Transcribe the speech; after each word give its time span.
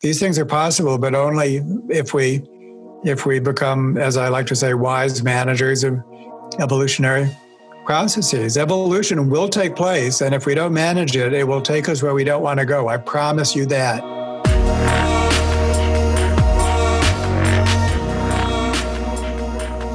these 0.00 0.18
things 0.18 0.38
are 0.38 0.46
possible, 0.46 0.98
but 0.98 1.14
only 1.14 1.62
if 1.88 2.14
we 2.14 2.42
if 3.02 3.24
we 3.24 3.38
become, 3.38 3.96
as 3.96 4.18
I 4.18 4.28
like 4.28 4.46
to 4.46 4.56
say, 4.56 4.74
wise 4.74 5.22
managers 5.22 5.84
of 5.84 5.98
evolutionary 6.58 7.34
processes. 7.86 8.58
Evolution 8.58 9.30
will 9.30 9.48
take 9.48 9.74
place, 9.74 10.20
and 10.20 10.34
if 10.34 10.44
we 10.44 10.54
don't 10.54 10.74
manage 10.74 11.16
it, 11.16 11.32
it 11.32 11.48
will 11.48 11.62
take 11.62 11.88
us 11.88 12.02
where 12.02 12.14
we 12.14 12.24
don't 12.24 12.42
want 12.42 12.60
to 12.60 12.66
go. 12.66 12.88
I 12.88 12.98
promise 12.98 13.56
you 13.56 13.64
that. 13.66 14.19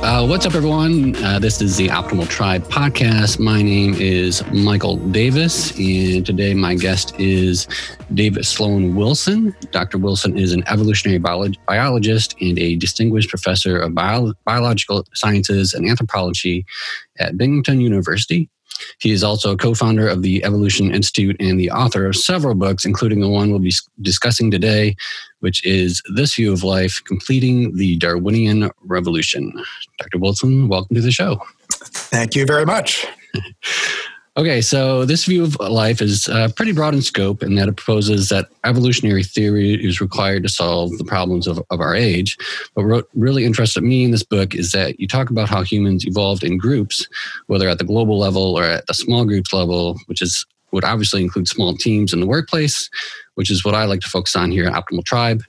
Uh, 0.06 0.24
what's 0.24 0.46
up, 0.46 0.54
everyone? 0.54 1.16
Uh, 1.26 1.40
this 1.40 1.60
is 1.64 1.78
the 1.78 1.88
Optimal 1.88 2.30
Tribe 2.30 2.64
podcast. 2.66 3.40
My 3.40 3.64
name 3.64 3.96
is 3.96 4.46
Michael 4.52 4.98
Davis, 4.98 5.72
and 5.80 6.24
today 6.24 6.54
my 6.54 6.76
guest 6.76 7.20
is 7.20 7.68
David 8.14 8.46
Sloan 8.46 8.94
Wilson. 8.94 9.56
Dr. 9.72 9.98
Wilson 9.98 10.38
is 10.38 10.52
an 10.52 10.64
evolutionary 10.68 11.18
biologist 11.18 12.36
and 12.40 12.60
a 12.60 12.76
distinguished 12.76 13.30
professor 13.32 13.80
of 13.80 13.96
bio- 13.96 14.34
biological 14.46 15.08
sciences 15.16 15.74
and 15.74 15.90
anthropology 15.90 16.68
at 17.18 17.36
Binghamton 17.36 17.82
University. 17.82 18.48
He 19.00 19.12
is 19.12 19.24
also 19.24 19.52
a 19.52 19.58
co 19.58 19.74
founder 19.74 20.08
of 20.08 20.22
the 20.22 20.44
Evolution 20.44 20.94
Institute 20.94 21.36
and 21.40 21.60
the 21.60 21.72
author 21.72 22.06
of 22.06 22.16
several 22.16 22.56
books, 22.56 22.86
including 22.86 23.20
the 23.20 23.30
one 23.30 23.50
we'll 23.50 23.60
be 23.60 23.74
discussing 24.02 24.52
today, 24.52 24.96
which 25.40 25.66
is 25.66 26.02
This 26.16 26.36
View 26.36 26.54
of 26.54 26.64
Life 26.64 27.02
Completing 27.06 27.76
the 27.76 27.98
Darwinian 27.98 28.70
Revolution. 28.84 29.54
Dr. 30.00 30.20
Wilson, 30.20 30.68
welcome 30.68 30.96
to 30.96 31.02
the 31.02 31.12
show. 31.12 31.42
Thank 31.72 32.36
you 32.36 32.46
very 32.46 32.66
much. 32.66 33.06
Okay, 34.38 34.60
so 34.60 35.06
this 35.06 35.24
view 35.24 35.46
of 35.46 35.58
life 35.62 36.02
is 36.02 36.28
uh, 36.28 36.50
pretty 36.58 36.74
broad 36.74 36.94
in 36.94 37.02
scope 37.02 37.42
in 37.42 37.56
that 37.56 37.70
it 37.70 37.78
proposes 37.78 38.28
that 38.28 38.50
evolutionary 38.66 39.24
theory 39.24 39.76
is 39.76 40.02
required 40.02 40.44
to 40.44 40.50
solve 40.50 40.98
the 40.98 41.06
problems 41.06 41.48
of, 41.48 41.62
of 41.70 41.80
our 41.80 41.96
age. 41.96 42.38
But 42.76 42.86
what 42.86 43.08
really 43.14 43.46
interested 43.46 43.82
me 43.82 44.04
in 44.04 44.12
this 44.12 44.24
book 44.24 44.54
is 44.54 44.74
that 44.74 45.00
you 45.00 45.08
talk 45.08 45.30
about 45.30 45.48
how 45.48 45.64
humans 45.64 46.06
evolved 46.06 46.44
in 46.44 46.58
groups, 46.58 47.08
whether 47.48 47.70
at 47.70 47.78
the 47.78 47.86
global 47.86 48.20
level 48.20 48.58
or 48.60 48.64
at 48.64 48.88
the 48.88 48.94
small 48.94 49.24
groups 49.24 49.54
level, 49.54 49.98
which 50.08 50.22
is 50.22 50.46
would 50.72 50.84
obviously 50.84 51.24
include 51.24 51.48
small 51.48 51.74
teams 51.74 52.12
in 52.12 52.20
the 52.20 52.28
workplace, 52.28 52.90
which 53.36 53.50
is 53.50 53.64
what 53.64 53.74
I 53.74 53.86
like 53.86 54.02
to 54.02 54.10
focus 54.10 54.36
on 54.36 54.52
here 54.52 54.68
at 54.68 54.74
Optimal 54.74 55.06
Tribe. 55.06 55.42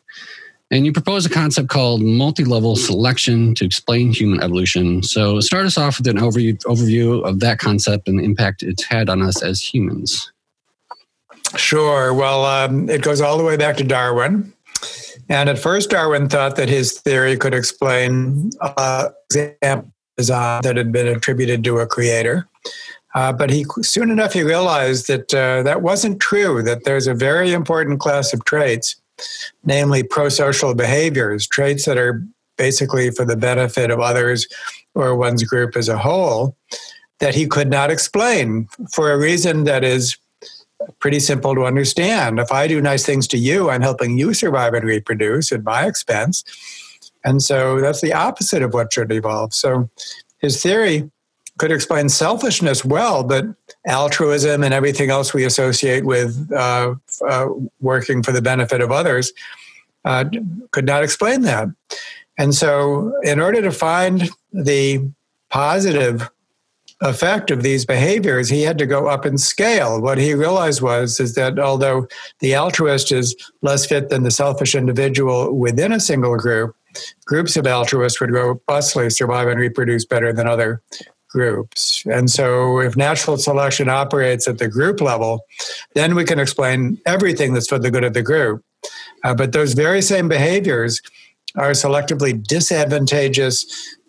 And 0.71 0.85
you 0.85 0.93
propose 0.93 1.25
a 1.25 1.31
concept 1.31 1.69
called 1.69 2.03
multi 2.03 2.45
level 2.45 2.75
selection 2.75 3.55
to 3.55 3.65
explain 3.65 4.13
human 4.13 4.43
evolution. 4.43 5.03
So, 5.03 5.39
start 5.41 5.65
us 5.65 5.79
off 5.79 5.99
with 5.99 6.09
an 6.09 6.19
overview, 6.19 6.59
overview 6.65 7.25
of 7.25 7.39
that 7.41 7.59
concept 7.59 8.09
and 8.09 8.19
the 8.19 8.25
impact 8.25 8.63
it's 8.63 8.83
had 8.83 9.09
on 9.09 9.23
us 9.23 9.43
as 9.43 9.61
humans. 9.61 10.33
Sure. 11.55 12.13
Well, 12.13 12.45
um, 12.45 12.91
it 12.91 13.03
goes 13.03 13.21
all 13.21 13.39
the 13.39 13.45
way 13.45 13.57
back 13.57 13.77
to 13.77 13.85
Darwin. 13.85 14.53
And 15.29 15.49
at 15.49 15.59
first, 15.59 15.91
Darwin 15.91 16.29
thought 16.29 16.57
that 16.57 16.69
his 16.69 17.01
theory 17.01 17.37
could 17.37 17.55
explain 17.55 18.51
uh, 18.61 19.11
examples 19.31 19.93
that 20.17 20.77
had 20.77 20.93
been 20.93 21.09
attributed 21.09 21.63
to 21.65 21.79
a 21.79 21.87
creator. 21.87 22.49
Uh, 23.15 23.33
but 23.33 23.51
he 23.51 23.65
soon 23.81 24.11
enough 24.11 24.35
he 24.35 24.43
realized 24.43 25.07
that 25.09 25.33
uh, 25.33 25.63
that 25.63 25.81
wasn't 25.81 26.21
true. 26.21 26.63
That 26.63 26.85
there's 26.85 27.07
a 27.07 27.15
very 27.15 27.53
important 27.53 27.99
class 27.99 28.35
of 28.35 28.45
traits 28.45 28.97
namely 29.65 30.03
pro-social 30.03 30.75
behaviors, 30.75 31.47
traits 31.47 31.85
that 31.85 31.99
are 31.99 32.23
basically 32.57 33.11
for 33.11 33.25
the 33.25 33.37
benefit 33.37 33.91
of 33.91 34.01
others 34.01 34.47
or 34.95 35.15
one's 35.17 35.45
group 35.45 35.77
as 35.77 35.89
a 35.89 35.99
whole, 35.99 36.57
that 37.21 37.35
he 37.35 37.47
could 37.47 37.71
not 37.71 37.91
explain 37.91 38.69
for 38.93 39.11
a 39.11 39.19
reason 39.19 39.65
that 39.65 39.85
is 39.85 40.17
pretty 40.99 41.19
simple 41.21 41.55
to 41.55 41.65
understand. 41.65 42.39
If 42.39 42.53
I 42.53 42.69
do 42.69 42.81
nice 42.81 43.05
things 43.05 43.27
to 43.29 43.39
you, 43.39 43.71
I'm 43.71 43.83
helping 43.83 44.19
you 44.19 44.35
survive 44.35 44.75
and 44.75 44.85
reproduce 44.85 45.51
at 45.53 45.65
my 45.65 45.87
expense. 45.87 46.45
And 47.25 47.43
so 47.43 47.81
that's 47.81 48.01
the 48.01 48.13
opposite 48.13 48.63
of 48.63 48.75
what 48.75 48.93
should 48.93 49.11
evolve. 49.11 49.55
So 49.55 49.91
his 50.39 50.63
theory 50.63 51.11
could 51.59 51.73
explain 51.73 52.09
selfishness 52.09 52.85
well, 52.85 53.23
but 53.23 53.45
altruism 53.87 54.63
and 54.63 54.75
everything 54.75 55.11
else 55.11 55.33
we 55.33 55.45
associate 55.45 56.05
with 56.05 56.51
uh, 56.53 56.95
uh, 57.29 57.49
working 57.81 58.23
for 58.23 58.33
the 58.33 58.43
benefit 58.43 58.81
of 58.81 58.93
others 58.93 59.33
uh, 60.05 60.25
could 60.71 60.85
not 60.85 61.03
explain 61.03 61.43
that. 61.43 61.69
And 62.39 62.55
so, 62.55 63.13
in 63.23 63.41
order 63.41 63.63
to 63.63 63.73
find 63.73 64.29
the 64.53 65.09
positive 65.51 66.29
effect 67.03 67.51
of 67.51 67.63
these 67.63 67.85
behaviors, 67.85 68.49
he 68.49 68.63
had 68.63 68.79
to 68.79 68.87
go 68.87 69.09
up 69.09 69.27
in 69.27 69.39
scale. 69.39 70.01
What 70.01 70.19
he 70.19 70.35
realized 70.35 70.83
was 70.83 71.21
is 71.21 71.35
that 71.35 71.59
although 71.59 72.07
the 72.41 72.55
altruist 72.55 73.13
is 73.13 73.35
less 73.63 73.87
fit 73.87 74.09
than 74.09 74.23
the 74.23 74.31
selfish 74.31 74.75
individual 74.75 75.53
within 75.55 75.93
a 75.93 76.01
single 76.01 76.37
group, 76.37 76.75
groups 77.27 77.57
of 77.57 77.67
altruists 77.67 78.21
would 78.21 78.31
robustly 78.31 79.11
survive 79.11 79.49
and 79.49 79.61
reproduce 79.61 80.05
better 80.05 80.33
than 80.33 80.47
other 80.47 80.83
groups. 81.37 82.03
And 82.07 82.31
so, 82.31 82.81
if 82.81 82.97
natural 82.97 83.37
selection 83.37 83.89
operates 83.91 84.49
at 84.49 84.57
the 84.59 84.69
group 84.69 85.03
level, 85.03 85.45
then 85.95 86.15
we 86.15 86.25
can 86.25 86.39
explain 86.39 86.99
everything 87.05 87.53
that's 87.53 87.69
for 87.69 87.79
the 87.79 87.91
good 87.91 88.05
of 88.05 88.15
the 88.15 88.23
group. 88.23 88.65
Uh, 89.23 89.35
but 89.35 89.53
those 89.53 89.75
very 89.75 90.01
same 90.01 90.29
behaviors 90.29 91.03
are 91.57 91.73
selectively 91.73 92.33
disadvantageous 92.55 93.57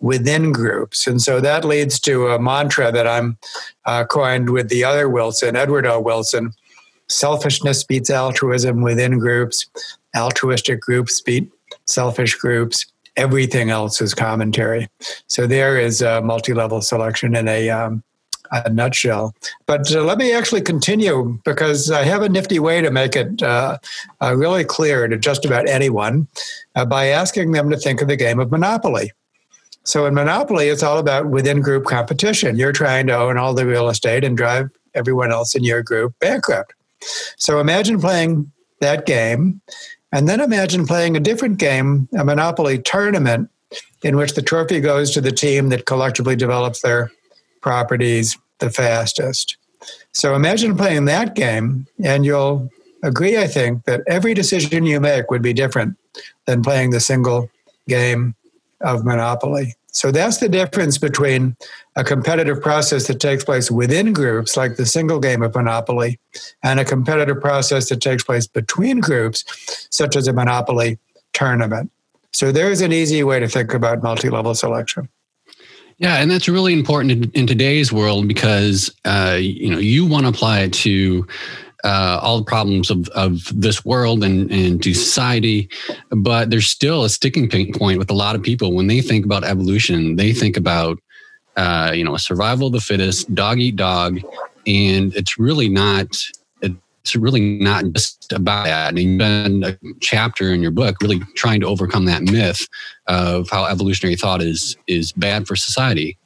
within 0.00 0.52
groups. 0.52 1.06
And 1.06 1.20
so 1.20 1.40
that 1.40 1.64
leads 1.64 2.00
to 2.00 2.28
a 2.28 2.38
mantra 2.38 2.90
that 2.92 3.06
I'm 3.06 3.36
uh, 3.84 4.04
coined 4.04 4.48
with 4.50 4.68
the 4.68 4.84
other 4.84 5.08
Wilson, 5.08 5.54
Edward 5.54 5.86
O. 5.86 6.00
Wilson 6.00 6.52
selfishness 7.10 7.84
beats 7.84 8.10
altruism 8.10 8.82
within 8.82 9.18
groups, 9.18 9.66
altruistic 10.16 10.80
groups 10.80 11.20
beat 11.20 11.50
selfish 11.86 12.34
groups 12.34 12.86
everything 13.18 13.68
else 13.68 14.00
is 14.00 14.14
commentary. 14.14 14.88
So 15.26 15.46
there 15.46 15.78
is 15.78 16.00
a 16.00 16.22
multi-level 16.22 16.80
selection 16.80 17.36
in 17.36 17.48
a, 17.48 17.68
um, 17.68 18.02
a 18.52 18.70
nutshell. 18.70 19.34
But 19.66 19.94
uh, 19.94 20.04
let 20.04 20.16
me 20.16 20.32
actually 20.32 20.62
continue 20.62 21.38
because 21.44 21.90
I 21.90 22.04
have 22.04 22.22
a 22.22 22.28
nifty 22.28 22.58
way 22.58 22.80
to 22.80 22.90
make 22.90 23.16
it 23.16 23.42
uh, 23.42 23.78
uh, 24.22 24.34
really 24.36 24.64
clear 24.64 25.06
to 25.08 25.18
just 25.18 25.44
about 25.44 25.68
anyone 25.68 26.28
uh, 26.76 26.86
by 26.86 27.08
asking 27.08 27.52
them 27.52 27.68
to 27.70 27.76
think 27.76 28.00
of 28.00 28.08
the 28.08 28.16
game 28.16 28.40
of 28.40 28.50
Monopoly. 28.50 29.12
So 29.82 30.06
in 30.06 30.14
Monopoly, 30.14 30.68
it's 30.68 30.82
all 30.82 30.98
about 30.98 31.26
within 31.26 31.60
group 31.60 31.84
competition. 31.84 32.56
You're 32.56 32.72
trying 32.72 33.06
to 33.08 33.16
own 33.16 33.36
all 33.38 33.54
the 33.54 33.66
real 33.66 33.88
estate 33.88 34.22
and 34.22 34.36
drive 34.36 34.70
everyone 34.94 35.32
else 35.32 35.54
in 35.54 35.64
your 35.64 35.82
group 35.82 36.14
bankrupt. 36.20 36.74
So 37.36 37.60
imagine 37.60 38.00
playing 38.00 38.50
that 38.80 39.06
game 39.06 39.60
and 40.12 40.28
then 40.28 40.40
imagine 40.40 40.86
playing 40.86 41.16
a 41.16 41.20
different 41.20 41.58
game, 41.58 42.08
a 42.16 42.24
Monopoly 42.24 42.78
tournament, 42.78 43.50
in 44.02 44.16
which 44.16 44.34
the 44.34 44.42
trophy 44.42 44.80
goes 44.80 45.10
to 45.12 45.20
the 45.20 45.32
team 45.32 45.68
that 45.68 45.86
collectively 45.86 46.36
develops 46.36 46.80
their 46.80 47.10
properties 47.60 48.38
the 48.58 48.70
fastest. 48.70 49.56
So 50.12 50.34
imagine 50.34 50.76
playing 50.76 51.04
that 51.06 51.34
game, 51.34 51.86
and 52.02 52.24
you'll 52.24 52.70
agree, 53.02 53.38
I 53.38 53.46
think, 53.46 53.84
that 53.84 54.02
every 54.06 54.34
decision 54.34 54.84
you 54.84 55.00
make 55.00 55.30
would 55.30 55.42
be 55.42 55.52
different 55.52 55.96
than 56.46 56.62
playing 56.62 56.90
the 56.90 57.00
single 57.00 57.50
game 57.86 58.34
of 58.80 59.04
Monopoly. 59.04 59.74
So 59.90 60.12
that's 60.12 60.36
the 60.36 60.48
difference 60.48 60.98
between 60.98 61.56
a 61.96 62.04
competitive 62.04 62.60
process 62.60 63.06
that 63.06 63.20
takes 63.20 63.44
place 63.44 63.70
within 63.70 64.12
groups, 64.12 64.56
like 64.56 64.76
the 64.76 64.86
single 64.86 65.18
game 65.18 65.42
of 65.42 65.54
Monopoly, 65.54 66.20
and 66.62 66.78
a 66.78 66.84
competitive 66.84 67.40
process 67.40 67.88
that 67.88 68.00
takes 68.00 68.22
place 68.22 68.46
between 68.46 69.00
groups, 69.00 69.44
such 69.90 70.14
as 70.14 70.28
a 70.28 70.32
Monopoly 70.32 70.98
tournament. 71.32 71.90
So 72.32 72.52
there's 72.52 72.80
an 72.80 72.92
easy 72.92 73.24
way 73.24 73.40
to 73.40 73.48
think 73.48 73.72
about 73.72 74.02
multi 74.02 74.28
level 74.28 74.54
selection. 74.54 75.08
Yeah, 75.98 76.18
and 76.18 76.30
that's 76.30 76.48
really 76.48 76.74
important 76.74 77.10
in, 77.10 77.30
in 77.32 77.46
today's 77.46 77.92
world 77.92 78.28
because 78.28 78.94
uh, 79.04 79.36
you 79.40 79.70
know 79.70 79.78
you 79.78 80.06
want 80.06 80.24
to 80.24 80.28
apply 80.28 80.60
it 80.60 80.72
to 80.74 81.26
uh, 81.84 82.18
all 82.22 82.38
the 82.38 82.44
problems 82.44 82.90
of, 82.90 83.08
of 83.10 83.42
this 83.54 83.84
world 83.84 84.24
and, 84.24 84.50
and 84.50 84.82
to 84.82 84.94
society. 84.94 85.68
But 86.10 86.50
there's 86.50 86.68
still 86.68 87.04
a 87.04 87.08
sticking 87.08 87.48
point 87.72 87.98
with 87.98 88.10
a 88.10 88.14
lot 88.14 88.34
of 88.34 88.42
people 88.42 88.74
when 88.74 88.88
they 88.88 89.00
think 89.00 89.24
about 89.24 89.44
evolution. 89.44 90.16
They 90.16 90.32
think 90.32 90.56
about, 90.56 90.98
uh, 91.56 91.92
you 91.94 92.04
know, 92.04 92.16
survival 92.16 92.68
of 92.68 92.72
the 92.72 92.80
fittest, 92.80 93.34
dog 93.34 93.58
eat 93.58 93.76
dog. 93.76 94.20
And 94.66 95.14
it's 95.14 95.38
really 95.38 95.68
not, 95.68 96.08
it's 96.60 97.16
really 97.16 97.58
not 97.58 97.84
just 97.92 98.32
about 98.32 98.64
that. 98.64 98.88
And 98.90 98.98
you've 98.98 99.18
been 99.18 99.64
a 99.64 99.78
chapter 100.00 100.52
in 100.52 100.60
your 100.60 100.72
book 100.72 100.96
really 101.00 101.20
trying 101.36 101.60
to 101.60 101.66
overcome 101.66 102.04
that 102.06 102.22
myth 102.22 102.66
of 103.06 103.48
how 103.48 103.64
evolutionary 103.64 104.16
thought 104.16 104.42
is, 104.42 104.76
is 104.86 105.12
bad 105.12 105.46
for 105.46 105.56
society. 105.56 106.18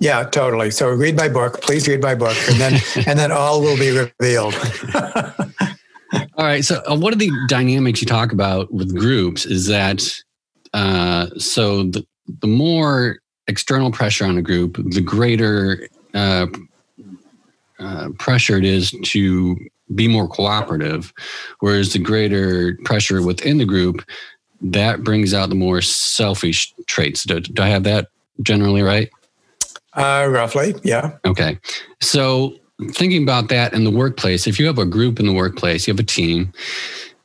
Yeah, 0.00 0.24
totally. 0.24 0.70
So 0.70 0.90
read 0.90 1.16
my 1.16 1.28
book. 1.28 1.60
Please 1.62 1.86
read 1.88 2.02
my 2.02 2.14
book, 2.14 2.36
and 2.48 2.60
then 2.60 2.80
and 3.06 3.18
then 3.18 3.32
all 3.32 3.60
will 3.60 3.78
be 3.78 3.90
revealed. 3.90 4.54
all 4.94 6.44
right. 6.44 6.64
So 6.64 6.82
uh, 6.88 6.96
one 6.96 7.12
of 7.12 7.18
the 7.18 7.30
dynamics 7.48 8.00
you 8.00 8.06
talk 8.06 8.32
about 8.32 8.72
with 8.72 8.96
groups 8.96 9.46
is 9.46 9.66
that 9.66 10.06
uh, 10.72 11.28
so 11.38 11.84
the 11.84 12.06
the 12.40 12.46
more 12.46 13.18
external 13.46 13.90
pressure 13.90 14.24
on 14.24 14.38
a 14.38 14.42
group, 14.42 14.76
the 14.76 15.00
greater 15.00 15.88
uh, 16.14 16.46
uh, 17.78 18.08
pressure 18.18 18.56
it 18.56 18.64
is 18.64 18.94
to 19.02 19.56
be 19.94 20.08
more 20.08 20.28
cooperative, 20.28 21.12
whereas 21.60 21.92
the 21.92 21.98
greater 21.98 22.78
pressure 22.84 23.22
within 23.22 23.58
the 23.58 23.64
group 23.64 24.04
that 24.60 25.04
brings 25.04 25.34
out 25.34 25.50
the 25.50 25.54
more 25.54 25.82
selfish 25.82 26.72
traits. 26.86 27.24
Do, 27.24 27.40
do 27.40 27.62
I 27.62 27.68
have 27.68 27.84
that 27.84 28.08
generally 28.42 28.82
right? 28.82 29.10
Uh, 29.94 30.26
roughly, 30.28 30.74
yeah. 30.82 31.12
Okay. 31.24 31.58
So 32.00 32.56
thinking 32.92 33.22
about 33.22 33.48
that 33.48 33.72
in 33.72 33.84
the 33.84 33.90
workplace, 33.90 34.46
if 34.46 34.58
you 34.58 34.66
have 34.66 34.78
a 34.78 34.86
group 34.86 35.20
in 35.20 35.26
the 35.26 35.32
workplace, 35.32 35.86
you 35.86 35.92
have 35.92 36.00
a 36.00 36.04
team, 36.04 36.52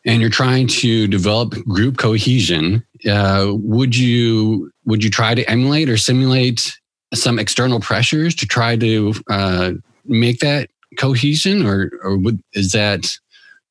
and 0.06 0.22
you're 0.22 0.30
trying 0.30 0.68
to 0.68 1.08
develop 1.08 1.52
group 1.66 1.98
cohesion, 1.98 2.84
uh, 3.10 3.52
would 3.54 3.96
you 3.96 4.72
would 4.86 5.04
you 5.04 5.10
try 5.10 5.36
to 5.36 5.50
emulate 5.50 5.90
or 5.90 5.98
simulate 5.98 6.78
some 7.14 7.40
external 7.40 7.80
pressures 7.80 8.36
to 8.36 8.46
try 8.46 8.76
to 8.76 9.14
uh, 9.30 9.72
make 10.06 10.40
that 10.40 10.70
cohesion, 10.98 11.66
or 11.66 11.92
or 12.04 12.18
would, 12.18 12.42
is 12.54 12.72
that 12.72 13.08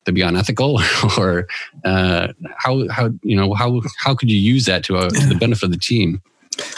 to 0.05 0.11
be 0.11 0.21
unethical, 0.21 0.79
or 1.17 1.47
uh, 1.85 2.27
how 2.57 2.87
how 2.89 3.09
you 3.23 3.35
know 3.35 3.53
how 3.53 3.81
how 3.97 4.13
could 4.13 4.29
you 4.29 4.37
use 4.37 4.65
that 4.65 4.83
to, 4.83 4.97
uh, 4.97 5.09
to 5.09 5.27
the 5.27 5.35
benefit 5.35 5.63
of 5.63 5.71
the 5.71 5.77
team? 5.77 6.21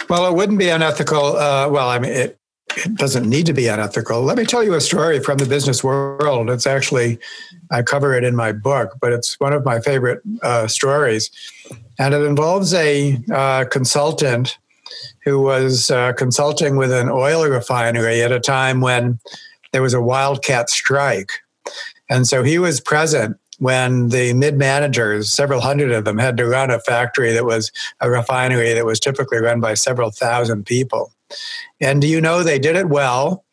Well, 0.10 0.28
it 0.28 0.36
wouldn't 0.36 0.60
be 0.60 0.70
unethical. 0.70 1.38
Uh, 1.38 1.70
well, 1.70 1.90
I 1.90 2.00
mean, 2.00 2.12
it, 2.12 2.38
it 2.78 2.96
doesn't 2.96 3.28
need 3.28 3.46
to 3.46 3.54
be 3.54 3.68
unethical. 3.68 4.22
Let 4.22 4.38
me 4.38 4.46
tell 4.46 4.64
you 4.64 4.74
a 4.74 4.82
story 4.82 5.20
from 5.20 5.38
the 5.38 5.46
business 5.46 5.84
world. 5.84 6.50
It's 6.50 6.68
actually, 6.68 7.20
I 7.70 7.82
cover 7.82 8.14
it 8.14 8.24
in 8.24 8.36
my 8.36 8.52
book, 8.52 8.98
but 9.02 9.12
it's 9.12 9.40
one 9.40 9.54
of 9.54 9.66
my 9.66 9.80
favorite 9.80 10.22
uh, 10.42 10.68
stories. 10.68 11.32
And 12.00 12.14
it 12.14 12.22
involves 12.22 12.74
a 12.74 13.20
uh, 13.34 13.66
consultant 13.66 14.58
who 15.24 15.40
was 15.42 15.92
uh, 15.92 16.14
consulting 16.14 16.76
with 16.76 16.92
an 16.92 17.10
oil 17.10 17.48
refinery 17.48 18.22
at 18.22 18.32
a 18.32 18.40
time 18.40 18.82
when 18.82 19.20
there 19.72 19.82
was 19.82 19.94
a 19.94 20.02
wildcat 20.02 20.70
strike. 20.70 21.32
And 22.10 22.28
so 22.28 22.44
he 22.44 22.60
was 22.60 22.82
present 22.82 23.38
when 23.62 24.10
the 24.10 24.34
mid 24.34 24.58
managers, 24.58 25.32
several 25.32 25.62
hundred 25.62 25.92
of 25.92 26.04
them, 26.04 26.18
had 26.18 26.36
to 26.36 26.48
run 26.48 26.72
a 26.72 26.80
factory 26.80 27.32
that 27.32 27.46
was 27.46 27.72
a 28.00 28.10
refinery 28.10 28.74
that 28.74 28.88
was 28.88 29.00
typically 29.00 29.38
run 29.38 29.60
by 29.60 29.76
several 29.76 30.10
thousand 30.10 30.66
people. 30.66 31.14
And 31.80 32.02
do 32.02 32.08
you 32.08 32.20
know 32.20 32.42
they 32.42 32.58
did 32.58 32.76
it 32.76 32.90
well 32.90 33.46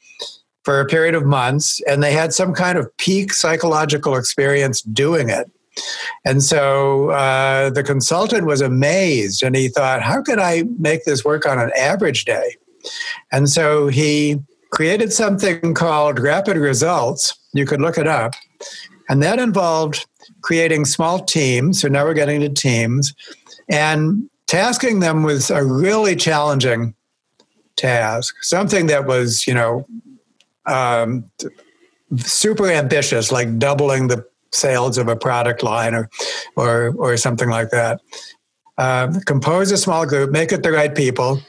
for 0.65 0.81
a 0.81 0.87
period 0.87 1.15
of 1.15 1.27
months 1.27 1.83
and 1.87 2.03
they 2.03 2.13
had 2.13 2.33
some 2.33 2.55
kind 2.55 2.79
of 2.79 2.95
peak 2.97 3.35
psychological 3.35 4.17
experience 4.17 4.81
doing 4.81 5.29
it. 5.29 5.51
And 6.25 6.43
so 6.43 7.11
uh, 7.11 7.69
the 7.69 7.83
consultant 7.83 8.47
was 8.47 8.63
amazed 8.63 9.43
and 9.43 9.55
he 9.55 9.69
thought, 9.69 10.01
how 10.01 10.23
could 10.23 10.39
I 10.39 10.65
make 10.79 11.05
this 11.05 11.23
work 11.23 11.45
on 11.45 11.59
an 11.59 11.71
average 11.77 12.25
day? 12.25 12.57
And 13.31 13.51
so 13.51 13.89
he 13.89 14.39
created 14.71 15.13
something 15.13 15.75
called 15.75 16.19
Rapid 16.19 16.57
Results. 16.57 17.39
You 17.53 17.67
could 17.67 17.83
look 17.83 17.99
it 17.99 18.07
up. 18.07 18.33
And 19.09 19.23
that 19.23 19.39
involved 19.39 20.07
creating 20.43 20.85
small 20.85 21.21
teams. 21.25 21.81
So 21.81 21.89
now 21.89 22.05
we're 22.05 22.15
getting 22.15 22.41
to 22.41 22.49
teams 22.49 23.15
and 23.69 24.29
tasking 24.47 25.01
them 25.01 25.23
with 25.23 25.51
a 25.51 25.65
really 25.65 26.17
challenging 26.17 26.95
task, 27.77 28.35
something 28.43 28.87
that 28.87 29.07
was, 29.07 29.47
you 29.47 29.55
know, 29.55 29.87
um, 30.67 31.25
super 32.17 32.69
ambitious, 32.69 33.33
like 33.33 33.59
doubling 33.59 34.09
the 34.09 34.25
sales 34.53 34.99
of 34.99 35.09
a 35.09 35.17
product 35.17 35.63
line 35.63 35.95
or, 35.95 36.09
or, 36.57 36.95
or 36.99 37.17
something 37.17 37.49
like 37.49 37.71
that. 37.71 38.01
Uh, 38.77 39.13
compose 39.27 39.73
a 39.73 39.77
small 39.77 40.07
group, 40.07 40.31
make 40.31 40.53
it 40.53 40.63
the 40.63 40.71
right 40.71 40.95
people, 40.95 41.41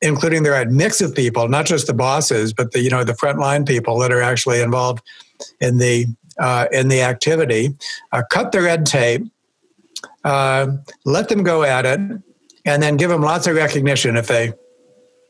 including 0.00 0.42
the 0.42 0.50
right 0.50 0.68
mix 0.68 1.00
of 1.00 1.14
people, 1.14 1.48
not 1.48 1.66
just 1.66 1.86
the 1.86 1.94
bosses, 1.94 2.52
but 2.52 2.70
the 2.72 2.80
you 2.80 2.88
know 2.88 3.02
the 3.02 3.14
frontline 3.14 3.66
people 3.66 3.98
that 3.98 4.12
are 4.12 4.22
actually 4.22 4.60
involved 4.60 5.02
in 5.60 5.78
the 5.78 6.06
uh, 6.38 6.66
in 6.72 6.88
the 6.88 7.02
activity, 7.02 7.74
uh, 8.12 8.22
cut 8.30 8.52
the 8.52 8.60
red 8.60 8.86
tape, 8.86 9.22
uh, 10.24 10.68
let 11.04 11.28
them 11.28 11.42
go 11.42 11.62
at 11.62 11.86
it, 11.86 12.00
and 12.64 12.82
then 12.82 12.96
give 12.96 13.10
them 13.10 13.22
lots 13.22 13.46
of 13.46 13.56
recognition 13.56 14.16
if 14.16 14.26
they 14.26 14.52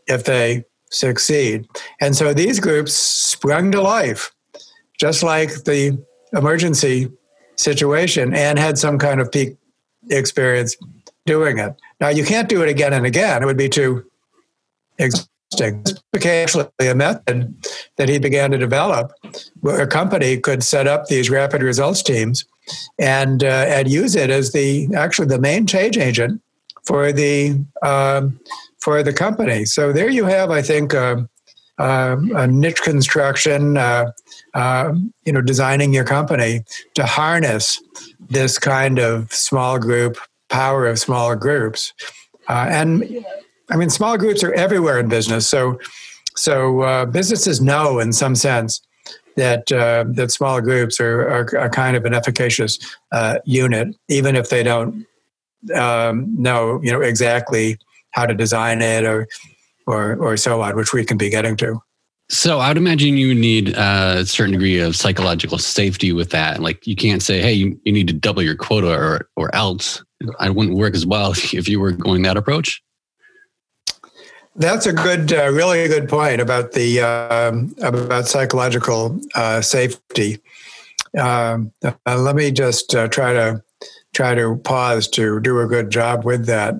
if 0.06 0.24
they 0.24 0.64
succeed. 0.90 1.66
And 2.00 2.16
so 2.16 2.32
these 2.32 2.60
groups 2.60 2.92
sprung 2.92 3.72
to 3.72 3.82
life, 3.82 4.32
just 4.98 5.22
like 5.22 5.50
the 5.64 6.02
emergency 6.32 7.10
situation, 7.56 8.34
and 8.34 8.58
had 8.58 8.78
some 8.78 8.98
kind 8.98 9.20
of 9.20 9.30
peak 9.30 9.56
experience 10.10 10.76
doing 11.24 11.58
it. 11.58 11.74
Now 12.00 12.08
you 12.08 12.24
can't 12.24 12.48
do 12.48 12.62
it 12.62 12.68
again 12.68 12.92
and 12.92 13.06
again; 13.06 13.42
it 13.42 13.46
would 13.46 13.56
be 13.56 13.68
too 13.68 14.04
interesting. 15.60 15.82
This 15.82 16.02
became 16.12 16.42
actually 16.42 16.88
a 16.88 16.94
method 16.94 17.54
that 17.96 18.08
he 18.08 18.18
began 18.18 18.50
to 18.50 18.58
develop 18.58 19.12
where 19.60 19.80
a 19.80 19.86
company 19.86 20.38
could 20.38 20.62
set 20.62 20.86
up 20.86 21.06
these 21.06 21.30
rapid 21.30 21.62
results 21.62 22.02
teams 22.02 22.44
and 22.98 23.44
uh, 23.44 23.64
and 23.68 23.88
use 23.88 24.16
it 24.16 24.30
as 24.30 24.52
the 24.52 24.88
actually 24.94 25.28
the 25.28 25.38
main 25.38 25.66
change 25.66 25.98
agent 25.98 26.40
for 26.84 27.12
the 27.12 27.64
um, 27.82 28.38
for 28.80 29.02
the 29.02 29.12
company. 29.12 29.64
So 29.64 29.92
there 29.92 30.08
you 30.10 30.24
have, 30.24 30.50
I 30.50 30.62
think, 30.62 30.94
uh, 30.94 31.22
uh, 31.78 32.16
a 32.36 32.46
niche 32.46 32.82
construction. 32.82 33.76
Uh, 33.76 34.10
um, 34.54 35.12
you 35.26 35.32
know, 35.32 35.42
designing 35.42 35.92
your 35.92 36.04
company 36.04 36.62
to 36.94 37.04
harness 37.04 37.82
this 38.30 38.58
kind 38.58 38.98
of 38.98 39.32
small 39.32 39.78
group 39.78 40.16
power 40.48 40.86
of 40.86 40.98
smaller 40.98 41.36
groups, 41.36 41.92
uh, 42.48 42.66
and 42.70 43.24
I 43.70 43.76
mean, 43.76 43.90
small 43.90 44.16
groups 44.16 44.44
are 44.44 44.52
everywhere 44.52 44.98
in 44.98 45.08
business. 45.08 45.48
So, 45.48 45.78
so 46.36 46.82
uh, 46.82 47.06
businesses 47.06 47.60
know, 47.60 47.98
in 47.98 48.12
some 48.12 48.34
sense, 48.34 48.80
that 49.36 49.70
uh, 49.70 50.04
that 50.08 50.30
small 50.30 50.60
groups 50.60 50.98
are, 51.00 51.22
are, 51.22 51.58
are, 51.58 51.68
kind 51.68 51.96
of 51.96 52.04
an 52.04 52.14
efficacious 52.14 52.78
uh, 53.12 53.38
unit, 53.44 53.94
even 54.08 54.34
if 54.34 54.48
they 54.48 54.62
don't 54.62 55.06
um, 55.74 56.34
know, 56.40 56.80
you 56.82 56.90
know, 56.90 57.00
exactly 57.00 57.78
how 58.12 58.24
to 58.24 58.34
design 58.34 58.80
it 58.80 59.04
or 59.04 59.28
or 59.86 60.16
or 60.16 60.36
so 60.36 60.62
on, 60.62 60.74
which 60.76 60.92
we 60.92 61.04
can 61.04 61.18
be 61.18 61.28
getting 61.28 61.56
to. 61.58 61.80
So 62.28 62.58
I 62.58 62.68
would 62.68 62.76
imagine 62.76 63.16
you 63.16 63.34
need 63.34 63.76
uh, 63.76 64.16
a 64.18 64.26
certain 64.26 64.52
degree 64.52 64.80
of 64.80 64.96
psychological 64.96 65.58
safety 65.58 66.12
with 66.12 66.30
that. 66.30 66.60
Like 66.60 66.86
you 66.86 66.96
can't 66.96 67.22
say, 67.22 67.40
"Hey, 67.40 67.52
you, 67.52 67.78
you 67.84 67.92
need 67.92 68.08
to 68.08 68.14
double 68.14 68.42
your 68.42 68.56
quota," 68.56 68.88
or 68.88 69.28
or 69.36 69.54
else. 69.54 70.02
I 70.40 70.48
wouldn't 70.48 70.76
work 70.76 70.94
as 70.94 71.06
well 71.06 71.32
if 71.52 71.68
you 71.68 71.78
were 71.78 71.92
going 71.92 72.22
that 72.22 72.36
approach. 72.36 72.82
That's 74.58 74.86
a 74.86 74.92
good, 74.92 75.32
uh, 75.34 75.50
really 75.52 75.86
good 75.86 76.08
point 76.08 76.40
about 76.40 76.72
the 76.72 77.00
uh, 77.00 77.52
about 77.82 78.26
psychological 78.26 79.20
uh, 79.34 79.60
safety. 79.60 80.38
Um, 81.18 81.72
uh, 81.84 82.18
let 82.18 82.36
me 82.36 82.50
just 82.50 82.94
uh, 82.94 83.08
try 83.08 83.34
to 83.34 83.62
try 84.14 84.34
to 84.34 84.56
pause 84.64 85.08
to 85.08 85.40
do 85.40 85.60
a 85.60 85.66
good 85.66 85.90
job 85.90 86.24
with 86.24 86.46
that. 86.46 86.74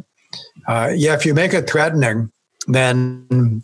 Uh, 0.67 0.93
yeah, 0.95 1.15
if 1.15 1.27
you 1.27 1.35
make 1.35 1.53
it 1.53 1.69
threatening, 1.69 2.33
then 2.67 3.63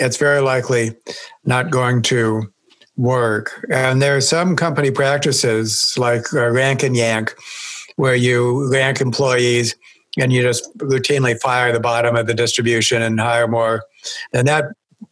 it's 0.00 0.16
very 0.16 0.40
likely 0.40 0.96
not 1.44 1.70
going 1.70 2.02
to 2.02 2.52
work. 2.96 3.64
And 3.70 4.02
there 4.02 4.16
are 4.16 4.20
some 4.20 4.56
company 4.56 4.90
practices 4.90 5.94
like 5.96 6.32
rank 6.32 6.82
and 6.82 6.96
yank, 6.96 7.32
where 7.94 8.16
you 8.16 8.68
rank 8.72 9.00
employees 9.00 9.76
and 10.18 10.32
you 10.32 10.42
just 10.42 10.76
routinely 10.78 11.40
fire 11.40 11.72
the 11.72 11.80
bottom 11.80 12.16
of 12.16 12.26
the 12.26 12.34
distribution 12.34 13.02
and 13.02 13.20
hire 13.20 13.48
more. 13.48 13.82
And 14.32 14.46
that 14.46 14.66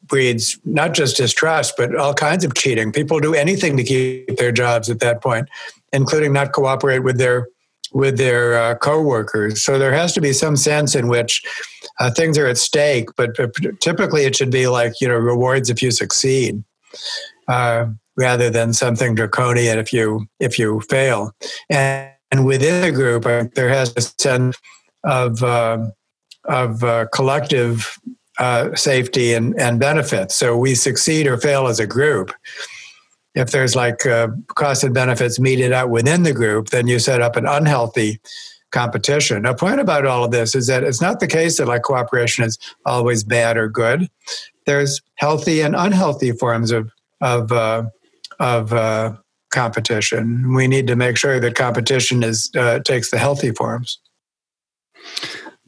breeds 0.04 0.58
not 0.64 0.94
just 0.94 1.16
distrust, 1.16 1.74
but 1.76 1.94
all 1.96 2.14
kinds 2.14 2.44
of 2.44 2.54
cheating. 2.54 2.92
People 2.92 3.20
do 3.20 3.34
anything 3.34 3.76
to 3.76 3.84
keep 3.84 4.36
their 4.36 4.52
jobs 4.52 4.90
at 4.90 5.00
that 5.00 5.22
point, 5.22 5.48
including 5.92 6.32
not 6.32 6.52
cooperate 6.52 7.00
with 7.00 7.18
their 7.18 7.48
with 7.94 8.16
their 8.16 8.54
uh, 8.54 8.74
coworkers. 8.76 9.62
So 9.62 9.78
there 9.78 9.92
has 9.92 10.14
to 10.14 10.20
be 10.20 10.32
some 10.32 10.56
sense 10.56 10.94
in 10.94 11.08
which 11.08 11.42
uh, 12.00 12.10
things 12.10 12.38
are 12.38 12.46
at 12.46 12.56
stake, 12.56 13.10
but, 13.16 13.36
typically 13.80 14.24
it 14.24 14.34
should 14.34 14.50
be 14.50 14.66
like 14.66 14.94
you 15.00 15.08
know 15.08 15.16
rewards 15.16 15.68
if 15.68 15.82
you 15.82 15.90
succeed, 15.90 16.62
uh, 17.48 17.86
rather 18.16 18.48
than 18.50 18.72
something 18.72 19.14
draconian 19.14 19.78
if 19.78 19.92
you 19.92 20.26
if 20.40 20.58
you 20.58 20.80
fail. 20.88 21.32
And, 21.68 22.10
and 22.30 22.46
within 22.46 22.80
the 22.80 22.92
group, 22.92 23.24
there 23.54 23.68
has 23.68 23.92
to 23.92 24.00
sense 24.00 24.56
of 25.04 25.42
uh, 25.42 25.86
of 26.44 26.82
uh, 26.82 27.06
collective 27.12 27.98
uh, 28.38 28.74
safety 28.74 29.34
and, 29.34 29.58
and 29.60 29.78
benefits. 29.78 30.34
So 30.34 30.56
we 30.56 30.74
succeed 30.74 31.26
or 31.26 31.36
fail 31.36 31.66
as 31.66 31.78
a 31.78 31.86
group. 31.86 32.32
If 33.34 33.50
there's 33.50 33.76
like 33.76 34.04
uh, 34.04 34.28
cost 34.48 34.84
and 34.84 34.92
benefits 34.92 35.38
meted 35.38 35.72
out 35.72 35.90
within 35.90 36.22
the 36.22 36.32
group, 36.32 36.70
then 36.70 36.86
you 36.86 36.98
set 36.98 37.22
up 37.22 37.36
an 37.36 37.46
unhealthy 37.46 38.20
competition. 38.72 39.46
A 39.46 39.54
point 39.54 39.80
about 39.80 40.06
all 40.06 40.24
of 40.24 40.32
this 40.32 40.54
is 40.54 40.66
that 40.66 40.82
it's 40.82 41.00
not 41.00 41.20
the 41.20 41.26
case 41.26 41.58
that 41.58 41.68
like 41.68 41.82
cooperation 41.82 42.44
is 42.44 42.58
always 42.84 43.22
bad 43.22 43.56
or 43.56 43.68
good. 43.68 44.08
There's 44.66 45.00
healthy 45.16 45.60
and 45.60 45.74
unhealthy 45.76 46.32
forms 46.32 46.72
of 46.72 46.90
of 47.20 47.52
uh, 47.52 47.84
of 48.40 48.72
uh, 48.72 49.14
competition. 49.50 50.54
We 50.54 50.66
need 50.66 50.86
to 50.88 50.96
make 50.96 51.16
sure 51.16 51.38
that 51.38 51.54
competition 51.54 52.22
is 52.22 52.50
uh, 52.56 52.80
takes 52.80 53.10
the 53.10 53.18
healthy 53.18 53.52
forms. 53.52 53.98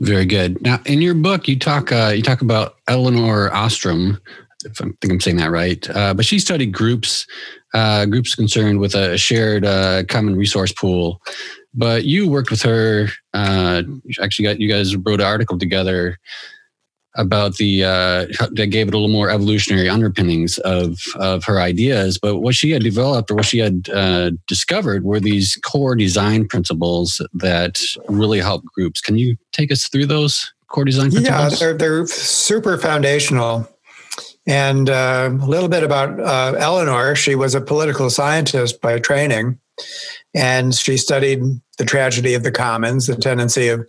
Very 0.00 0.26
good. 0.26 0.61
Now, 0.62 0.81
in 0.87 1.00
your 1.00 1.14
book, 1.14 1.47
you 1.47 1.59
talk 1.59 1.93
uh, 1.93 2.12
you 2.14 2.23
talk 2.23 2.43
about 2.43 2.76
Elinor 2.88 3.53
Ostrom, 3.53 4.21
if 4.64 4.81
I 4.81 4.85
think 5.00 5.12
I'm 5.12 5.21
saying 5.21 5.37
that 5.37 5.50
right. 5.50 5.88
Uh, 5.91 6.14
but 6.14 6.25
she 6.25 6.38
studied 6.38 6.73
groups, 6.73 7.26
uh, 7.75 8.07
groups 8.07 8.35
concerned 8.35 8.81
with 8.81 8.95
a 8.95 9.17
shared 9.17 9.64
uh, 9.64 10.05
common 10.09 10.37
resource 10.37 10.73
pool. 10.73 11.21
But 11.75 12.05
you 12.05 12.29
worked 12.29 12.50
with 12.50 12.62
her. 12.62 13.09
Uh, 13.33 13.83
actually, 14.21 14.45
got 14.45 14.61
you 14.61 14.69
guys 14.69 14.97
wrote 14.97 15.21
an 15.21 15.26
article 15.26 15.59
together 15.59 16.19
about 17.16 17.56
the 17.56 17.85
uh, 17.85 18.26
that 18.52 18.68
gave 18.71 18.88
it 18.88 18.94
a 18.94 18.97
little 18.97 19.09
more 19.09 19.30
evolutionary 19.30 19.88
underpinnings 19.88 20.59
of 20.59 20.99
of 21.16 21.44
her 21.44 21.61
ideas. 21.61 22.18
But 22.18 22.38
what 22.38 22.54
she 22.54 22.71
had 22.71 22.83
developed 22.83 23.30
or 23.30 23.37
what 23.37 23.44
she 23.44 23.59
had 23.59 23.88
uh, 23.90 24.33
discovered 24.47 25.04
were 25.04 25.21
these 25.21 25.56
core 25.64 25.94
design 25.94 26.47
principles 26.47 27.25
that 27.35 27.80
really 28.09 28.40
help 28.40 28.64
groups. 28.64 29.00
Can 29.00 29.16
you 29.16 29.37
take 29.52 29.71
us 29.71 29.88
through 29.88 30.06
those 30.06 30.52
core 30.68 30.85
design 30.85 31.11
principles? 31.11 31.52
Yeah, 31.52 31.59
they're 31.59 31.75
they're 31.75 32.06
super 32.06 32.78
foundational. 32.78 33.68
And 34.47 34.90
uh, 34.90 35.30
a 35.33 35.47
little 35.47 35.71
bit 35.71 35.83
about 35.83 36.21
uh, 36.21 36.54
Elinor. 36.59 37.14
She 37.14 37.35
was 37.35 37.54
a 37.54 37.62
political 37.62 38.11
scientist 38.11 38.78
by 38.83 38.99
training, 38.99 39.59
and 40.35 40.75
she 40.75 40.99
studied 40.99 41.40
the 41.78 41.85
tragedy 41.87 42.35
of 42.35 42.42
the 42.42 42.52
commons, 42.52 43.06
the 43.06 43.16
tendency 43.16 43.68
of 43.68 43.88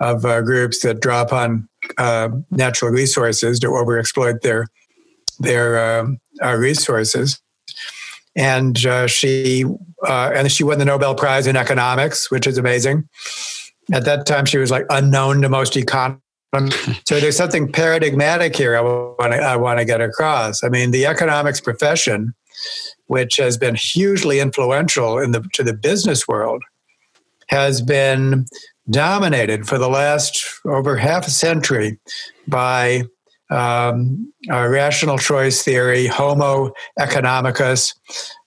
of 0.00 0.24
uh, 0.24 0.40
groups 0.40 0.80
that 0.80 1.00
draw 1.00 1.20
upon 1.20 1.68
uh, 1.98 2.28
natural 2.50 2.90
resources 2.90 3.58
to 3.60 3.68
overexploit 3.68 4.40
their 4.42 4.66
their 5.38 6.00
um, 6.00 6.18
uh, 6.42 6.54
resources. 6.54 7.40
And 8.36 8.84
uh, 8.86 9.06
she 9.06 9.64
uh, 10.06 10.30
and 10.34 10.50
she 10.50 10.64
won 10.64 10.78
the 10.78 10.84
Nobel 10.84 11.14
Prize 11.14 11.46
in 11.46 11.56
economics, 11.56 12.30
which 12.30 12.46
is 12.46 12.58
amazing. 12.58 13.08
At 13.92 14.04
that 14.04 14.26
time, 14.26 14.46
she 14.46 14.58
was 14.58 14.70
like 14.70 14.86
unknown 14.90 15.42
to 15.42 15.48
most 15.48 15.76
economists. 15.76 16.20
so 17.06 17.20
there's 17.20 17.36
something 17.36 17.70
paradigmatic 17.70 18.56
here. 18.56 18.76
I 18.76 18.80
want 18.80 19.32
to 19.32 19.38
I 19.38 19.56
want 19.56 19.78
to 19.78 19.84
get 19.84 20.00
across. 20.00 20.62
I 20.62 20.68
mean, 20.68 20.90
the 20.90 21.06
economics 21.06 21.60
profession, 21.60 22.34
which 23.06 23.36
has 23.36 23.56
been 23.56 23.74
hugely 23.74 24.40
influential 24.40 25.18
in 25.18 25.32
the 25.32 25.42
to 25.54 25.62
the 25.62 25.74
business 25.74 26.26
world, 26.28 26.62
has 27.48 27.82
been 27.82 28.46
dominated 28.90 29.66
for 29.66 29.78
the 29.78 29.88
last 29.88 30.44
over 30.64 30.96
half 30.96 31.26
a 31.26 31.30
century 31.30 31.98
by 32.48 33.04
um, 33.50 34.32
rational 34.48 35.18
choice 35.18 35.62
theory, 35.62 36.06
Homo 36.06 36.72
economicus. 36.98 37.94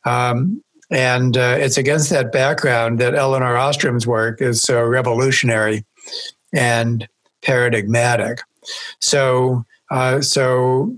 Um, 0.06 0.62
and 0.90 1.38
uh, 1.38 1.58
it's 1.60 1.78
against 1.78 2.10
that 2.12 2.32
background 2.32 3.00
that 3.00 3.16
Elinor 3.16 3.58
Ostrom's 3.58 4.06
work 4.06 4.42
is 4.42 4.62
so 4.62 4.84
revolutionary 4.84 5.86
and 6.54 7.08
paradigmatic. 7.42 8.40
So, 9.00 9.66
uh, 9.90 10.22
so 10.22 10.96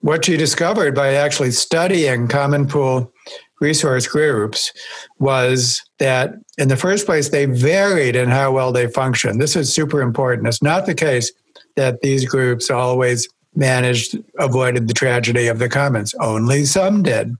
what 0.00 0.24
she 0.24 0.36
discovered 0.36 0.94
by 0.94 1.14
actually 1.14 1.50
studying 1.50 2.28
common 2.28 2.68
pool 2.68 3.12
resource 3.60 4.06
groups 4.06 4.72
was 5.18 5.82
that 5.98 6.34
in 6.58 6.68
the 6.68 6.76
first 6.76 7.06
place, 7.06 7.28
they 7.28 7.46
varied 7.46 8.16
in 8.16 8.28
how 8.28 8.52
well 8.52 8.72
they 8.72 8.88
function. 8.88 9.38
This 9.38 9.56
is 9.56 9.72
super 9.72 10.02
important. 10.02 10.48
It's 10.48 10.62
not 10.62 10.86
the 10.86 10.94
case 10.94 11.32
that 11.76 12.00
these 12.00 12.24
groups 12.24 12.70
always 12.70 13.28
managed, 13.54 14.18
avoided 14.38 14.88
the 14.88 14.94
tragedy 14.94 15.46
of 15.46 15.58
the 15.58 15.68
commons. 15.68 16.14
Only 16.20 16.64
some 16.64 17.02
did. 17.02 17.34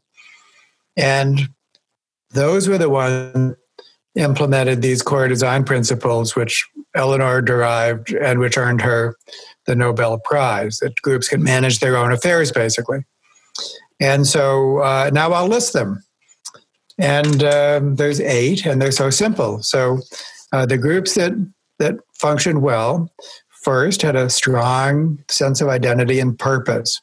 And 0.97 1.49
those 2.30 2.68
were 2.68 2.78
the 2.78 2.90
ones 2.90 3.56
implemented 4.14 4.80
these 4.80 5.02
core 5.02 5.26
design 5.26 5.64
principles, 5.64 6.37
which 6.37 6.64
Elinor 6.94 7.42
derived 7.42 8.12
and 8.12 8.38
which 8.38 8.56
earned 8.56 8.80
her 8.80 9.16
the 9.66 9.75
Nobel 9.75 10.18
Prize, 10.18 10.78
that 10.78 11.00
groups 11.02 11.28
can 11.28 11.42
manage 11.42 11.80
their 11.80 11.97
own 11.97 12.12
affairs, 12.12 12.52
basically. 12.52 13.00
And 14.04 14.26
so 14.26 14.80
uh, 14.80 15.11
now 15.14 15.32
I'll 15.32 15.49
list 15.49 15.73
them. 15.73 16.04
And 16.99 17.42
um, 17.42 17.96
there's 17.96 18.20
eight, 18.20 18.66
and 18.66 18.80
they're 18.80 18.92
so 18.92 19.08
simple. 19.08 19.62
So 19.62 20.00
uh, 20.52 20.66
the 20.66 20.76
groups 20.76 21.14
that, 21.14 21.32
that 21.78 21.94
function 22.12 22.61
well 22.61 23.11
first 23.62 24.02
had 24.02 24.14
a 24.14 24.28
strong 24.28 25.25
sense 25.30 25.62
of 25.62 25.68
identity 25.68 26.20
and 26.20 26.38
purpose, 26.38 27.00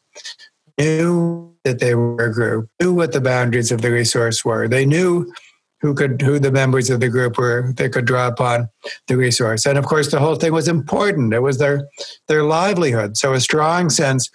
knew 0.77 1.51
that 1.63 1.79
they 1.79 1.95
were 1.95 2.25
a 2.25 2.31
group, 2.31 2.69
knew 2.79 2.93
what 2.93 3.13
the 3.13 3.21
boundaries 3.21 3.71
of 3.71 3.81
the 3.81 3.91
resource 3.91 4.45
were. 4.45 4.67
They 4.67 4.85
knew 4.85 5.33
who 5.81 5.95
could 5.95 6.21
who 6.21 6.37
the 6.37 6.51
members 6.51 6.91
of 6.91 6.99
the 6.99 7.09
group 7.09 7.39
were 7.39 7.73
they 7.77 7.89
could 7.89 8.05
draw 8.05 8.27
upon 8.27 8.69
the 9.07 9.17
resource 9.17 9.65
and 9.65 9.79
of 9.79 9.85
course 9.85 10.11
the 10.11 10.19
whole 10.19 10.35
thing 10.35 10.53
was 10.53 10.67
important 10.67 11.33
it 11.33 11.39
was 11.39 11.57
their 11.57 11.87
their 12.27 12.43
livelihood 12.43 13.17
so 13.17 13.33
a 13.33 13.41
strong 13.41 13.89
sense 13.89 14.29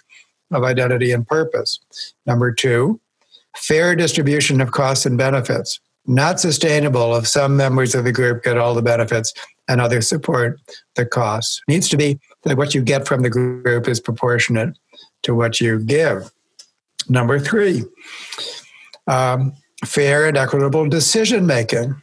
of 0.51 0.63
identity 0.63 1.11
and 1.11 1.27
purpose. 1.27 1.79
Number 2.25 2.51
two, 2.51 2.99
fair 3.55 3.95
distribution 3.95 4.61
of 4.61 4.71
costs 4.71 5.05
and 5.05 5.17
benefits. 5.17 5.79
Not 6.05 6.39
sustainable 6.39 7.15
if 7.17 7.27
some 7.27 7.57
members 7.57 7.93
of 7.93 8.05
the 8.05 8.13
group 8.13 8.43
get 8.43 8.57
all 8.57 8.73
the 8.73 8.81
benefits 8.81 9.33
and 9.67 9.81
others 9.81 10.07
support 10.07 10.59
the 10.95 11.05
costs. 11.05 11.61
It 11.67 11.71
needs 11.73 11.89
to 11.89 11.97
be 11.97 12.19
that 12.43 12.57
what 12.57 12.73
you 12.73 12.81
get 12.81 13.07
from 13.07 13.23
the 13.23 13.29
group 13.29 13.87
is 13.87 13.99
proportionate 13.99 14.77
to 15.23 15.35
what 15.35 15.59
you 15.59 15.79
give. 15.79 16.31
Number 17.09 17.39
three, 17.39 17.83
um, 19.07 19.53
fair 19.85 20.27
and 20.27 20.37
equitable 20.37 20.87
decision 20.87 21.45
making. 21.45 21.95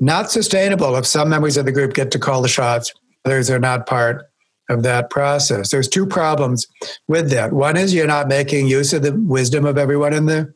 Not 0.00 0.30
sustainable 0.30 0.96
if 0.96 1.06
some 1.06 1.28
members 1.28 1.56
of 1.56 1.64
the 1.66 1.72
group 1.72 1.94
get 1.94 2.10
to 2.12 2.18
call 2.18 2.40
the 2.40 2.48
shots, 2.48 2.92
others 3.24 3.50
are 3.50 3.58
not 3.58 3.86
part 3.86 4.27
of 4.68 4.82
that 4.82 5.10
process. 5.10 5.70
There's 5.70 5.88
two 5.88 6.06
problems 6.06 6.66
with 7.06 7.30
that. 7.30 7.52
One 7.52 7.76
is 7.76 7.94
you're 7.94 8.06
not 8.06 8.28
making 8.28 8.66
use 8.66 8.92
of 8.92 9.02
the 9.02 9.14
wisdom 9.14 9.64
of 9.64 9.78
everyone 9.78 10.12
in 10.12 10.26
the 10.26 10.52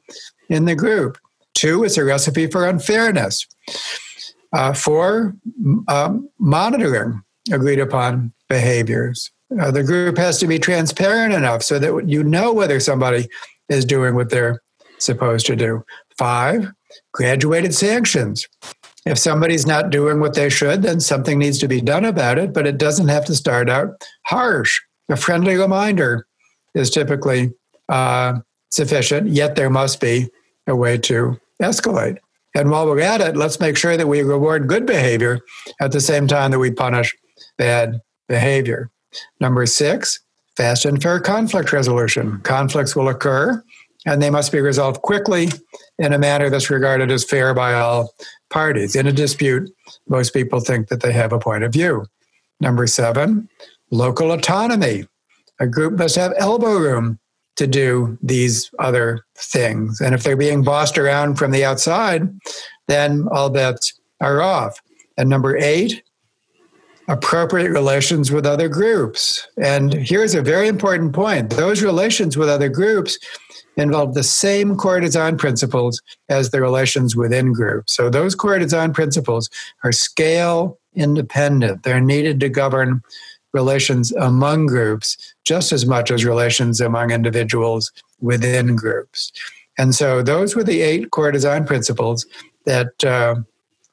in 0.49 0.65
the 0.65 0.75
group. 0.75 1.19
Two, 1.55 1.85
it's 1.85 1.97
a 1.97 2.05
recipe 2.05 2.47
for 2.47 2.69
unfairness. 2.69 3.47
Uh, 4.53 4.73
four, 4.73 5.35
um, 5.89 6.29
monitoring 6.39 7.23
agreed 7.51 7.79
upon 7.79 8.33
behaviors. 8.49 9.31
Uh, 9.59 9.71
the 9.71 9.83
group 9.83 10.17
has 10.19 10.39
to 10.39 10.47
be 10.47 10.59
transparent 10.59 11.33
enough 11.33 11.63
so 11.63 11.79
that 11.79 12.09
you 12.09 12.23
know 12.23 12.53
whether 12.53 12.81
somebody 12.81 13.29
is 13.69 13.85
doing 13.85 14.15
what 14.15 14.31
they're 14.31 14.63
supposed 14.99 15.47
to 15.47 15.57
do. 15.57 15.85
Five, 16.19 16.71
graduated 17.13 17.75
sanctions 17.75 18.47
if 19.05 19.19
somebody's 19.19 19.67
not 19.67 19.91
doing 19.91 20.21
what 20.21 20.35
they 20.35 20.49
should, 20.49 20.83
then 20.83 21.01
something 21.01 21.39
needs 21.39 21.59
to 21.59 21.69
be 21.69 21.81
done 21.81 22.05
about 22.05 22.39
it, 22.39 22.53
but 22.53 22.67
it 22.67 22.79
doesn't 22.79 23.09
have 23.09 23.25
to 23.27 23.35
start 23.35 23.69
out 23.69 24.03
harsh. 24.27 24.81
A 25.09 25.17
friendly 25.17 25.57
reminder 25.57 26.27
is 26.75 26.91
typically 26.91 27.51
uh, 27.89 28.35
sufficient, 28.71 29.29
yet 29.29 29.57
there 29.57 29.71
must 29.71 30.01
be 30.01 30.29
a 30.67 30.77
way 30.77 30.97
to 30.99 31.39
escalate. 31.61 32.19
And 32.55 32.71
while 32.71 32.87
we're 32.87 33.01
at 33.01 33.21
it, 33.21 33.37
let's 33.37 33.61
make 33.61 33.77
sure 33.77 33.97
that 33.97 34.07
we 34.07 34.23
reward 34.23 34.69
good 34.69 34.87
behavior 34.87 35.41
at 35.81 35.93
the 35.93 36.01
same 36.01 36.27
time 36.27 36.51
that 36.51 36.59
we 36.59 36.71
punish 36.71 37.15
bad 37.59 38.01
behavior. 38.29 38.91
Number 39.41 39.67
six, 39.67 40.21
fast 40.57 40.85
and 40.85 41.03
fair 41.03 41.19
conflict 41.19 41.73
resolution. 41.73 42.41
Conflicts 42.41 42.95
will 42.95 43.09
occur 43.09 43.65
and 44.07 44.23
they 44.23 44.31
must 44.31 44.53
be 44.53 44.61
resolved 44.61 45.03
quickly 45.03 45.49
in 45.99 46.13
a 46.13 46.19
manner 46.19 46.51
that's 46.51 46.71
regarded 46.71 47.11
as 47.11 47.25
fair 47.25 47.55
by 47.55 47.75
all 47.75 48.13
parties. 48.51 48.97
In 48.97 49.07
a 49.07 49.13
dispute, 49.13 49.71
most 50.09 50.35
people 50.35 50.61
think 50.61 50.89
that 50.89 51.03
they 51.03 51.13
have 51.13 51.33
a 51.33 51.39
point 51.39 51.65
of 51.65 51.73
view. 51.73 52.07
Number 52.61 52.87
seven, 52.87 53.49
local 53.91 54.33
autonomy. 54.33 55.05
A 55.61 55.67
group 55.67 55.99
must 55.99 56.17
have 56.17 56.33
elbow 56.39 56.77
room 56.77 57.19
to 57.57 57.67
do 57.67 58.19
these 58.23 58.71
other 58.79 59.25
things. 59.37 60.01
And 60.01 60.15
if 60.15 60.23
they're 60.23 60.37
being 60.37 60.63
bossed 60.65 60.99
around 60.99 61.37
from 61.37 61.51
the 61.51 61.65
outside, 61.65 62.29
then 62.89 63.27
all 63.31 63.51
bets 63.51 63.93
are 64.21 64.41
off. 64.43 64.81
And 65.19 65.29
number 65.29 65.57
eight, 65.59 66.03
appropriate 67.09 67.71
relations 67.71 68.31
with 68.31 68.47
other 68.47 68.69
groups. 68.69 69.47
And 69.63 69.93
here's 69.93 70.35
a 70.35 70.43
very 70.43 70.69
important 70.69 71.13
point 71.13 71.51
those 71.51 71.83
relations 71.83 72.37
with 72.37 72.49
other 72.49 72.69
groups 72.69 73.19
involve 73.77 74.15
the 74.15 74.23
same 74.23 74.77
core 74.77 75.01
design 75.01 75.37
principles 75.37 76.03
as 76.29 76.51
the 76.51 76.61
relations 76.61 77.17
within 77.17 77.53
groups. 77.53 77.95
So 77.97 78.11
those 78.11 78.35
core 78.35 78.59
design 78.59 78.93
principles 78.93 79.49
are 79.85 79.93
scale 79.93 80.79
independent. 80.95 81.83
They're 81.83 82.01
needed 82.01 82.41
to 82.41 82.49
govern 82.49 83.03
relations 83.53 84.13
among 84.13 84.67
groups 84.67 85.35
just 85.45 85.73
as 85.73 85.87
much 85.87 86.11
as 86.11 86.25
relations 86.25 86.81
among 86.81 87.11
individuals 87.11 87.93
within 88.21 88.77
groups. 88.77 89.33
And 89.79 89.95
so 89.95 90.23
those 90.23 90.55
were 90.55 90.65
the 90.65 90.81
eight 90.81 91.11
core 91.11 91.33
design 91.33 91.67
principles 91.67 92.27
that 92.65 93.03
uh, 93.05 93.37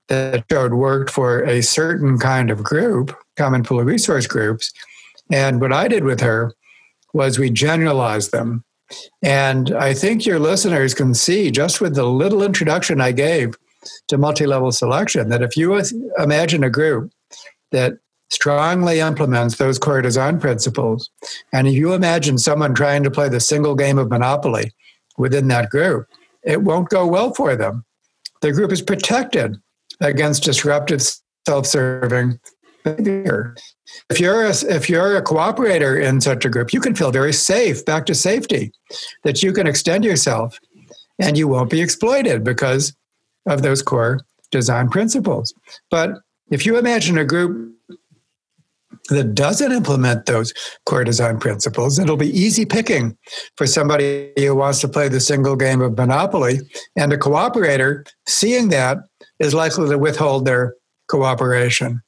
that 0.08 0.44
showed 0.52 0.74
worked 0.74 1.10
for 1.10 1.44
a 1.44 1.62
certain 1.62 2.18
kind 2.18 2.50
of 2.50 2.64
group, 2.64 3.16
common 3.38 3.64
pool 3.64 3.80
of 3.80 3.86
resource 3.86 4.26
groups. 4.26 4.74
And 5.32 5.62
what 5.62 5.72
I 5.72 5.88
did 5.88 6.04
with 6.04 6.20
her 6.20 6.54
was 7.14 7.38
we 7.38 7.50
generalized 7.50 8.32
them 8.32 8.64
and 9.22 9.72
I 9.72 9.94
think 9.94 10.26
your 10.26 10.40
listeners 10.40 10.94
can 10.94 11.14
see 11.14 11.52
just 11.52 11.82
with 11.82 11.96
the 11.96 12.06
little 12.06 12.44
introduction 12.44 13.02
I 13.02 13.12
gave 13.12 13.56
to 14.08 14.18
multi 14.18 14.46
level 14.46 14.72
selection 14.72 15.30
that 15.30 15.42
if 15.42 15.56
you 15.56 15.82
imagine 16.18 16.64
a 16.64 16.70
group 16.70 17.12
that 17.72 17.94
strongly 18.30 19.00
implements 19.00 19.58
those 19.58 19.80
core 19.80 20.02
design 20.02 20.40
principles, 20.40 21.10
and 21.54 21.68
if 21.68 21.74
you 21.74 21.94
imagine 21.94 22.38
someone 22.38 22.74
trying 22.74 23.04
to 23.04 23.12
play 23.12 23.30
the 23.30 23.40
single 23.40 23.76
game 23.76 23.98
of 23.98 24.10
Monopoly 24.10 24.72
within 25.18 25.48
that 25.48 25.70
group, 25.70 26.08
it 26.44 26.62
won't 26.64 26.90
go 26.90 27.06
well 27.06 27.34
for 27.34 27.56
them. 27.56 27.86
The 28.42 28.52
group 28.52 28.72
is 28.72 28.82
protected 28.82 29.58
against 30.00 30.44
disruptive 30.44 31.02
self-serving 31.46 32.40
If 32.86 34.20
you're 34.20 34.46
a, 34.46 34.54
if 34.70 34.90
you're 34.90 35.18
a 35.18 35.24
cooperator 35.24 36.02
in 36.02 36.22
such 36.22 36.46
a 36.46 36.50
group, 36.50 36.74
you 36.74 36.80
can 36.80 36.96
feel 36.96 37.12
very 37.12 37.34
safe, 37.34 37.84
back 37.86 38.06
to 38.06 38.16
safety, 38.16 38.72
that 39.24 39.44
you 39.44 39.52
can 39.54 39.68
extend 39.68 40.06
yourself 40.06 40.58
and 41.20 41.38
you 41.38 41.48
won't 41.48 41.70
be 41.70 41.82
exploited 41.82 42.44
because 42.44 42.96
of 43.48 43.62
those 43.62 43.82
core 43.82 44.22
design 44.52 44.90
principles. 44.90 45.54
But 45.92 46.12
if 46.52 46.66
you 46.66 46.78
imagine 46.78 47.18
a 47.18 47.26
group 47.26 47.76
that 49.10 49.36
doesn't 49.36 49.72
implement 49.72 50.26
those 50.26 50.54
core 50.86 51.04
design 51.04 51.40
principles, 51.40 52.00
it'll 52.00 52.18
be 52.18 52.30
easy 52.30 52.66
picking 52.66 53.18
for 53.58 53.66
somebody 53.66 54.32
who 54.38 54.56
wants 54.56 54.82
to 54.82 54.88
play 54.88 55.08
the 55.08 55.20
single 55.20 55.56
game 55.56 55.82
of 55.82 55.98
Monopoly. 55.98 56.60
And 56.96 57.12
a 57.12 57.18
cooperator, 57.18 58.08
seeing 58.28 58.70
that, 58.70 59.00
is 59.40 59.54
likely 59.54 59.90
to 59.90 59.98
withhold 59.98 60.46
their 60.46 60.76
cooperation. 61.08 62.02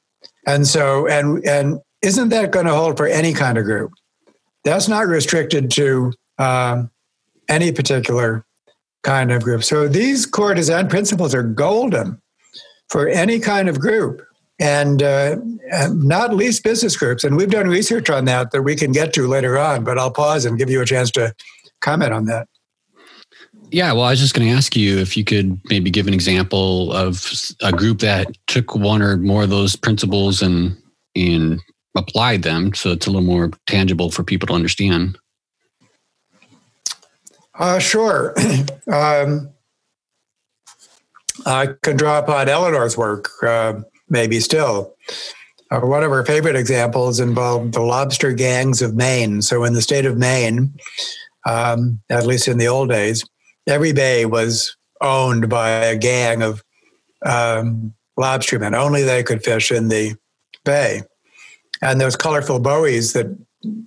And 0.46 0.66
so, 0.66 1.06
and 1.06 1.44
and 1.46 1.80
isn't 2.02 2.30
that 2.30 2.50
going 2.50 2.66
to 2.66 2.74
hold 2.74 2.96
for 2.96 3.06
any 3.06 3.32
kind 3.32 3.58
of 3.58 3.64
group? 3.64 3.92
That's 4.64 4.88
not 4.88 5.06
restricted 5.06 5.70
to 5.72 6.12
um, 6.38 6.90
any 7.48 7.72
particular 7.72 8.44
kind 9.02 9.32
of 9.32 9.42
group. 9.42 9.64
So 9.64 9.88
these 9.88 10.26
core 10.26 10.54
design 10.54 10.88
principles 10.88 11.34
are 11.34 11.42
golden 11.42 12.20
for 12.88 13.08
any 13.08 13.38
kind 13.40 13.68
of 13.68 13.80
group, 13.80 14.22
and 14.60 15.02
uh, 15.02 15.36
not 15.90 16.34
least 16.34 16.62
business 16.62 16.96
groups. 16.96 17.24
And 17.24 17.36
we've 17.36 17.50
done 17.50 17.68
research 17.68 18.10
on 18.10 18.24
that 18.26 18.50
that 18.50 18.62
we 18.62 18.76
can 18.76 18.92
get 18.92 19.12
to 19.14 19.26
later 19.26 19.58
on. 19.58 19.84
But 19.84 19.98
I'll 19.98 20.12
pause 20.12 20.44
and 20.44 20.58
give 20.58 20.70
you 20.70 20.80
a 20.80 20.86
chance 20.86 21.10
to 21.12 21.34
comment 21.80 22.12
on 22.12 22.26
that. 22.26 22.48
Yeah, 23.72 23.92
well, 23.92 24.02
I 24.02 24.10
was 24.10 24.20
just 24.20 24.34
going 24.34 24.46
to 24.46 24.54
ask 24.54 24.76
you 24.76 24.98
if 24.98 25.16
you 25.16 25.24
could 25.24 25.58
maybe 25.70 25.90
give 25.90 26.06
an 26.06 26.12
example 26.12 26.92
of 26.92 27.32
a 27.62 27.72
group 27.72 28.00
that 28.00 28.36
took 28.46 28.76
one 28.76 29.00
or 29.00 29.16
more 29.16 29.44
of 29.44 29.50
those 29.50 29.76
principles 29.76 30.42
and 30.42 30.76
and 31.16 31.58
applied 31.96 32.42
them, 32.42 32.74
so 32.74 32.90
it's 32.90 33.06
a 33.06 33.10
little 33.10 33.24
more 33.24 33.50
tangible 33.66 34.10
for 34.10 34.24
people 34.24 34.46
to 34.48 34.52
understand. 34.52 35.16
Uh, 37.58 37.78
sure. 37.78 38.34
um, 38.92 39.50
I 41.46 41.68
can 41.82 41.96
draw 41.96 42.18
upon 42.18 42.50
Elinor's 42.50 42.98
work, 42.98 43.30
uh, 43.42 43.80
maybe 44.10 44.40
still. 44.40 44.94
Uh, 45.70 45.80
one 45.80 46.02
of 46.02 46.10
her 46.10 46.24
favorite 46.26 46.56
examples 46.56 47.20
involved 47.20 47.72
the 47.72 47.80
lobster 47.80 48.32
gangs 48.32 48.82
of 48.82 48.94
Maine. 48.94 49.40
So, 49.40 49.64
in 49.64 49.72
the 49.72 49.82
state 49.82 50.04
of 50.04 50.18
Maine, 50.18 50.74
um, 51.46 52.00
at 52.10 52.26
least 52.26 52.48
in 52.48 52.58
the 52.58 52.68
old 52.68 52.90
days, 52.90 53.24
every 53.66 53.92
bay 53.92 54.24
was 54.24 54.76
owned 55.00 55.48
by 55.48 55.68
a 55.68 55.96
gang 55.96 56.42
of 56.42 56.62
um, 57.24 57.94
lobstermen. 58.18 58.74
Only 58.74 59.02
they 59.02 59.22
could 59.22 59.44
fish 59.44 59.70
in 59.70 59.88
the 59.88 60.14
bay. 60.64 61.02
And 61.80 62.00
those 62.00 62.16
colorful 62.16 62.60
buoys 62.60 63.12
that 63.12 63.26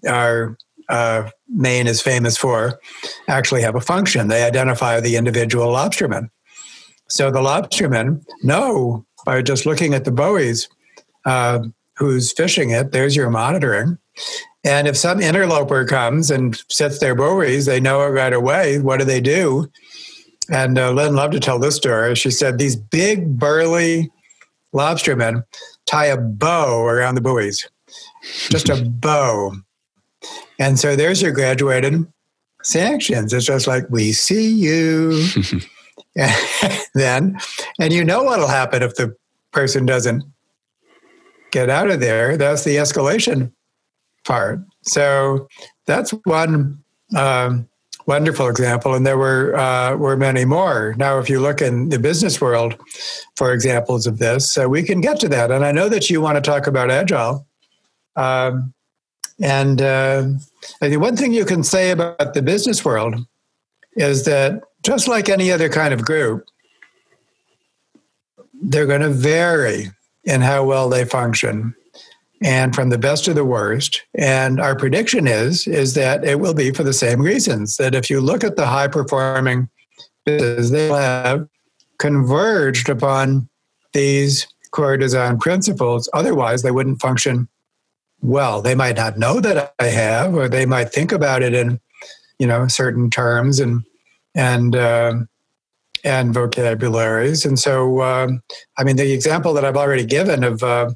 our 0.08 0.58
uh, 0.89 1.29
Maine 1.50 1.88
is 1.88 2.01
famous 2.01 2.38
for 2.38 2.79
actually 3.27 3.62
have 3.62 3.75
a 3.75 3.82
function. 3.82 4.27
They 4.27 4.44
identify 4.44 5.00
the 5.00 5.15
individual 5.15 5.67
lobstermen. 5.67 6.29
So 7.10 7.32
the 7.32 7.39
lobstermen 7.39 8.24
know 8.44 9.05
by 9.25 9.41
just 9.41 9.65
looking 9.65 9.94
at 9.94 10.05
the 10.05 10.12
buoys 10.12 10.67
uh, 11.25 11.60
who's 11.98 12.32
fishing 12.34 12.72
it, 12.72 12.91
there's 12.91 13.15
your 13.15 13.29
monitoring. 13.29 13.98
And 14.65 14.88
if 14.88 14.98
some 14.98 15.22
interloper 15.22 15.86
comes 15.86 16.31
and 16.31 16.60
sets 16.69 16.98
their 16.98 17.13
buoys, 17.13 17.67
they 17.67 17.79
know 17.79 18.01
it 18.01 18.10
right 18.10 18.34
away. 18.34 18.79
What 18.79 18.98
do 18.98 19.05
they 19.05 19.22
do? 19.22 19.72
And 20.51 20.79
uh, 20.79 20.91
Lin 20.91 21.15
loved 21.15 21.34
to 21.34 21.39
tell 21.39 21.60
this 21.60 21.75
story. 21.75 22.15
She 22.15 22.31
said, 22.31 22.57
These 22.57 22.75
big, 22.75 23.38
burly 23.38 24.12
lobstermen 24.74 25.43
tie 25.86 26.07
a 26.07 26.17
bow 26.17 26.84
around 26.84 27.13
the 27.13 27.22
buoys, 27.22 27.69
just 28.50 28.70
a 28.70 28.83
bow. 28.89 29.53
And 30.57 30.79
so 30.79 30.96
there's 30.96 31.22
your 31.22 31.31
graduated 31.31 32.03
sanctions. 32.63 33.33
It's 33.33 33.46
just 33.46 33.68
like, 33.68 33.87
We 33.92 34.13
see 34.13 34.51
you. 34.51 35.27
then, 36.94 37.37
and 37.77 37.92
you 37.92 38.03
know 38.03 38.24
what'll 38.24 38.48
happen 38.48 38.81
if 38.81 38.96
the 38.96 39.13
person 39.51 39.85
doesn't 39.85 40.24
get 41.51 41.70
out 41.70 41.92
of 41.92 42.00
there. 42.00 42.37
That's 42.37 42.63
the 42.63 42.77
escalation 42.77 43.51
part. 44.25 44.59
So 44.81 45.48
that's 45.85 46.11
one 46.25 46.83
um, 47.16 47.68
wonderful 48.05 48.48
example, 48.48 48.94
and 48.94 49.05
there 49.05 49.18
were 49.18 49.55
uh, 49.55 49.96
were 49.96 50.18
many 50.18 50.46
more. 50.46 50.96
Now, 50.98 51.20
if 51.20 51.29
you 51.29 51.40
look 51.40 51.61
in 51.61 51.90
the 51.90 52.00
business 52.00 52.40
world 52.40 52.75
for 53.35 53.53
examples 53.53 54.07
of 54.07 54.18
this, 54.18 54.57
uh, 54.57 54.68
we 54.70 54.83
can 54.83 55.01
get 55.01 55.20
to 55.22 55.29
that. 55.29 55.51
And 55.51 55.66
I 55.66 55.72
know 55.72 55.90
that 55.90 56.09
you 56.09 56.22
want 56.22 56.35
to 56.35 56.42
talk 56.42 56.68
about 56.68 56.92
agile. 56.92 57.46
Um, 58.16 58.74
and 59.42 59.81
uh, 59.81 60.27
I 60.81 60.90
think 60.90 61.01
one 61.01 61.18
thing 61.18 61.33
you 61.33 61.46
can 61.46 61.64
say 61.64 61.92
about 61.92 62.33
the 62.33 62.42
business 62.42 62.85
world 62.85 63.16
is 63.98 64.25
that 64.25 64.61
just 64.83 65.07
like 65.07 65.29
any 65.29 65.51
other 65.51 65.68
kind 65.68 65.94
of 65.94 66.05
group, 66.05 66.48
they're 68.61 68.85
going 68.85 69.01
to 69.01 69.09
vary 69.09 69.92
in 70.24 70.42
how 70.42 70.64
well 70.64 70.90
they 70.90 71.05
function 71.05 71.75
and 72.41 72.75
from 72.75 72.89
the 72.89 72.98
best 72.98 73.25
to 73.25 73.33
the 73.33 73.45
worst. 73.45 74.03
And 74.17 74.59
our 74.59 74.75
prediction 74.75 75.27
is 75.27 75.67
is 75.67 75.93
that 75.93 76.24
it 76.24 76.39
will 76.39 76.53
be 76.53 76.71
for 76.71 76.83
the 76.83 76.93
same 76.93 77.21
reasons. 77.21 77.77
That 77.77 77.95
if 77.95 78.09
you 78.09 78.21
look 78.21 78.43
at 78.43 78.55
the 78.55 78.67
high 78.67 78.87
performing 78.87 79.69
businesses, 80.25 80.71
they 80.71 80.87
have 80.87 81.48
converged 82.00 82.89
upon 82.89 83.50
these 83.93 84.48
core 84.71 84.98
design 84.98 85.37
principles. 85.37 86.09
Otherwise, 86.13 86.61
they 86.61 86.71
wouldn't 86.71 87.01
function 87.01 87.48
well. 88.21 88.61
They 88.61 88.75
might 88.75 88.98
not 88.98 89.17
know 89.17 89.39
that 89.39 89.74
I 89.79 89.85
have, 89.85 90.35
or 90.35 90.50
they 90.50 90.65
might 90.65 90.91
think 90.91 91.11
about 91.11 91.41
it 91.41 91.53
in, 91.53 91.79
you 92.39 92.48
know, 92.48 92.67
certain 92.67 93.09
terms 93.09 93.59
and 93.59 93.83
and 94.35 94.75
uh, 94.75 95.13
and 96.03 96.33
vocabularies. 96.33 97.45
And 97.45 97.57
so, 97.57 98.01
um, 98.01 98.41
I 98.77 98.83
mean, 98.83 98.98
the 98.98 99.13
example 99.13 99.53
that 99.53 99.65
I've 99.65 99.77
already 99.77 100.05
given 100.05 100.43
of 100.43 100.61
uh, 100.61 100.91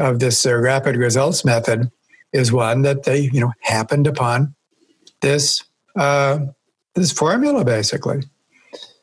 of 0.00 0.18
this 0.18 0.44
uh, 0.44 0.56
rapid 0.56 0.96
results 0.96 1.44
method 1.44 1.90
is 2.32 2.52
one 2.52 2.82
that 2.82 3.04
they 3.04 3.20
you 3.32 3.40
know 3.40 3.52
happened 3.60 4.06
upon 4.06 4.54
this 5.20 5.62
uh, 5.96 6.38
this 6.94 7.12
formula 7.12 7.64
basically. 7.64 8.22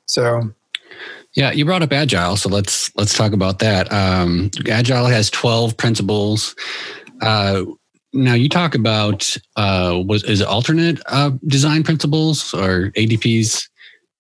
So. 0.06 0.54
Yeah, 1.34 1.52
you 1.52 1.66
brought 1.66 1.84
up 1.84 1.94
agile, 1.94 2.36
so 2.36 2.50
let's 2.50 2.90
let's 2.96 3.14
talk 3.16 3.32
about 3.32 3.60
that. 3.60 3.92
Um, 3.92 4.50
agile 4.68 5.06
has 5.06 5.30
twelve 5.30 5.78
principles. 5.78 6.56
Uh, 7.22 7.64
now 8.14 8.34
you 8.34 8.50
talk 8.50 8.74
about 8.74 9.38
uh, 9.56 10.02
was 10.04 10.24
is 10.24 10.42
it 10.42 10.48
alternate 10.48 11.00
uh, 11.08 11.32
design 11.46 11.84
principles 11.84 12.54
or 12.56 12.92
ADPs? 12.92 13.70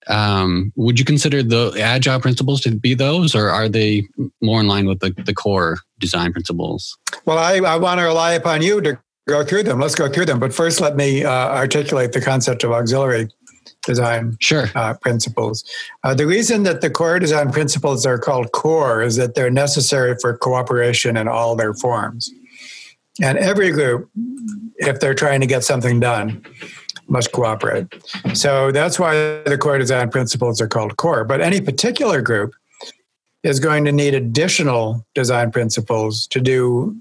Um, 0.10 0.72
would 0.76 1.00
you 1.00 1.06
consider 1.06 1.44
the 1.44 1.78
agile 1.80 2.20
principles 2.20 2.62
to 2.62 2.72
be 2.76 2.94
those, 2.94 3.36
or 3.36 3.50
are 3.50 3.68
they 3.68 4.08
more 4.42 4.60
in 4.60 4.68
line 4.68 4.88
with 4.88 5.00
the, 5.00 5.12
the 5.26 5.34
core 5.34 5.80
design 6.00 6.32
principles? 6.32 6.98
Well, 7.26 7.38
I, 7.38 7.58
I 7.58 7.78
want 7.78 8.00
to 8.00 8.04
rely 8.04 8.34
upon 8.34 8.62
you 8.62 8.82
to 8.82 9.00
go 9.28 9.44
through 9.44 9.64
them. 9.64 9.80
Let's 9.80 9.96
go 9.96 10.10
through 10.10 10.26
them. 10.26 10.40
But 10.40 10.54
first, 10.54 10.80
let 10.80 10.96
me 10.96 11.24
uh, 11.24 11.32
articulate 11.32 12.14
the 12.14 12.22
concept 12.22 12.64
of 12.64 12.72
auxiliary 12.72 13.30
design 13.86 14.38
sure. 14.40 14.70
uh, 14.76 14.94
principles. 14.96 15.64
Uh, 16.04 16.14
the 16.14 16.28
reason 16.28 16.64
that 16.64 16.82
the 16.82 16.90
core 16.90 17.20
design 17.20 17.52
principles 17.52 18.06
are 18.06 18.18
called 18.18 18.52
core 18.52 19.02
is 19.02 19.16
that 19.16 19.36
they're 19.36 19.50
necessary 19.50 20.16
for 20.22 20.38
cooperation 20.38 21.18
in 21.18 21.28
all 21.28 21.56
their 21.56 21.74
forms. 21.74 22.30
And 23.22 23.38
every 23.38 23.72
group, 23.72 24.10
if 24.78 25.00
they're 25.00 25.16
trying 25.16 25.42
to 25.42 25.48
get 25.48 25.64
something 25.64 26.00
done, 26.00 26.46
must 27.08 27.32
cooperate. 27.32 27.88
So 28.34 28.72
that's 28.72 29.00
why 29.00 29.14
the 29.46 29.58
core 29.60 29.78
design 29.78 30.10
principles 30.10 30.62
are 30.62 30.68
called 30.68 30.98
core. 30.98 31.24
But 31.24 31.42
any 31.42 31.62
particular 31.62 32.22
group 32.22 32.54
is 33.44 33.60
going 33.60 33.86
to 33.86 33.92
need 33.92 34.14
additional 34.14 35.06
design 35.14 35.52
principles 35.52 36.28
to 36.28 36.40
do 36.42 36.96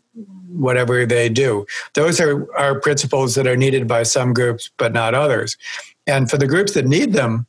whatever 0.48 1.04
they 1.04 1.28
do. 1.28 1.66
Those 1.94 2.20
are, 2.20 2.50
are 2.56 2.80
principles 2.80 3.34
that 3.34 3.46
are 3.46 3.56
needed 3.56 3.86
by 3.88 4.04
some 4.04 4.32
groups, 4.32 4.70
but 4.76 4.92
not 4.92 5.14
others. 5.14 5.56
And 6.06 6.30
for 6.30 6.38
the 6.38 6.46
groups 6.46 6.74
that 6.74 6.86
need 6.86 7.12
them, 7.12 7.46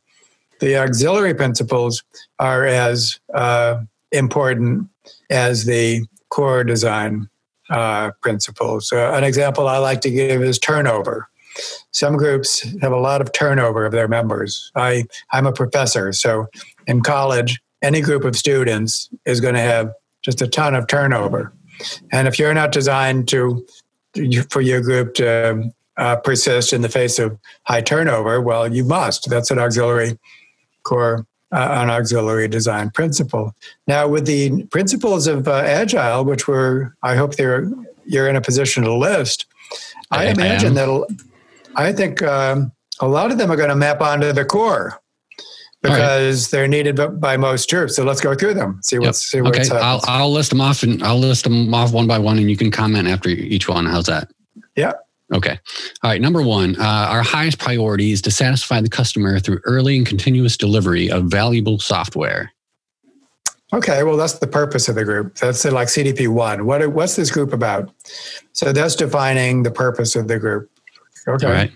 the 0.60 0.76
auxiliary 0.76 1.34
principles 1.34 2.02
are 2.38 2.66
as 2.66 3.20
uh, 3.32 3.80
important 4.10 4.88
as 5.30 5.64
the 5.64 6.04
core 6.30 6.64
design 6.64 7.28
uh, 7.70 8.10
principles. 8.20 8.88
So 8.88 9.12
an 9.14 9.24
example 9.24 9.68
I 9.68 9.78
like 9.78 10.00
to 10.02 10.10
give 10.10 10.42
is 10.42 10.58
turnover. 10.58 11.28
Some 11.90 12.16
groups 12.16 12.66
have 12.80 12.92
a 12.92 12.98
lot 12.98 13.20
of 13.20 13.32
turnover 13.32 13.84
of 13.84 13.92
their 13.92 14.08
members. 14.08 14.70
I, 14.74 15.04
I'm 15.32 15.46
a 15.46 15.52
professor, 15.52 16.12
so 16.12 16.46
in 16.86 17.02
college, 17.02 17.60
any 17.82 18.00
group 18.00 18.24
of 18.24 18.36
students 18.36 19.08
is 19.24 19.40
going 19.40 19.54
to 19.54 19.60
have 19.60 19.92
just 20.22 20.42
a 20.42 20.48
ton 20.48 20.74
of 20.74 20.86
turnover. 20.86 21.52
And 22.12 22.26
if 22.26 22.38
you're 22.38 22.54
not 22.54 22.72
designed 22.72 23.28
to 23.28 23.64
for 24.50 24.60
your 24.60 24.80
group 24.80 25.14
to 25.14 25.70
uh, 25.96 26.16
persist 26.16 26.72
in 26.72 26.82
the 26.82 26.88
face 26.88 27.18
of 27.18 27.38
high 27.64 27.82
turnover, 27.82 28.40
well, 28.40 28.72
you 28.72 28.84
must. 28.84 29.28
That's 29.30 29.50
an 29.50 29.58
auxiliary 29.58 30.18
core, 30.82 31.26
uh, 31.52 31.68
an 31.82 31.90
auxiliary 31.90 32.48
design 32.48 32.90
principle. 32.90 33.54
Now, 33.86 34.08
with 34.08 34.26
the 34.26 34.64
principles 34.66 35.26
of 35.26 35.46
uh, 35.46 35.62
agile, 35.64 36.24
which 36.24 36.48
were, 36.48 36.94
I 37.02 37.14
hope 37.14 37.36
they're 37.36 37.70
you're 38.08 38.28
in 38.28 38.36
a 38.36 38.40
position 38.40 38.82
to 38.84 38.92
list. 38.92 39.44
I, 40.10 40.26
I 40.26 40.30
imagine 40.30 40.74
that 40.74 40.88
I 41.78 41.92
think 41.92 42.22
um, 42.22 42.72
a 43.00 43.08
lot 43.08 43.30
of 43.30 43.38
them 43.38 43.50
are 43.50 43.56
going 43.56 43.68
to 43.68 43.76
map 43.76 44.00
onto 44.00 44.32
the 44.32 44.44
core 44.44 45.00
because 45.82 46.46
right. 46.46 46.50
they're 46.50 46.68
needed 46.68 47.20
by 47.20 47.36
most 47.36 47.70
troops. 47.70 47.94
So 47.94 48.04
let's 48.04 48.20
go 48.20 48.34
through 48.34 48.54
them. 48.54 48.80
See 48.82 48.98
what's 48.98 49.32
yep. 49.32 49.44
see 49.44 49.48
okay. 49.48 49.76
I'll, 49.76 50.00
I'll 50.08 50.32
list 50.32 50.50
them 50.50 50.60
off 50.60 50.82
and 50.82 51.02
I'll 51.02 51.18
list 51.18 51.44
them 51.44 51.72
off 51.72 51.92
one 51.92 52.06
by 52.06 52.18
one, 52.18 52.38
and 52.38 52.50
you 52.50 52.56
can 52.56 52.70
comment 52.70 53.08
after 53.08 53.28
each 53.28 53.68
one. 53.68 53.86
How's 53.86 54.06
that? 54.06 54.30
Yeah. 54.76 54.92
Okay. 55.32 55.58
All 56.02 56.10
right. 56.10 56.20
Number 56.20 56.42
one, 56.42 56.76
uh, 56.80 57.06
our 57.10 57.22
highest 57.22 57.58
priority 57.58 58.12
is 58.12 58.22
to 58.22 58.30
satisfy 58.30 58.80
the 58.80 58.88
customer 58.88 59.38
through 59.38 59.60
early 59.64 59.96
and 59.96 60.06
continuous 60.06 60.56
delivery 60.56 61.10
of 61.10 61.24
valuable 61.24 61.78
software. 61.78 62.52
Okay, 63.70 64.02
well, 64.02 64.16
that's 64.16 64.38
the 64.38 64.46
purpose 64.46 64.88
of 64.88 64.94
the 64.94 65.04
group. 65.04 65.34
That's 65.36 65.62
like 65.66 65.88
CDP 65.88 66.28
one. 66.28 66.64
What 66.64 66.86
what's 66.92 67.16
this 67.16 67.30
group 67.30 67.52
about? 67.52 67.92
So 68.52 68.72
that's 68.72 68.96
defining 68.96 69.62
the 69.62 69.70
purpose 69.70 70.16
of 70.16 70.26
the 70.26 70.38
group. 70.38 70.70
Okay. 71.28 71.46
All 71.46 71.52
right. 71.52 71.70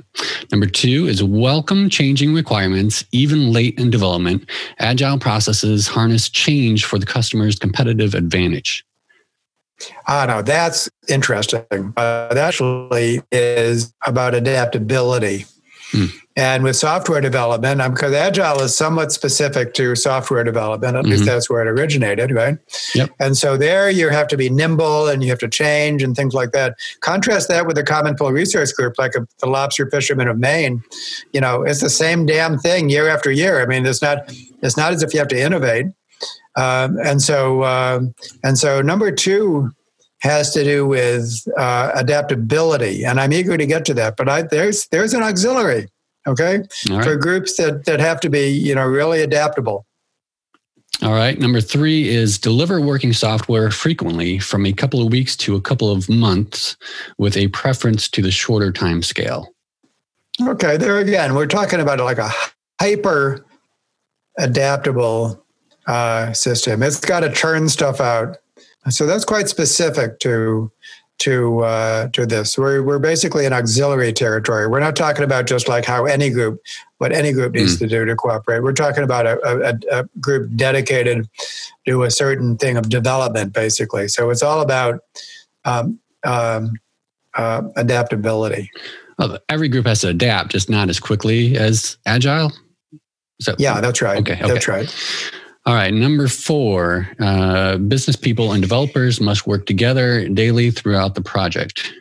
Number 0.50 0.66
two 0.66 1.06
is 1.06 1.22
welcome 1.22 1.90
changing 1.90 2.32
requirements, 2.34 3.04
even 3.12 3.52
late 3.52 3.78
in 3.78 3.90
development. 3.90 4.48
Agile 4.78 5.18
processes 5.18 5.86
harness 5.86 6.28
change 6.28 6.84
for 6.84 6.98
the 6.98 7.06
customer's 7.06 7.58
competitive 7.58 8.14
advantage. 8.14 8.84
Ah, 10.06 10.24
no, 10.26 10.42
that's 10.42 10.88
interesting. 11.08 11.92
Uh, 11.96 12.28
that 12.28 12.38
actually 12.38 13.20
is 13.30 13.92
about 14.06 14.34
adaptability. 14.34 15.46
Hmm. 15.90 16.06
And 16.34 16.64
with 16.64 16.76
software 16.76 17.20
development, 17.20 17.82
because 17.92 18.14
Agile 18.14 18.62
is 18.62 18.74
somewhat 18.74 19.12
specific 19.12 19.74
to 19.74 19.94
software 19.94 20.42
development, 20.42 20.96
at 20.96 21.02
mm-hmm. 21.02 21.10
least 21.10 21.26
that's 21.26 21.50
where 21.50 21.60
it 21.60 21.68
originated, 21.68 22.30
right? 22.30 22.56
Yep. 22.94 23.10
And 23.20 23.36
so 23.36 23.58
there 23.58 23.90
you 23.90 24.08
have 24.08 24.28
to 24.28 24.38
be 24.38 24.48
nimble 24.48 25.08
and 25.08 25.22
you 25.22 25.28
have 25.28 25.38
to 25.40 25.48
change 25.48 26.02
and 26.02 26.16
things 26.16 26.32
like 26.32 26.52
that. 26.52 26.76
Contrast 27.00 27.48
that 27.48 27.66
with 27.66 27.76
the 27.76 27.82
Common 27.82 28.14
Pool 28.14 28.32
Resource 28.32 28.72
Group, 28.72 28.94
like 28.98 29.14
a, 29.14 29.26
the 29.40 29.46
lobster 29.46 29.90
fishermen 29.90 30.26
of 30.26 30.38
Maine. 30.38 30.82
You 31.34 31.42
know, 31.42 31.64
it's 31.64 31.80
the 31.80 31.90
same 31.90 32.24
damn 32.24 32.58
thing 32.58 32.88
year 32.88 33.08
after 33.08 33.30
year. 33.30 33.60
I 33.60 33.66
mean, 33.66 33.84
it's 33.84 34.00
not 34.00 34.32
it's 34.62 34.76
not 34.76 34.92
as 34.92 35.02
if 35.02 35.12
you 35.12 35.18
have 35.18 35.28
to 35.28 35.40
innovate. 35.40 35.86
Um, 36.56 36.98
and 37.04 37.20
so 37.20 37.62
uh, 37.62 38.00
and 38.42 38.58
so 38.58 38.80
number 38.80 39.12
two 39.12 39.70
has 40.20 40.52
to 40.54 40.64
do 40.64 40.86
with 40.86 41.46
uh, 41.58 41.90
adaptability, 41.94 43.04
and 43.04 43.20
I'm 43.20 43.32
eager 43.32 43.58
to 43.58 43.66
get 43.66 43.84
to 43.86 43.94
that. 43.94 44.16
But 44.16 44.28
I, 44.30 44.42
there's 44.42 44.86
there's 44.88 45.12
an 45.12 45.22
auxiliary 45.22 45.88
okay? 46.26 46.62
Right. 46.88 47.04
for 47.04 47.16
groups 47.16 47.56
that 47.56 47.84
that 47.86 48.00
have 48.00 48.20
to 48.20 48.30
be 48.30 48.48
you 48.48 48.74
know 48.74 48.86
really 48.86 49.22
adaptable. 49.22 49.86
All 51.02 51.12
right. 51.12 51.38
Number 51.38 51.60
three 51.60 52.08
is 52.08 52.38
deliver 52.38 52.80
working 52.80 53.12
software 53.12 53.70
frequently 53.70 54.38
from 54.38 54.66
a 54.66 54.72
couple 54.72 55.04
of 55.04 55.10
weeks 55.10 55.36
to 55.38 55.56
a 55.56 55.60
couple 55.60 55.90
of 55.90 56.08
months 56.08 56.76
with 57.18 57.36
a 57.36 57.48
preference 57.48 58.08
to 58.10 58.22
the 58.22 58.30
shorter 58.30 58.70
time 58.70 59.02
scale 59.02 59.48
okay 60.40 60.78
there 60.78 60.96
again 60.96 61.34
we're 61.34 61.46
talking 61.46 61.78
about 61.78 61.98
like 61.98 62.16
a 62.16 62.30
hyper 62.80 63.44
adaptable 64.38 65.44
uh, 65.86 66.32
system. 66.32 66.82
It's 66.82 67.00
got 67.00 67.20
to 67.20 67.32
churn 67.32 67.68
stuff 67.68 68.00
out. 68.00 68.38
So 68.88 69.06
that's 69.06 69.24
quite 69.24 69.48
specific 69.48 70.18
to 70.20 70.70
to 71.22 71.60
uh, 71.60 72.08
to 72.08 72.26
this. 72.26 72.58
We're 72.58 72.82
we're 72.82 72.98
basically 72.98 73.46
an 73.46 73.52
auxiliary 73.52 74.12
territory. 74.12 74.66
We're 74.66 74.80
not 74.80 74.96
talking 74.96 75.24
about 75.24 75.46
just 75.46 75.68
like 75.68 75.84
how 75.84 76.04
any 76.04 76.30
group, 76.30 76.60
what 76.98 77.12
any 77.12 77.32
group 77.32 77.54
needs 77.54 77.76
mm. 77.76 77.80
to 77.80 77.86
do 77.86 78.04
to 78.04 78.16
cooperate. 78.16 78.60
We're 78.60 78.72
talking 78.72 79.04
about 79.04 79.26
a, 79.26 79.38
a, 79.44 80.00
a, 80.00 80.04
group 80.20 80.50
dedicated 80.56 81.28
to 81.86 82.02
a 82.02 82.10
certain 82.10 82.56
thing 82.56 82.76
of 82.76 82.88
development, 82.88 83.52
basically. 83.52 84.08
So 84.08 84.30
it's 84.30 84.42
all 84.42 84.60
about 84.60 85.00
um, 85.64 86.00
um, 86.24 86.72
uh, 87.34 87.62
adaptability. 87.76 88.70
Well, 89.18 89.38
every 89.48 89.68
group 89.68 89.86
has 89.86 90.00
to 90.00 90.08
adapt, 90.08 90.50
just 90.50 90.68
not 90.68 90.88
as 90.88 90.98
quickly 90.98 91.56
as 91.56 91.96
agile. 92.04 92.52
So, 93.40 93.54
yeah, 93.58 93.80
that's 93.80 94.02
right. 94.02 94.18
Okay, 94.18 94.34
okay. 94.34 94.48
that's 94.48 94.66
right. 94.66 94.92
All 95.64 95.74
right, 95.74 95.94
number 95.94 96.26
four 96.26 97.08
uh, 97.20 97.76
business 97.76 98.16
people 98.16 98.52
and 98.52 98.60
developers 98.60 99.20
must 99.20 99.46
work 99.46 99.64
together 99.66 100.28
daily 100.28 100.72
throughout 100.72 101.14
the 101.14 101.22
project. 101.22 101.92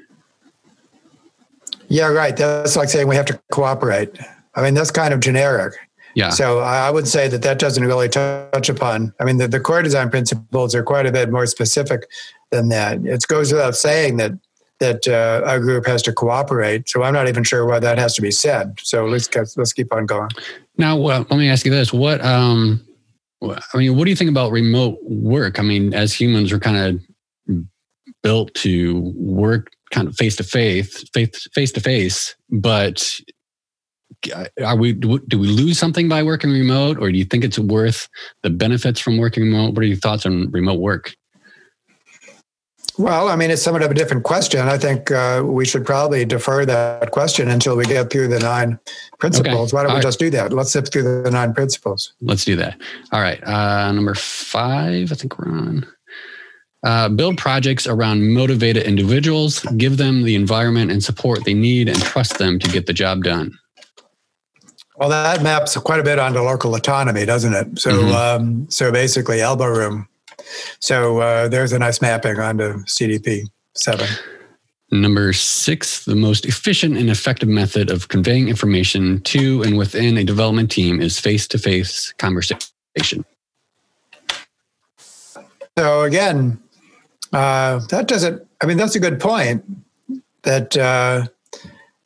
Yeah, 1.87 2.07
right. 2.07 2.35
That's 2.35 2.75
like 2.75 2.89
saying 2.89 3.07
we 3.07 3.15
have 3.15 3.25
to 3.27 3.39
cooperate. 3.51 4.17
I 4.55 4.63
mean, 4.63 4.73
that's 4.73 4.91
kind 4.91 5.13
of 5.13 5.19
generic. 5.19 5.75
Yeah. 6.15 6.29
So 6.29 6.59
I 6.59 6.89
would 6.89 7.07
say 7.07 7.27
that 7.27 7.41
that 7.43 7.59
doesn't 7.59 7.83
really 7.83 8.09
touch 8.09 8.69
upon. 8.69 9.13
I 9.19 9.25
mean, 9.25 9.37
the, 9.37 9.47
the 9.47 9.59
core 9.59 9.81
design 9.81 10.09
principles 10.09 10.73
are 10.73 10.83
quite 10.83 11.05
a 11.05 11.11
bit 11.11 11.31
more 11.31 11.45
specific 11.45 12.09
than 12.49 12.69
that. 12.69 13.05
It 13.05 13.25
goes 13.27 13.51
without 13.51 13.75
saying 13.75 14.17
that 14.17 14.33
that 14.79 15.07
uh, 15.07 15.43
a 15.45 15.59
group 15.59 15.85
has 15.85 16.01
to 16.01 16.11
cooperate. 16.11 16.89
So 16.89 17.03
I'm 17.03 17.13
not 17.13 17.27
even 17.27 17.43
sure 17.43 17.67
why 17.67 17.79
that 17.79 17.99
has 17.99 18.15
to 18.15 18.21
be 18.21 18.31
said. 18.31 18.79
So 18.81 19.05
let's 19.05 19.29
let's 19.55 19.73
keep 19.73 19.93
on 19.93 20.07
going. 20.07 20.31
Now, 20.77 20.97
well, 20.97 21.27
let 21.29 21.37
me 21.37 21.49
ask 21.49 21.65
you 21.65 21.71
this: 21.71 21.93
What 21.93 22.19
um, 22.25 22.81
I 23.43 23.77
mean, 23.77 23.95
what 23.95 24.05
do 24.05 24.11
you 24.11 24.15
think 24.15 24.29
about 24.29 24.51
remote 24.51 24.99
work? 25.03 25.59
I 25.59 25.63
mean, 25.63 25.93
as 25.93 26.13
humans, 26.13 26.51
we're 26.53 26.59
kind 26.59 26.77
of 26.77 27.57
built 28.21 28.53
to 28.55 29.13
work 29.15 29.71
kind 29.91 30.07
of 30.07 30.15
face 30.15 30.35
to 30.35 30.43
face, 30.43 31.03
face 31.13 31.71
to 31.71 31.79
face. 31.79 32.35
But 32.49 33.19
are 34.63 34.75
we? 34.75 34.93
Do 34.93 35.19
we 35.39 35.47
lose 35.47 35.79
something 35.79 36.07
by 36.07 36.21
working 36.21 36.51
remote, 36.51 36.99
or 36.99 37.11
do 37.11 37.17
you 37.17 37.25
think 37.25 37.43
it's 37.43 37.57
worth 37.57 38.07
the 38.43 38.51
benefits 38.51 38.99
from 38.99 39.17
working 39.17 39.43
remote? 39.43 39.73
What 39.73 39.83
are 39.83 39.87
your 39.87 39.97
thoughts 39.97 40.25
on 40.25 40.51
remote 40.51 40.79
work? 40.79 41.15
Well, 42.97 43.29
I 43.29 43.35
mean, 43.35 43.51
it's 43.51 43.61
somewhat 43.61 43.83
of 43.83 43.91
a 43.91 43.93
different 43.93 44.23
question. 44.23 44.67
I 44.67 44.77
think 44.77 45.11
uh, 45.11 45.43
we 45.45 45.65
should 45.65 45.85
probably 45.85 46.25
defer 46.25 46.65
that 46.65 47.11
question 47.11 47.47
until 47.49 47.77
we 47.77 47.85
get 47.85 48.11
through 48.11 48.27
the 48.27 48.39
nine 48.39 48.79
principles. 49.17 49.73
Okay. 49.73 49.77
Why 49.77 49.83
don't 49.83 49.91
All 49.91 49.95
we 49.95 49.99
right. 49.99 50.03
just 50.03 50.19
do 50.19 50.29
that? 50.31 50.51
Let's 50.51 50.71
zip 50.71 50.91
through 50.91 51.23
the 51.23 51.31
nine 51.31 51.53
principles. 51.53 52.13
Let's 52.21 52.43
do 52.43 52.55
that. 52.57 52.79
All 53.11 53.21
right. 53.21 53.41
Uh, 53.43 53.91
number 53.91 54.13
five, 54.15 55.11
I 55.11 55.15
think 55.15 55.39
we're 55.39 55.51
on. 55.51 55.85
Uh, 56.83 57.09
build 57.09 57.37
projects 57.37 57.85
around 57.85 58.33
motivated 58.33 58.83
individuals, 58.83 59.63
give 59.77 59.97
them 59.97 60.23
the 60.23 60.35
environment 60.35 60.91
and 60.91 61.03
support 61.03 61.45
they 61.45 61.53
need, 61.53 61.87
and 61.87 62.01
trust 62.01 62.39
them 62.39 62.57
to 62.59 62.67
get 62.69 62.87
the 62.87 62.93
job 62.93 63.23
done. 63.23 63.57
Well, 64.97 65.09
that 65.09 65.41
maps 65.41 65.77
quite 65.77 65.99
a 65.99 66.03
bit 66.03 66.19
onto 66.19 66.39
local 66.39 66.75
autonomy, 66.75 67.25
doesn't 67.25 67.53
it? 67.53 67.79
So, 67.79 67.91
mm-hmm. 67.91 68.11
um, 68.13 68.69
so 68.69 68.91
basically, 68.91 69.41
elbow 69.41 69.67
room 69.67 70.07
so 70.79 71.19
uh, 71.19 71.47
there's 71.47 71.73
a 71.73 71.79
nice 71.79 72.01
mapping 72.01 72.39
onto 72.39 72.83
CDP 72.83 73.49
7. 73.75 74.07
Number 74.93 75.31
six, 75.31 76.03
the 76.03 76.17
most 76.17 76.45
efficient 76.45 76.97
and 76.97 77.09
effective 77.09 77.47
method 77.47 77.89
of 77.89 78.09
conveying 78.09 78.49
information 78.49 79.21
to 79.21 79.63
and 79.63 79.77
within 79.77 80.17
a 80.17 80.23
development 80.25 80.69
team 80.69 80.99
is 80.99 81.17
face 81.17 81.47
to 81.47 81.57
face 81.57 82.13
conversation. 82.17 83.23
So, 85.77 86.01
again, 86.01 86.61
uh, 87.31 87.79
that 87.89 88.09
doesn't, 88.09 88.45
I 88.61 88.65
mean, 88.65 88.75
that's 88.75 88.95
a 88.95 88.99
good 88.99 89.21
point. 89.21 89.63
That, 90.43 90.75
uh, 90.75 91.27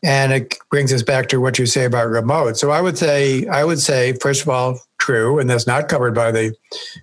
and 0.04 0.32
it 0.32 0.56
brings 0.70 0.94
us 0.94 1.02
back 1.02 1.28
to 1.30 1.42
what 1.42 1.58
you 1.58 1.66
say 1.66 1.86
about 1.86 2.08
remote. 2.10 2.58
So, 2.58 2.70
I 2.70 2.82
would 2.82 3.00
say, 3.00 3.48
I 3.48 3.64
would 3.64 3.80
say, 3.80 4.14
first 4.14 4.44
of 4.44 4.50
all, 4.50 4.80
true, 5.00 5.40
and 5.40 5.50
that's 5.50 5.66
not 5.66 5.90
covered 5.90 6.14
by 6.14 6.32
the 6.32 6.54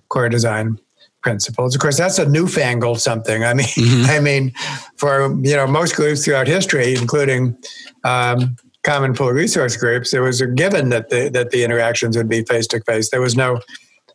core 0.07 0.29
design 0.29 0.79
principles. 1.23 1.73
Of 1.73 1.81
course, 1.81 1.97
that's 1.97 2.19
a 2.19 2.29
newfangled 2.29 3.01
something. 3.01 3.43
I 3.43 3.53
mean, 3.53 3.65
mm-hmm. 3.67 4.05
I 4.09 4.19
mean, 4.19 4.51
for 4.97 5.33
you 5.41 5.55
know 5.55 5.65
most 5.65 5.95
groups 5.95 6.25
throughout 6.25 6.47
history, 6.47 6.93
including 6.93 7.57
um, 8.03 8.55
common 8.83 9.15
pool 9.15 9.31
resource 9.31 9.75
groups, 9.75 10.13
it 10.13 10.19
was 10.19 10.41
a 10.41 10.47
given 10.47 10.89
that 10.89 11.09
the 11.09 11.29
that 11.29 11.49
the 11.49 11.63
interactions 11.63 12.15
would 12.15 12.29
be 12.29 12.43
face 12.43 12.67
to 12.67 12.81
face. 12.81 13.09
There 13.09 13.21
was 13.21 13.35
no 13.35 13.59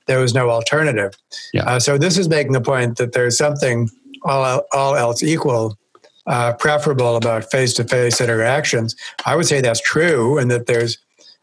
there 0.07 0.21
was 0.21 0.35
no 0.35 0.51
alternative. 0.51 1.14
Yeah. 1.53 1.64
Uh, 1.64 1.81
so 1.81 1.99
this 1.99 2.16
is 2.16 2.29
making 2.29 2.53
the 2.53 2.61
point 2.61 2.97
that 2.99 3.12
there's 3.12 3.37
something 3.37 3.88
all 4.25 4.62
all 4.73 4.94
else 4.94 5.23
equal. 5.23 5.77
Uh, 6.27 6.53
preferable 6.53 7.16
about 7.16 7.51
face-to-face 7.51 8.21
interactions. 8.21 8.94
I 9.25 9.35
would 9.35 9.47
say 9.47 9.62
that's 9.62 9.81
true, 9.81 10.37
and 10.37 10.51
that 10.51 10.66
there's 10.66 10.99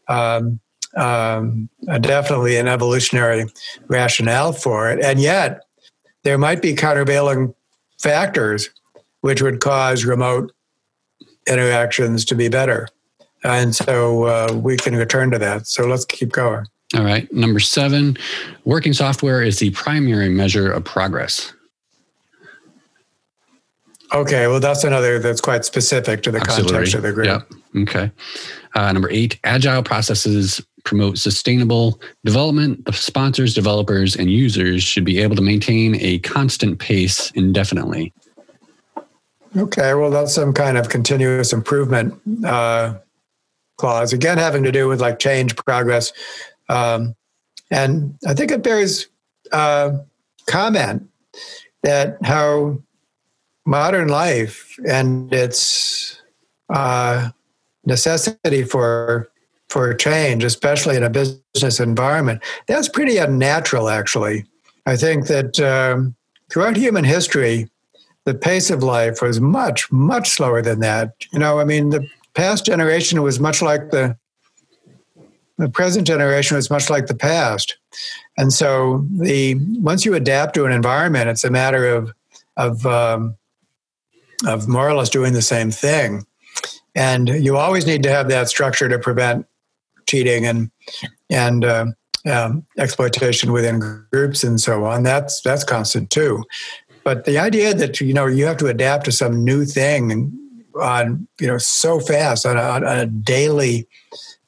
um, 0.06 0.60
um, 0.96 1.68
definitely 2.00 2.56
an 2.56 2.68
evolutionary 2.68 3.46
rationale 3.88 4.52
for 4.52 4.90
it. 4.90 5.02
And 5.04 5.20
yet, 5.20 5.62
there 6.22 6.38
might 6.38 6.62
be 6.62 6.74
countervailing 6.74 7.54
factors 7.98 8.70
which 9.26 9.42
would 9.42 9.60
cause 9.60 10.04
remote 10.04 10.52
interactions 11.48 12.24
to 12.24 12.36
be 12.36 12.48
better. 12.48 12.88
And 13.42 13.74
so 13.74 14.24
uh, 14.24 14.52
we 14.54 14.76
can 14.76 14.94
return 14.94 15.32
to 15.32 15.38
that. 15.38 15.66
So 15.66 15.84
let's 15.84 16.04
keep 16.04 16.30
going. 16.30 16.66
All 16.94 17.02
right. 17.02 17.30
Number 17.32 17.58
seven 17.58 18.16
working 18.64 18.92
software 18.92 19.42
is 19.42 19.58
the 19.58 19.70
primary 19.70 20.28
measure 20.28 20.70
of 20.70 20.84
progress. 20.84 21.52
Okay, 24.12 24.46
well, 24.46 24.60
that's 24.60 24.84
another 24.84 25.18
that's 25.18 25.40
quite 25.40 25.64
specific 25.64 26.22
to 26.22 26.30
the 26.30 26.38
Auxiliary. 26.38 26.70
context 26.70 26.94
of 26.94 27.02
the 27.02 27.12
group. 27.12 27.26
Yeah. 27.26 27.82
Okay. 27.82 28.10
Uh, 28.74 28.92
number 28.92 29.10
eight, 29.10 29.38
agile 29.44 29.82
processes 29.82 30.64
promote 30.84 31.18
sustainable 31.18 32.00
development. 32.24 32.84
The 32.84 32.92
sponsors, 32.92 33.54
developers, 33.54 34.14
and 34.14 34.30
users 34.30 34.82
should 34.82 35.04
be 35.04 35.20
able 35.20 35.34
to 35.36 35.42
maintain 35.42 35.96
a 36.00 36.20
constant 36.20 36.78
pace 36.78 37.30
indefinitely. 37.32 38.12
Okay, 39.56 39.94
well, 39.94 40.10
that's 40.10 40.34
some 40.34 40.52
kind 40.52 40.76
of 40.78 40.88
continuous 40.88 41.52
improvement 41.52 42.14
uh, 42.44 42.94
clause. 43.78 44.12
Again, 44.12 44.38
having 44.38 44.62
to 44.62 44.72
do 44.72 44.86
with 44.86 45.00
like 45.00 45.18
change, 45.18 45.56
progress, 45.56 46.12
um, 46.68 47.14
and 47.70 48.16
I 48.26 48.34
think 48.34 48.50
it 48.52 48.62
bears 48.62 49.08
uh, 49.52 49.98
comment 50.48 51.08
that 51.82 52.18
how 52.22 52.78
modern 53.66 54.08
life 54.08 54.78
and 54.88 55.32
its 55.32 56.20
uh, 56.72 57.30
necessity 57.84 58.62
for 58.62 59.28
for 59.68 59.92
change, 59.94 60.44
especially 60.44 60.96
in 60.96 61.02
a 61.02 61.10
business 61.10 61.80
environment, 61.80 62.40
that's 62.68 62.88
pretty 62.88 63.16
unnatural. 63.16 63.88
Actually, 63.88 64.44
I 64.86 64.96
think 64.96 65.26
that 65.26 65.58
um, 65.58 66.14
throughout 66.50 66.76
human 66.76 67.04
history, 67.04 67.68
the 68.24 68.34
pace 68.34 68.70
of 68.70 68.82
life 68.82 69.20
was 69.20 69.40
much 69.40 69.90
much 69.90 70.30
slower 70.30 70.62
than 70.62 70.80
that. 70.80 71.14
You 71.32 71.40
know, 71.40 71.58
I 71.58 71.64
mean, 71.64 71.90
the 71.90 72.06
past 72.34 72.64
generation 72.64 73.22
was 73.22 73.40
much 73.40 73.60
like 73.60 73.90
the 73.90 74.16
the 75.58 75.68
present 75.68 76.06
generation 76.06 76.56
was 76.56 76.70
much 76.70 76.90
like 76.90 77.06
the 77.06 77.14
past. 77.14 77.78
And 78.36 78.52
so 78.52 79.06
the 79.10 79.54
once 79.78 80.04
you 80.04 80.14
adapt 80.14 80.54
to 80.54 80.66
an 80.66 80.72
environment, 80.72 81.28
it's 81.28 81.44
a 81.44 81.50
matter 81.50 81.88
of 81.88 82.12
of 82.56 82.86
um, 82.86 83.36
of 84.44 84.68
more 84.68 84.88
or 84.88 84.94
less 84.94 85.08
doing 85.08 85.32
the 85.32 85.42
same 85.42 85.70
thing. 85.70 86.24
And 86.94 87.28
you 87.28 87.56
always 87.56 87.86
need 87.86 88.02
to 88.04 88.10
have 88.10 88.28
that 88.28 88.48
structure 88.48 88.88
to 88.88 88.98
prevent 88.98 89.46
cheating 90.06 90.46
and 90.46 90.70
and 91.30 91.64
uh, 91.64 91.86
um, 92.30 92.64
exploitation 92.78 93.52
within 93.52 93.78
groups 94.10 94.44
and 94.44 94.60
so 94.60 94.84
on. 94.84 95.02
That's 95.02 95.40
that's 95.42 95.64
constant 95.64 96.10
too. 96.10 96.44
But 97.04 97.24
the 97.24 97.38
idea 97.38 97.74
that 97.74 98.00
you 98.00 98.14
know 98.14 98.26
you 98.26 98.46
have 98.46 98.56
to 98.58 98.66
adapt 98.66 99.04
to 99.06 99.12
some 99.12 99.44
new 99.44 99.64
thing 99.64 100.32
on 100.80 101.26
you 101.40 101.46
know 101.46 101.58
so 101.58 102.00
fast 102.00 102.46
on 102.46 102.56
a, 102.56 102.60
on 102.60 102.84
a 102.84 103.06
daily 103.06 103.86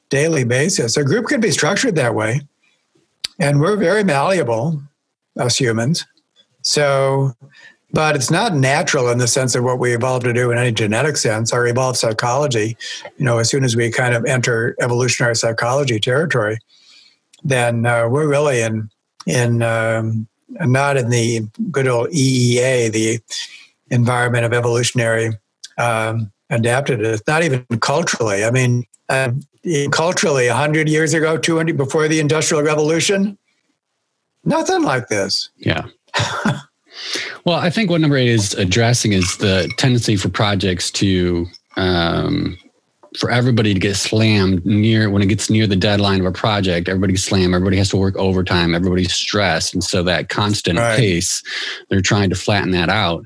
daily 0.09 0.43
basis, 0.43 0.97
a 0.97 1.03
group 1.03 1.27
can 1.27 1.39
be 1.39 1.51
structured 1.51 1.95
that 1.95 2.15
way, 2.15 2.41
and 3.39 3.59
we're 3.59 3.77
very 3.77 4.03
malleable, 4.03 4.81
us 5.37 5.57
humans. 5.57 6.05
So 6.63 7.33
but 7.91 8.15
it's 8.15 8.29
not 8.29 8.53
natural 8.53 9.09
in 9.09 9.17
the 9.17 9.27
sense 9.27 9.55
of 9.55 9.63
what 9.63 9.79
we 9.79 9.93
evolved 9.93 10.25
to 10.25 10.33
do 10.33 10.51
in 10.51 10.57
any 10.57 10.71
genetic 10.71 11.17
sense. 11.17 11.51
Our 11.51 11.67
evolved 11.67 11.97
psychology, 11.97 12.77
you 13.17 13.25
know, 13.25 13.39
as 13.39 13.49
soon 13.49 13.63
as 13.63 13.75
we 13.75 13.89
kind 13.89 14.13
of 14.13 14.25
enter 14.25 14.75
evolutionary 14.79 15.35
psychology 15.35 15.99
territory, 15.99 16.59
then 17.43 17.85
uh, 17.85 18.07
we're 18.07 18.27
really 18.27 18.61
in 18.61 18.89
in 19.25 19.63
um, 19.63 20.27
not 20.49 20.97
in 20.97 21.09
the 21.09 21.41
good 21.71 21.87
old 21.87 22.09
EEA, 22.09 22.91
the 22.91 23.19
environment 23.89 24.45
of 24.45 24.53
evolutionary 24.53 25.31
um, 25.77 26.31
adaptedness. 26.51 27.21
Not 27.27 27.43
even 27.43 27.65
culturally. 27.81 28.43
I 28.43 28.51
mean, 28.51 28.83
uh, 29.09 29.31
culturally, 29.91 30.47
hundred 30.47 30.87
years 30.87 31.13
ago, 31.13 31.37
two 31.37 31.57
hundred 31.57 31.77
before 31.77 32.07
the 32.07 32.19
Industrial 32.19 32.61
Revolution, 32.61 33.37
nothing 34.43 34.83
like 34.83 35.07
this. 35.07 35.49
Yeah. 35.57 35.85
Well, 37.45 37.57
I 37.57 37.69
think 37.69 37.89
what 37.89 38.01
number 38.01 38.17
eight 38.17 38.29
is 38.29 38.53
addressing 38.53 39.13
is 39.13 39.37
the 39.37 39.71
tendency 39.77 40.15
for 40.15 40.29
projects 40.29 40.91
to 40.91 41.45
um, 41.77 42.57
for 43.17 43.31
everybody 43.31 43.73
to 43.73 43.79
get 43.79 43.95
slammed 43.95 44.63
near 44.65 45.09
when 45.09 45.21
it 45.21 45.27
gets 45.27 45.49
near 45.49 45.65
the 45.65 45.75
deadline 45.75 46.19
of 46.19 46.25
a 46.25 46.31
project. 46.31 46.87
everybody's 46.87 47.23
slammed. 47.23 47.55
Everybody 47.55 47.77
has 47.77 47.89
to 47.89 47.97
work 47.97 48.15
overtime. 48.17 48.75
Everybody's 48.75 49.13
stressed, 49.13 49.73
and 49.73 49.83
so 49.83 50.03
that 50.03 50.29
constant 50.29 50.77
Right. 50.77 50.97
pace, 50.97 51.41
they're 51.89 52.01
trying 52.01 52.29
to 52.29 52.35
flatten 52.35 52.71
that 52.71 52.89
out. 52.89 53.25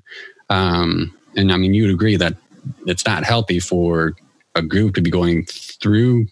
Um, 0.49 1.13
and 1.36 1.51
I 1.51 1.57
mean, 1.57 1.73
you'd 1.73 1.89
agree 1.93 2.15
that 2.15 2.36
it's 2.86 3.05
not 3.05 3.23
healthy 3.25 3.59
for 3.59 4.15
a 4.55 4.62
group 4.62 4.95
to 4.95 5.01
be 5.01 5.09
going 5.09 5.45
through, 5.45 6.27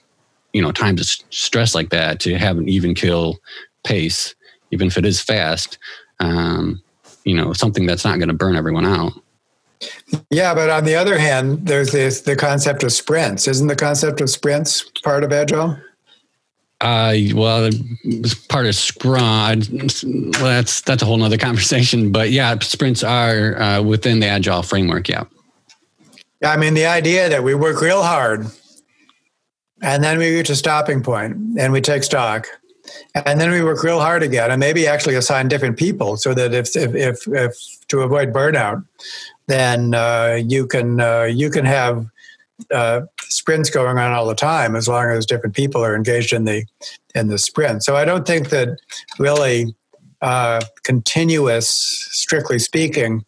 you 0.54 0.62
know, 0.62 0.72
times 0.72 1.02
of 1.02 1.34
stress 1.34 1.74
like 1.76 1.90
that 1.90 2.20
to 2.22 2.38
have 2.38 2.58
an 2.58 2.70
even 2.70 2.94
kill 2.94 3.40
pace, 3.84 4.36
even 4.72 4.88
if 4.88 4.98
it 4.98 5.06
is 5.06 5.20
fast. 5.20 5.78
Um, 6.20 6.82
you 7.24 7.36
know, 7.36 7.54
something 7.54 7.86
that's 7.86 8.04
not 8.04 8.18
going 8.18 8.30
to 8.30 8.34
burn 8.34 8.56
everyone 8.56 8.86
out. 8.86 9.14
Yeah, 10.30 10.54
but 10.54 10.70
on 10.70 10.84
the 10.84 10.96
other 10.96 11.18
hand, 11.18 11.66
there's 11.66 11.92
this 11.92 12.22
the 12.22 12.36
concept 12.36 12.84
of 12.84 12.92
sprints. 12.92 13.48
Isn't 13.48 13.68
the 13.68 13.76
concept 13.76 14.22
of 14.22 14.30
sprints 14.30 14.84
part 15.04 15.24
of 15.24 15.32
agile? 15.32 15.78
Uh, 16.82 17.16
well, 17.34 17.70
it's 18.04 18.34
part 18.34 18.66
of 18.66 18.76
Scrum. 18.76 19.62
Well, 19.62 20.44
that's 20.44 20.82
that's 20.82 21.04
a 21.04 21.06
whole 21.06 21.18
nother 21.18 21.38
conversation. 21.40 22.12
But 22.12 22.32
yeah, 22.32 22.58
sprints 22.60 23.04
are 23.04 23.60
uh, 23.60 23.82
within 23.82 24.20
the 24.20 24.28
agile 24.28 24.64
framework. 24.64 25.08
Yeah. 25.08 25.24
I 26.44 26.58
mean, 26.58 26.74
the 26.74 26.88
idea 26.88 27.30
that 27.30 27.44
we 27.44 27.54
work 27.54 27.82
real 27.82 28.02
hard 28.02 28.48
and 29.82 30.04
then 30.04 30.18
we 30.18 30.36
reach 30.36 30.50
a 30.50 30.56
stopping 30.56 31.04
point 31.04 31.36
and 31.58 31.72
we 31.72 31.82
take 31.82 32.04
stock 32.04 32.48
and 33.14 33.40
then 33.40 33.52
we 33.52 33.64
work 33.64 33.84
real 33.84 34.00
hard 34.00 34.24
again 34.24 34.52
and 34.52 34.60
maybe 34.60 34.88
actually 34.88 35.16
assign 35.16 35.48
different 35.48 35.78
people 35.78 36.18
so 36.18 36.34
that 36.34 36.54
if, 36.54 36.76
if, 36.76 36.96
if, 36.96 37.28
if 37.28 37.88
to 37.88 38.02
avoid 38.02 38.34
burnout, 38.34 38.86
then 39.48 39.94
uh, 39.94 40.40
you 40.46 40.66
can 40.66 41.02
uh, 41.02 41.24
you 41.24 41.50
can 41.50 41.66
have 41.66 42.06
uh, 42.72 43.02
sprints 43.22 43.70
going 43.70 43.98
on 43.98 44.12
all 44.12 44.28
the 44.28 44.36
time 44.36 44.76
as 44.76 44.88
long 44.88 45.10
as 45.10 45.26
different 45.26 45.56
people 45.56 45.84
are 45.84 45.96
engaged 45.96 46.34
in 46.34 46.46
the 46.46 46.66
in 47.16 47.28
the 47.28 47.38
sprint. 47.38 47.84
So 47.84 47.96
I 47.96 48.06
don't 48.06 48.26
think 48.26 48.50
that 48.50 48.80
really 49.20 49.76
uh, 50.22 50.62
continuous, 50.84 51.68
strictly 51.68 52.60
speaking, 52.60 53.26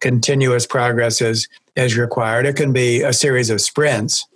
continuous 0.00 0.66
progress 0.66 1.20
is 1.20 1.48
is 1.74 1.96
required. 1.96 2.46
It 2.46 2.56
can 2.56 2.72
be 2.72 3.02
a 3.02 3.12
series 3.12 3.50
of 3.50 3.60
sprints, 3.60 4.26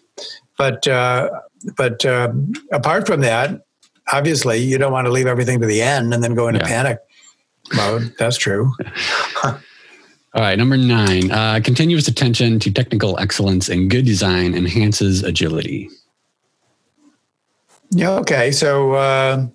but 0.59 0.87
uh, 0.87 1.31
but 1.77 2.05
um, 2.05 2.53
apart 2.73 3.07
from 3.07 3.21
that, 3.21 3.62
obviously 4.12 4.59
you 4.59 4.79
don't 4.79 4.92
want 4.92 5.07
to 5.07 5.11
leave 5.12 5.27
everything 5.27 5.61
to 5.61 5.66
the 5.66 5.83
end 5.83 6.12
and 6.14 6.23
then 6.23 6.35
go 6.35 6.49
into 6.49 6.61
Yeah. 6.61 6.66
panic 6.66 6.99
mode. 7.75 8.14
That's 8.18 8.37
true. 8.37 8.73
All 10.33 10.42
right, 10.42 10.57
number 10.57 10.77
nine. 10.77 11.31
Uh, 11.33 11.61
continuous 11.62 12.07
attention 12.07 12.61
to 12.61 12.70
technical 12.70 13.18
excellence 13.18 13.68
and 13.68 13.90
good 13.90 14.05
design 14.05 14.55
enhances 14.55 15.25
agility. 15.25 15.90
Yeah. 17.90 18.11
Okay. 18.12 18.53
So 18.53 18.92
uh, 18.92 19.46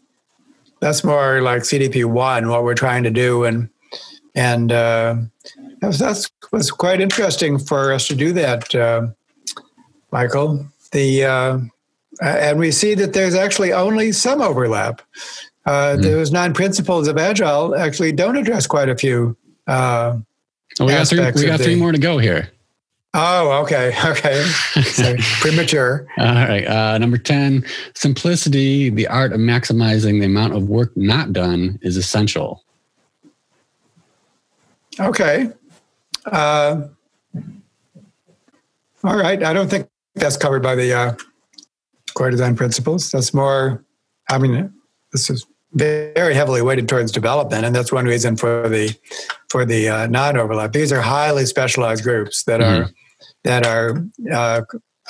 that's 0.82 1.04
more 1.06 1.42
like 1.42 1.62
CDP 1.62 2.04
one, 2.04 2.50
what 2.50 2.64
we're 2.64 2.74
trying 2.76 3.04
to 3.04 3.10
do, 3.10 3.46
and 3.46 3.70
and 4.36 4.72
uh, 4.74 5.16
that's, 5.80 6.00
that's 6.00 6.30
was 6.52 6.72
quite 6.72 7.00
interesting 7.00 7.58
for 7.58 7.94
us 7.94 8.08
to 8.08 8.16
do 8.16 8.34
that, 8.34 8.76
uh, 8.76 9.08
Michael. 10.12 10.66
The 10.92 11.24
uh, 12.22 12.26
and 12.28 12.60
we 12.60 12.72
see 12.72 12.96
that 12.96 13.14
there's 13.14 13.36
actually 13.36 13.74
only 13.74 14.12
some 14.12 14.42
overlap. 14.42 15.02
Uh, 15.66 15.96
Hmm. 15.96 16.02
Those 16.02 16.32
nine 16.32 16.54
principles 16.54 17.08
of 17.08 17.18
agile 17.18 17.76
actually 17.76 18.12
don't 18.12 18.38
address 18.38 18.68
quite 18.68 18.88
a 18.90 18.96
few. 18.96 19.36
Uh, 19.68 20.18
Oh, 20.80 20.86
we 20.86 20.92
got 20.92 21.08
three. 21.08 21.20
We 21.20 21.46
got 21.46 21.62
three 21.62 21.76
more 21.76 21.94
to 21.94 21.98
go 21.98 22.18
here. 22.18 22.50
oh, 23.14 23.62
okay, 23.64 23.94
okay, 24.06 24.44
so 24.84 25.16
premature. 25.40 26.06
All 26.18 26.26
right. 26.26 26.68
Uh, 26.68 26.98
number 26.98 27.18
10, 27.18 27.66
simplicity, 27.94 28.90
the 28.90 29.08
art 29.08 29.32
of 29.32 29.40
maximizing 29.40 30.20
the 30.20 30.26
amount 30.26 30.54
of 30.54 30.68
work 30.68 30.92
not 30.98 31.32
done 31.32 31.80
is 31.82 31.96
essential. 31.96 32.62
Okay. 35.00 35.50
Uh, 36.26 36.88
all 39.04 39.16
right. 39.16 39.42
I 39.44 39.54
don't 39.54 39.70
think 39.70 39.88
that's 40.16 40.36
covered 40.38 40.62
by 40.64 40.76
the 40.76 40.94
uh, 40.94 41.16
core 42.16 42.32
design 42.32 42.56
principles. 42.56 43.12
That's 43.12 43.34
more, 43.34 43.86
I 44.30 44.38
mean, 44.40 44.74
this 45.12 45.30
is 45.30 45.46
very 45.74 46.34
heavily 46.34 46.62
weighted 46.62 46.88
towards 46.88 47.12
development, 47.12 47.66
and 47.66 47.76
that's 47.76 47.92
one 47.92 48.06
reason 48.06 48.38
for 48.38 48.68
the 48.68 48.96
for 49.50 49.66
the 49.66 49.90
uh, 49.90 50.08
non-overlap. 50.08 50.72
These 50.72 50.92
are 50.92 51.02
highly 51.02 51.46
specialized 51.46 52.04
groups 52.04 52.44
that 52.44 52.62
are 52.62 52.90
that 53.44 53.66
are 53.66 54.04
uh, 54.32 54.62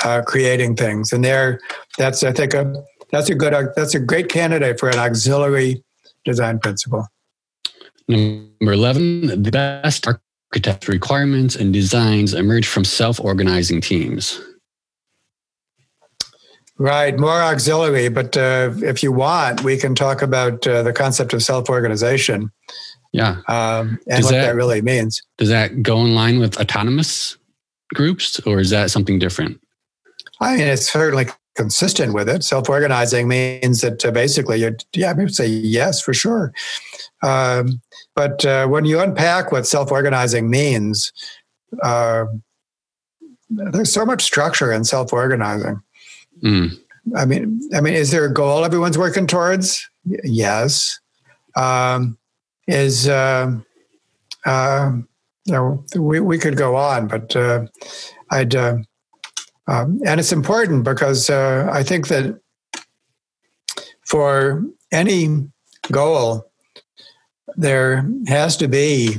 uh, 0.03 0.21
creating 0.25 0.75
things, 0.75 1.13
and 1.13 1.23
they're 1.23 1.59
that's 1.97 2.23
I 2.23 2.31
think 2.31 2.53
a 2.55 2.73
that's 3.11 3.29
a 3.29 3.35
good 3.35 3.53
that's 3.75 3.93
a 3.93 3.99
great 3.99 4.29
candidate 4.29 4.79
for 4.79 4.89
an 4.89 4.97
auxiliary 4.97 5.83
design 6.25 6.59
principle. 6.59 7.07
Number 8.07 8.73
11, 8.73 9.43
the 9.43 9.51
best 9.51 10.07
architect 10.07 10.87
requirements 10.87 11.55
and 11.55 11.73
designs 11.73 12.33
emerge 12.33 12.67
from 12.67 12.83
self 12.83 13.19
organizing 13.19 13.81
teams. 13.81 14.41
Right, 16.77 17.17
more 17.17 17.41
auxiliary, 17.41 18.09
but 18.09 18.35
uh, 18.35 18.71
if 18.77 19.01
you 19.01 19.11
want, 19.13 19.63
we 19.63 19.77
can 19.77 19.95
talk 19.95 20.21
about 20.21 20.67
uh, 20.67 20.83
the 20.83 20.91
concept 20.91 21.33
of 21.33 21.41
self 21.41 21.69
organization. 21.69 22.51
Yeah. 23.13 23.37
Um, 23.47 23.97
and 24.07 24.17
does 24.17 24.25
what 24.25 24.31
that, 24.31 24.45
that 24.47 24.55
really 24.55 24.81
means. 24.81 25.21
Does 25.37 25.47
that 25.47 25.81
go 25.81 25.99
in 25.99 26.13
line 26.13 26.39
with 26.39 26.59
autonomous 26.59 27.37
groups 27.93 28.41
or 28.45 28.59
is 28.59 28.71
that 28.71 28.91
something 28.91 29.19
different? 29.19 29.61
I 30.41 30.57
mean, 30.57 30.67
it's 30.67 30.91
certainly 30.91 31.27
consistent 31.55 32.13
with 32.13 32.27
it. 32.27 32.43
Self 32.43 32.69
organizing 32.69 33.29
means 33.29 33.79
that 33.79 34.03
uh, 34.03 34.11
basically, 34.11 34.59
you 34.59 34.75
yeah, 34.93 35.11
I 35.11 35.13
would 35.13 35.33
say 35.33 35.47
yes 35.47 36.01
for 36.01 36.13
sure. 36.13 36.53
Um, 37.23 37.81
but 38.15 38.45
uh, 38.45 38.67
when 38.67 38.83
you 38.83 38.99
unpack 38.99 39.51
what 39.51 39.65
self 39.65 39.91
organizing 39.91 40.49
means, 40.49 41.13
uh, 41.81 42.25
there's 43.49 43.93
so 43.93 44.05
much 44.05 44.23
structure 44.23 44.73
in 44.73 44.83
self 44.83 45.13
organizing. 45.13 45.81
Mm. 46.43 46.77
I 47.15 47.25
mean, 47.25 47.61
I 47.73 47.81
mean, 47.81 47.93
is 47.93 48.11
there 48.11 48.25
a 48.25 48.33
goal 48.33 48.65
everyone's 48.65 48.97
working 48.97 49.27
towards? 49.27 49.87
Yes. 50.23 50.99
Um, 51.55 52.17
is 52.67 53.07
uh, 53.07 53.51
uh, 54.45 54.91
you 55.45 55.53
know 55.53 55.83
we 55.95 56.19
we 56.19 56.37
could 56.37 56.57
go 56.57 56.75
on, 56.75 57.07
but 57.07 57.35
uh, 57.35 57.65
I'd 58.31 58.55
uh, 58.55 58.77
um, 59.67 60.01
and 60.05 60.19
it's 60.19 60.31
important 60.31 60.83
because 60.83 61.29
uh, 61.29 61.69
I 61.71 61.83
think 61.83 62.07
that 62.07 62.39
for 64.05 64.63
any 64.91 65.47
goal, 65.91 66.51
there 67.55 68.07
has 68.27 68.57
to 68.57 68.67
be, 68.67 69.17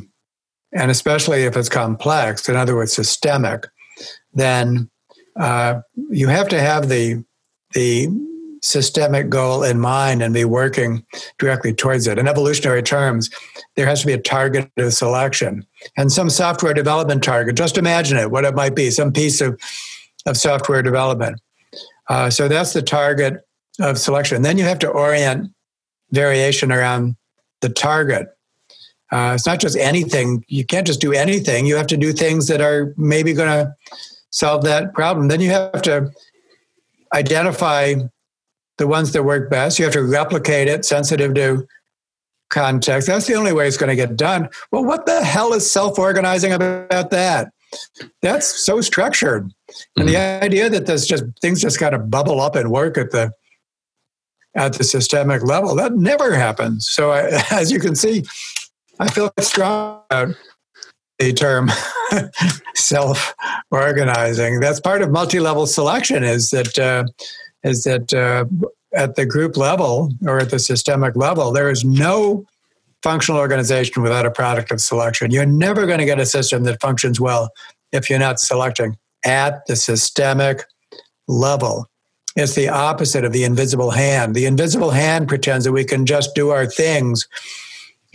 and 0.73 0.91
especially 0.91 1.43
if 1.43 1.57
it's 1.57 1.69
complex, 1.69 2.49
in 2.49 2.57
other 2.57 2.77
words, 2.77 2.93
systemic, 2.93 3.67
then 4.35 4.89
uh, 5.39 5.81
you 6.11 6.29
have 6.29 6.49
to 6.49 6.61
have 6.61 6.89
the 6.89 7.25
the 7.75 8.09
systemic 8.63 9.29
goal 9.29 9.63
in 9.63 9.79
mind 9.79 10.23
and 10.23 10.35
be 10.35 10.45
working 10.45 11.05
directly 11.39 11.73
towards 11.73 12.07
it. 12.07 12.19
In 12.19 12.27
evolutionary 12.27 12.83
terms, 12.83 13.31
there 13.77 13.87
has 13.87 14.01
to 14.01 14.07
be 14.07 14.13
a 14.13 14.19
target 14.19 14.71
of 14.77 14.93
selection 14.93 15.65
and 15.97 16.11
some 16.11 16.31
software 16.31 16.75
development 16.75 17.23
target. 17.23 17.57
Just 17.57 17.79
imagine 17.79 18.17
it, 18.17 18.31
what 18.31 18.45
it 18.45 18.55
might 18.55 18.75
be, 18.75 18.91
some 18.91 19.13
piece 19.13 19.41
of, 19.41 19.61
of 20.27 20.37
software 20.37 20.83
development. 20.83 21.41
Uh, 22.09 22.31
so 22.31 22.49
that's 22.49 22.73
the 22.73 22.83
target 22.83 23.47
of 23.81 23.99
selection. 23.99 24.37
And 24.37 24.45
then 24.45 24.59
you 24.59 24.65
have 24.65 24.79
to 24.81 24.89
orient 24.89 25.51
variation 26.11 26.73
around 26.73 27.15
the 27.61 27.69
target. 27.69 28.29
Uh, 29.13 29.33
it's 29.35 29.47
not 29.47 29.61
just 29.61 29.77
anything. 29.77 30.45
You 30.49 30.65
can't 30.65 30.87
just 30.87 31.01
do 31.01 31.13
anything. 31.13 31.67
You 31.67 31.77
have 31.77 31.87
to 31.89 31.97
do 31.97 32.13
things 32.13 32.49
that 32.49 32.61
are 32.61 32.95
maybe 32.97 33.33
going 33.33 33.49
to 33.49 33.75
solve 34.37 34.65
that 34.65 34.93
problem. 34.93 35.29
Then 35.29 35.41
you 35.41 35.51
have 35.51 35.81
to 35.83 36.13
identify 37.15 37.95
the 38.77 38.87
ones 38.87 39.13
that 39.13 39.23
work 39.23 39.49
best. 39.49 39.79
You 39.79 39.87
have 39.87 39.95
to 39.95 40.03
replicate 40.03 40.69
it, 40.69 40.85
sensitive 40.85 41.35
to 41.35 41.67
context. 42.51 43.09
That's 43.09 43.27
the 43.27 43.35
only 43.35 43.55
way 43.55 43.67
it's 43.67 43.79
going 43.79 43.89
to 43.89 43.97
get 43.97 44.15
done. 44.15 44.51
Well, 44.71 44.85
what 44.85 45.07
the 45.07 45.25
hell 45.25 45.55
is 45.55 45.71
self 45.71 45.99
organizing 45.99 46.53
about 46.53 47.11
that? 47.11 47.49
That's 48.21 48.47
so 48.47 48.83
structured. 48.83 49.47
Mm-hmm. 49.47 50.01
And 50.01 50.09
the 50.09 50.15
mm-hmm. 50.15 50.45
idea 50.45 50.69
that 50.69 50.85
there's 50.85 51.07
just 51.07 51.25
things 51.41 51.63
just 51.63 51.79
kind 51.79 51.95
of 51.95 52.11
bubble 52.11 52.41
up 52.41 52.57
and 52.57 52.71
work 52.71 52.99
at 52.99 53.13
the 53.13 53.33
at 54.55 54.75
the 54.75 54.85
systemic 54.85 55.43
level, 55.45 55.75
that 55.77 55.95
never 55.95 56.35
happens. 56.35 56.89
So 56.89 57.11
I, 57.11 57.43
as 57.51 57.73
you 57.73 57.81
can 57.81 57.95
see, 57.95 58.25
I 58.99 59.09
feel 59.09 59.33
strong 59.41 60.03
about 60.11 60.35
the 61.19 61.33
term 61.33 61.71
self 62.75 63.35
organizing. 63.71 64.61
That's 64.61 64.81
part 64.81 65.03
of 65.03 65.11
multi 65.11 65.41
level 65.41 65.67
selection 65.67 66.25
is 66.25 66.51
that 66.51 66.79
uh, 66.79 67.05
is 67.63 67.85
that 67.85 68.13
uh, 68.13 68.45
at 68.95 69.17
the 69.17 69.27
group 69.27 69.57
level 69.57 70.13
or 70.27 70.39
at 70.39 70.51
the 70.51 70.59
systemic 70.59 71.17
level, 71.17 71.53
there 71.53 71.71
is 71.71 71.85
no 71.85 72.45
functional 73.03 73.41
organization 73.41 74.03
without 74.03 74.27
a 74.27 74.31
product 74.31 74.71
of 74.71 74.81
selection. 74.81 75.31
You're 75.31 75.47
never 75.47 75.87
going 75.87 75.99
to 75.99 76.05
get 76.05 76.19
a 76.19 76.27
system 76.27 76.65
that 76.65 76.81
functions 76.81 77.21
well 77.21 77.51
if 77.93 78.11
you're 78.11 78.19
not 78.19 78.41
selecting 78.41 78.97
at 79.25 79.65
the 79.67 79.77
systemic 79.77 80.65
level. 81.29 81.89
It's 82.37 82.55
the 82.55 82.69
opposite 82.69 83.25
of 83.25 83.33
the 83.33 83.45
invisible 83.45 83.91
hand. 83.91 84.35
The 84.35 84.47
invisible 84.47 84.91
hand 84.91 85.29
pretends 85.29 85.65
that 85.65 85.73
we 85.73 85.85
can 85.85 86.05
just 86.05 86.35
do 86.35 86.51
our 86.51 86.67
things 86.67 87.27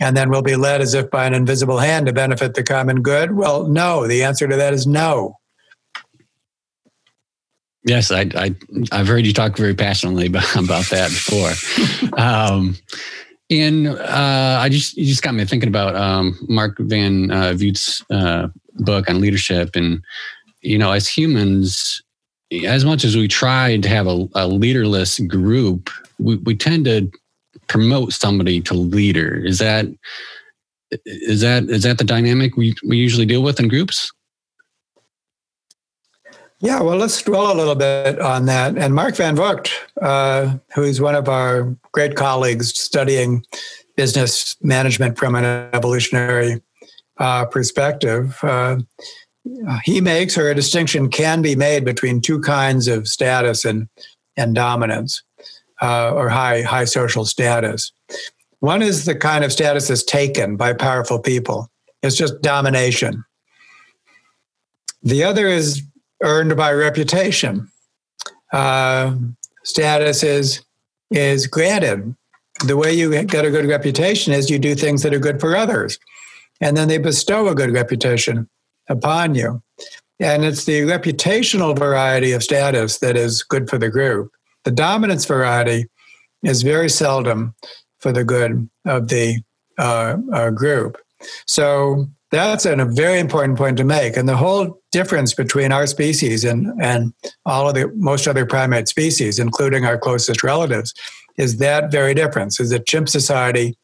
and 0.02 0.16
then 0.16 0.30
we'll 0.30 0.42
be 0.42 0.56
led 0.56 0.80
as 0.80 0.94
if 0.94 1.08
by 1.10 1.26
an 1.26 1.32
invisible 1.32 1.78
hand 1.78 2.06
to 2.06 2.12
benefit 2.12 2.54
the 2.54 2.62
common 2.64 3.02
good. 3.02 3.36
Well, 3.36 3.68
no. 3.68 4.08
The 4.08 4.24
answer 4.24 4.48
to 4.48 4.56
that 4.56 4.74
is 4.74 4.84
no. 4.84 5.38
Yes, 7.84 8.10
I, 8.10 8.28
I 8.34 8.54
have 8.96 9.06
heard 9.06 9.24
you 9.24 9.32
talk 9.32 9.56
very 9.56 9.74
passionately 9.74 10.26
about, 10.56 10.86
that 10.90 11.10
before, 11.10 11.52
um, 12.16 12.76
and 13.50 13.88
uh, 13.88 14.58
I 14.60 14.68
just 14.68 14.96
you 14.96 15.04
just 15.04 15.22
got 15.22 15.34
me 15.34 15.44
thinking 15.44 15.68
about 15.68 15.96
um, 15.96 16.38
Mark 16.48 16.76
Van 16.78 17.32
uh, 17.32 17.56
uh, 18.10 18.48
book 18.74 19.10
on 19.10 19.20
leadership, 19.20 19.74
and 19.74 20.00
you 20.60 20.78
know, 20.78 20.92
as 20.92 21.08
humans, 21.08 22.00
as 22.64 22.84
much 22.84 23.02
as 23.02 23.16
we 23.16 23.26
try 23.26 23.78
to 23.78 23.88
have 23.88 24.06
a, 24.06 24.28
a 24.36 24.46
leaderless 24.46 25.18
group, 25.18 25.90
we, 26.20 26.36
we 26.36 26.54
tend 26.54 26.84
to 26.84 27.10
promote 27.72 28.12
somebody 28.12 28.60
to 28.60 28.74
leader. 28.74 29.42
Is 29.42 29.58
that 29.58 29.86
is 31.06 31.40
that 31.40 31.64
is 31.64 31.84
that 31.84 31.96
the 31.96 32.04
dynamic 32.04 32.54
we, 32.54 32.74
we 32.86 32.98
usually 32.98 33.24
deal 33.24 33.42
with 33.42 33.58
in 33.58 33.68
groups? 33.68 34.12
Yeah, 36.60 36.80
well, 36.82 36.98
let's 36.98 37.20
dwell 37.22 37.50
a 37.50 37.56
little 37.56 37.74
bit 37.74 38.20
on 38.20 38.44
that. 38.46 38.76
And 38.76 38.94
Mark 38.94 39.16
Van 39.16 39.34
Vugt, 39.34 39.70
uh, 40.02 40.58
who's 40.74 41.00
one 41.00 41.14
of 41.14 41.28
our 41.28 41.74
great 41.92 42.14
colleagues 42.14 42.78
studying 42.78 43.44
business 43.96 44.54
management 44.60 45.18
from 45.18 45.34
an 45.34 45.44
evolutionary 45.72 46.62
uh, 47.16 47.46
perspective, 47.46 48.38
uh, 48.42 48.76
he 49.82 50.00
makes, 50.00 50.38
or 50.38 50.50
a 50.50 50.54
distinction 50.54 51.08
can 51.08 51.42
be 51.42 51.56
made 51.56 51.84
between 51.84 52.20
two 52.20 52.40
kinds 52.40 52.86
of 52.86 53.08
status 53.08 53.64
and, 53.64 53.88
and 54.36 54.54
dominance, 54.54 55.22
uh, 55.82 56.12
or 56.14 56.28
high, 56.28 56.62
high 56.62 56.84
social 56.84 57.24
status. 57.24 57.92
One 58.60 58.80
is 58.80 59.04
the 59.04 59.16
kind 59.16 59.44
of 59.44 59.52
status 59.52 59.88
that's 59.88 60.04
taken 60.04 60.56
by 60.56 60.72
powerful 60.72 61.18
people, 61.18 61.68
it's 62.02 62.16
just 62.16 62.40
domination. 62.42 63.24
The 65.02 65.24
other 65.24 65.48
is 65.48 65.82
earned 66.22 66.56
by 66.56 66.72
reputation. 66.72 67.68
Uh, 68.52 69.16
status 69.64 70.22
is 70.22 70.64
is 71.10 71.46
granted. 71.46 72.14
The 72.64 72.76
way 72.76 72.92
you 72.92 73.10
get 73.24 73.44
a 73.44 73.50
good 73.50 73.66
reputation 73.66 74.32
is 74.32 74.48
you 74.48 74.58
do 74.58 74.74
things 74.74 75.02
that 75.02 75.12
are 75.12 75.18
good 75.18 75.40
for 75.40 75.56
others, 75.56 75.98
and 76.60 76.76
then 76.76 76.88
they 76.88 76.98
bestow 76.98 77.48
a 77.48 77.54
good 77.54 77.72
reputation 77.72 78.48
upon 78.88 79.34
you. 79.34 79.60
And 80.20 80.44
it's 80.44 80.64
the 80.64 80.82
reputational 80.82 81.76
variety 81.76 82.30
of 82.32 82.44
status 82.44 82.98
that 82.98 83.16
is 83.16 83.42
good 83.42 83.68
for 83.68 83.78
the 83.78 83.90
group. 83.90 84.30
The 84.64 84.70
dominance 84.70 85.24
variety 85.24 85.86
is 86.42 86.62
very 86.62 86.88
seldom 86.88 87.54
for 88.00 88.12
the 88.12 88.24
good 88.24 88.68
of 88.84 89.08
the 89.08 89.42
uh, 89.78 90.16
uh, 90.32 90.50
group. 90.50 90.98
So 91.46 92.08
that's 92.30 92.66
a 92.66 92.84
very 92.84 93.20
important 93.20 93.58
point 93.58 93.76
to 93.76 93.84
make. 93.84 94.16
And 94.16 94.28
the 94.28 94.36
whole 94.36 94.80
difference 94.90 95.34
between 95.34 95.70
our 95.70 95.86
species 95.86 96.44
and, 96.44 96.72
and 96.80 97.12
all 97.46 97.68
of 97.68 97.74
the 97.74 97.92
most 97.94 98.26
other 98.26 98.46
primate 98.46 98.88
species, 98.88 99.38
including 99.38 99.84
our 99.84 99.98
closest 99.98 100.42
relatives, 100.42 100.94
is 101.36 101.58
that 101.58 101.90
very 101.90 102.14
difference. 102.14 102.58
Is 102.58 102.70
that 102.70 102.86
chimp 102.86 103.08
society, 103.08 103.76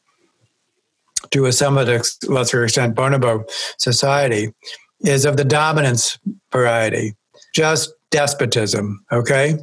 to 1.31 1.45
a 1.45 1.51
somewhat 1.51 1.87
lesser 2.27 2.63
extent, 2.63 2.95
bonobo 2.95 3.43
society, 3.77 4.53
is 5.01 5.25
of 5.25 5.37
the 5.37 5.45
dominance 5.45 6.17
variety, 6.51 7.13
just 7.53 7.91
despotism. 8.09 9.03
Okay, 9.11 9.57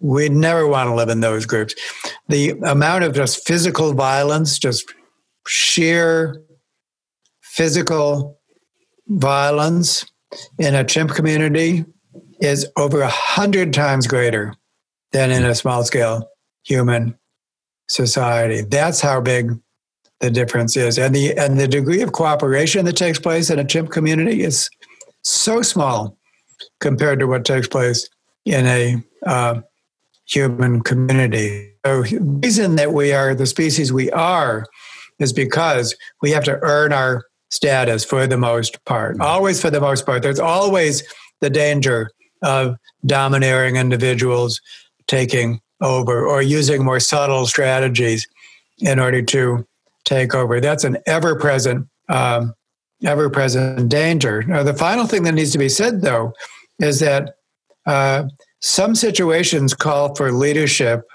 we 0.00 0.28
never 0.28 0.66
want 0.66 0.88
to 0.88 0.94
live 0.94 1.08
in 1.08 1.20
those 1.20 1.46
groups. 1.46 1.74
The 2.28 2.50
amount 2.64 3.04
of 3.04 3.14
just 3.14 3.46
physical 3.46 3.92
violence, 3.94 4.58
just 4.58 4.92
sheer 5.46 6.40
physical 7.42 8.38
violence 9.08 10.04
in 10.58 10.74
a 10.74 10.84
chimp 10.84 11.10
community 11.10 11.84
is 12.40 12.66
over 12.76 13.00
a 13.00 13.08
hundred 13.08 13.72
times 13.72 14.06
greater 14.06 14.54
than 15.12 15.30
in 15.30 15.44
a 15.44 15.54
small 15.54 15.84
scale 15.84 16.28
human 16.64 17.18
society. 17.88 18.60
That's 18.60 19.00
how 19.00 19.20
big 19.20 19.58
the 20.20 20.30
difference 20.30 20.76
is. 20.76 20.98
And 20.98 21.14
the 21.14 21.36
and 21.36 21.58
the 21.58 21.68
degree 21.68 22.02
of 22.02 22.12
cooperation 22.12 22.84
that 22.84 22.96
takes 22.96 23.18
place 23.18 23.50
in 23.50 23.58
a 23.58 23.64
chimp 23.64 23.90
community 23.90 24.42
is 24.42 24.68
so 25.22 25.62
small 25.62 26.16
compared 26.80 27.18
to 27.20 27.26
what 27.26 27.44
takes 27.44 27.68
place 27.68 28.08
in 28.44 28.66
a 28.66 29.02
uh, 29.26 29.60
human 30.28 30.82
community. 30.82 31.72
So 31.86 32.02
the 32.02 32.20
reason 32.20 32.76
that 32.76 32.92
we 32.92 33.12
are 33.12 33.34
the 33.34 33.46
species 33.46 33.92
we 33.92 34.10
are 34.10 34.66
is 35.18 35.32
because 35.32 35.96
we 36.22 36.30
have 36.30 36.44
to 36.44 36.58
earn 36.62 36.92
our 36.92 37.24
status 37.50 38.04
for 38.04 38.26
the 38.26 38.36
most 38.36 38.84
part. 38.84 39.14
Mm-hmm. 39.14 39.22
Always 39.22 39.60
for 39.60 39.70
the 39.70 39.80
most 39.80 40.04
part. 40.04 40.22
There's 40.22 40.40
always 40.40 41.02
the 41.40 41.50
danger 41.50 42.10
of 42.42 42.76
domineering 43.06 43.76
individuals 43.76 44.60
taking 45.06 45.60
over 45.80 46.26
or 46.26 46.42
using 46.42 46.84
more 46.84 47.00
subtle 47.00 47.46
strategies 47.46 48.26
in 48.78 48.98
order 48.98 49.22
to 49.22 49.66
take 50.04 50.34
over. 50.34 50.60
That's 50.60 50.84
an 50.84 50.98
ever 51.06 51.36
present, 51.36 51.88
um, 52.08 52.54
ever 53.04 53.30
present 53.30 53.88
danger. 53.88 54.42
Now, 54.42 54.62
the 54.62 54.74
final 54.74 55.06
thing 55.06 55.22
that 55.24 55.32
needs 55.32 55.52
to 55.52 55.58
be 55.58 55.68
said, 55.68 56.02
though, 56.02 56.32
is 56.78 57.00
that 57.00 57.36
uh, 57.86 58.24
some 58.60 58.94
situations 58.94 59.74
call 59.74 60.14
for 60.14 60.32
leadership 60.32 61.08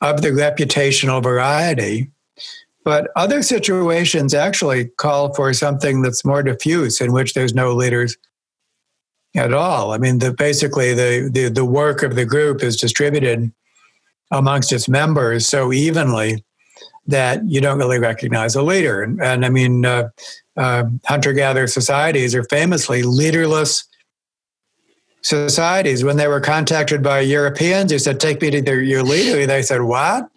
of 0.00 0.22
the 0.22 0.30
reputational 0.30 1.22
variety, 1.22 2.10
but 2.84 3.08
other 3.16 3.42
situations 3.42 4.34
actually 4.34 4.86
call 4.96 5.34
for 5.34 5.52
something 5.52 6.02
that's 6.02 6.24
more 6.24 6.42
diffuse, 6.42 7.00
in 7.00 7.12
which 7.12 7.34
there's 7.34 7.54
no 7.54 7.72
leaders 7.72 8.16
at 9.36 9.52
all. 9.52 9.92
I 9.92 9.98
mean, 9.98 10.18
the, 10.18 10.32
basically, 10.32 10.94
the, 10.94 11.30
the, 11.32 11.48
the 11.48 11.64
work 11.64 12.02
of 12.02 12.16
the 12.16 12.26
group 12.26 12.62
is 12.62 12.76
distributed 12.76 13.52
amongst 14.30 14.72
its 14.72 14.88
members 14.88 15.46
so 15.46 15.72
evenly 15.72 16.44
that 17.06 17.44
you 17.48 17.60
don't 17.60 17.78
really 17.78 17.98
recognize 17.98 18.54
a 18.54 18.62
leader. 18.62 19.02
And, 19.02 19.20
and 19.20 19.44
I 19.44 19.48
mean, 19.48 19.84
uh, 19.84 20.08
uh, 20.56 20.84
hunter 21.04 21.32
gatherer 21.32 21.66
societies 21.66 22.34
are 22.34 22.44
famously 22.44 23.02
leaderless 23.02 23.84
societies. 25.22 26.04
When 26.04 26.16
they 26.16 26.28
were 26.28 26.40
contacted 26.40 27.02
by 27.02 27.20
Europeans 27.20 27.92
who 27.92 27.98
said, 27.98 28.20
Take 28.20 28.40
me 28.42 28.50
to 28.50 28.62
their, 28.62 28.80
your 28.80 29.02
leader, 29.02 29.46
they 29.46 29.62
said, 29.62 29.82
What? 29.82 30.28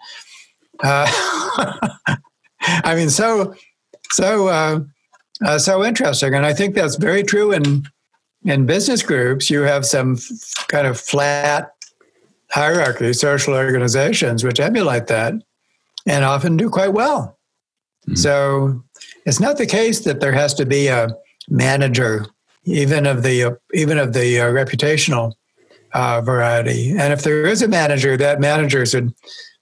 Uh, 0.83 1.07
I 2.61 2.95
mean, 2.95 3.09
so, 3.09 3.55
so, 4.11 4.47
uh, 4.47 4.79
uh, 5.45 5.59
so 5.59 5.83
interesting. 5.83 6.33
And 6.33 6.45
I 6.45 6.53
think 6.53 6.75
that's 6.75 6.95
very 6.95 7.23
true 7.23 7.51
in, 7.51 7.83
in 8.43 8.65
business 8.65 9.03
groups. 9.03 9.49
You 9.49 9.61
have 9.61 9.85
some 9.85 10.13
f- 10.13 10.67
kind 10.67 10.87
of 10.87 10.99
flat 10.99 11.71
hierarchy, 12.51 13.13
social 13.13 13.53
organizations, 13.53 14.43
which 14.43 14.59
emulate 14.59 15.07
that 15.07 15.33
and 16.05 16.23
often 16.23 16.57
do 16.57 16.69
quite 16.69 16.93
well. 16.93 17.37
Mm-hmm. 18.07 18.15
So 18.15 18.83
it's 19.25 19.39
not 19.39 19.57
the 19.57 19.65
case 19.65 20.01
that 20.01 20.19
there 20.19 20.31
has 20.31 20.53
to 20.55 20.65
be 20.65 20.87
a 20.87 21.09
manager, 21.49 22.25
even 22.65 23.05
of 23.05 23.23
the 23.23 23.43
uh, 23.43 23.51
even 23.73 23.97
of 23.97 24.13
the 24.13 24.41
uh, 24.41 24.45
reputational 24.45 25.33
uh, 25.93 26.21
variety. 26.21 26.91
And 26.91 27.13
if 27.13 27.23
there 27.23 27.45
is 27.45 27.61
a 27.61 27.67
manager, 27.67 28.17
that 28.17 28.39
manager 28.39 28.85
should 28.85 29.13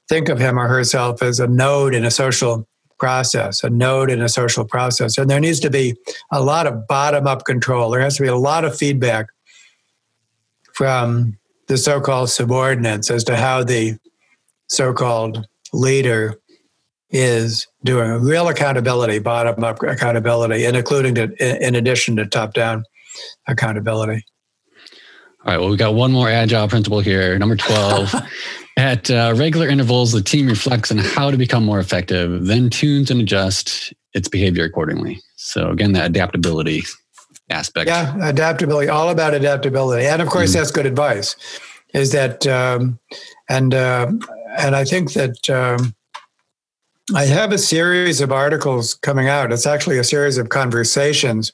think 0.09 0.29
of 0.29 0.39
him 0.39 0.57
or 0.59 0.67
herself 0.67 1.21
as 1.21 1.39
a 1.39 1.47
node 1.47 1.93
in 1.93 2.03
a 2.03 2.11
social 2.11 2.67
process, 2.97 3.63
a 3.63 3.69
node 3.69 4.09
in 4.09 4.21
a 4.21 4.29
social 4.29 4.65
process. 4.65 5.17
And 5.17 5.29
there 5.29 5.39
needs 5.39 5.59
to 5.61 5.69
be 5.69 5.95
a 6.31 6.41
lot 6.41 6.67
of 6.67 6.87
bottom 6.87 7.27
up 7.27 7.45
control. 7.45 7.91
There 7.91 8.01
has 8.01 8.17
to 8.17 8.23
be 8.23 8.29
a 8.29 8.35
lot 8.35 8.65
of 8.65 8.75
feedback 8.75 9.27
from 10.73 11.37
the 11.67 11.77
so 11.77 12.01
called 12.01 12.29
subordinates 12.29 13.11
as 13.11 13.23
to 13.25 13.35
how 13.35 13.63
the 13.63 13.97
so 14.67 14.93
called 14.93 15.45
leader 15.71 16.35
is 17.09 17.67
doing 17.83 18.09
real 18.23 18.47
accountability, 18.47 19.19
bottom 19.19 19.63
up 19.63 19.83
accountability, 19.83 20.65
and 20.65 20.75
including 20.75 21.13
to, 21.15 21.65
in 21.65 21.75
addition 21.75 22.15
to 22.15 22.25
top 22.25 22.53
down 22.53 22.83
accountability. 23.47 24.23
All 25.45 25.51
right, 25.51 25.59
well, 25.59 25.69
we 25.69 25.75
got 25.75 25.93
one 25.93 26.11
more 26.11 26.29
agile 26.29 26.67
principle 26.69 27.01
here, 27.01 27.37
number 27.37 27.57
12. 27.57 28.15
At 28.77 29.11
uh, 29.11 29.33
regular 29.35 29.67
intervals, 29.67 30.13
the 30.13 30.21
team 30.21 30.47
reflects 30.47 30.89
on 30.89 30.97
how 30.97 31.29
to 31.29 31.37
become 31.37 31.63
more 31.63 31.79
effective, 31.79 32.45
then 32.45 32.69
tunes 32.69 33.11
and 33.11 33.21
adjusts 33.21 33.93
its 34.13 34.27
behavior 34.27 34.63
accordingly. 34.63 35.19
So, 35.35 35.69
again, 35.69 35.91
that 35.91 36.07
adaptability 36.07 36.83
aspect. 37.49 37.87
Yeah, 37.87 38.15
adaptability, 38.21 38.89
all 38.89 39.09
about 39.09 39.33
adaptability. 39.33 40.07
And 40.07 40.21
of 40.21 40.29
course, 40.29 40.51
mm-hmm. 40.51 40.59
that's 40.59 40.71
good 40.71 40.85
advice. 40.85 41.35
Is 41.93 42.13
that, 42.13 42.47
um, 42.47 42.99
and, 43.49 43.75
uh, 43.75 44.11
and 44.57 44.75
I 44.75 44.85
think 44.85 45.13
that 45.13 45.49
um, 45.49 45.93
I 47.13 47.25
have 47.25 47.51
a 47.51 47.57
series 47.57 48.21
of 48.21 48.31
articles 48.31 48.93
coming 48.93 49.27
out. 49.27 49.51
It's 49.51 49.67
actually 49.67 49.97
a 49.97 50.03
series 50.03 50.37
of 50.37 50.49
conversations 50.49 51.51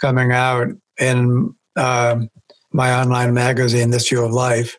coming 0.00 0.32
out 0.32 0.68
in 0.98 1.54
uh, 1.76 2.20
my 2.72 2.92
online 2.92 3.34
magazine, 3.34 3.90
This 3.90 4.08
View 4.08 4.24
of 4.24 4.32
Life, 4.32 4.78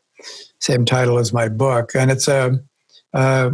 same 0.59 0.85
title 0.85 1.17
as 1.17 1.33
my 1.33 1.49
book. 1.49 1.91
And 1.95 2.11
it's 2.11 2.27
a, 2.27 2.59
a 3.13 3.51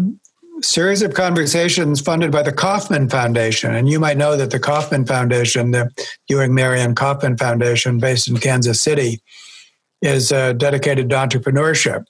series 0.62 1.02
of 1.02 1.14
conversations 1.14 2.02
funded 2.02 2.32
by 2.32 2.44
the 2.44 2.52
Kauffman 2.52 3.10
Foundation. 3.10 3.74
And 3.74 3.90
you 3.90 4.00
might 4.00 4.18
know 4.18 4.38
that 4.38 4.52
the 4.52 4.60
Kauffman 4.60 5.06
Foundation, 5.06 5.72
the 5.72 5.90
Ewing 6.30 6.54
Marion 6.54 6.96
Kauffman 6.96 7.38
Foundation, 7.38 8.00
based 8.00 8.28
in 8.28 8.38
Kansas 8.38 8.80
City, 8.80 9.22
is 10.02 10.32
uh, 10.32 10.54
dedicated 10.54 11.10
to 11.10 11.16
entrepreneurship. 11.16 12.06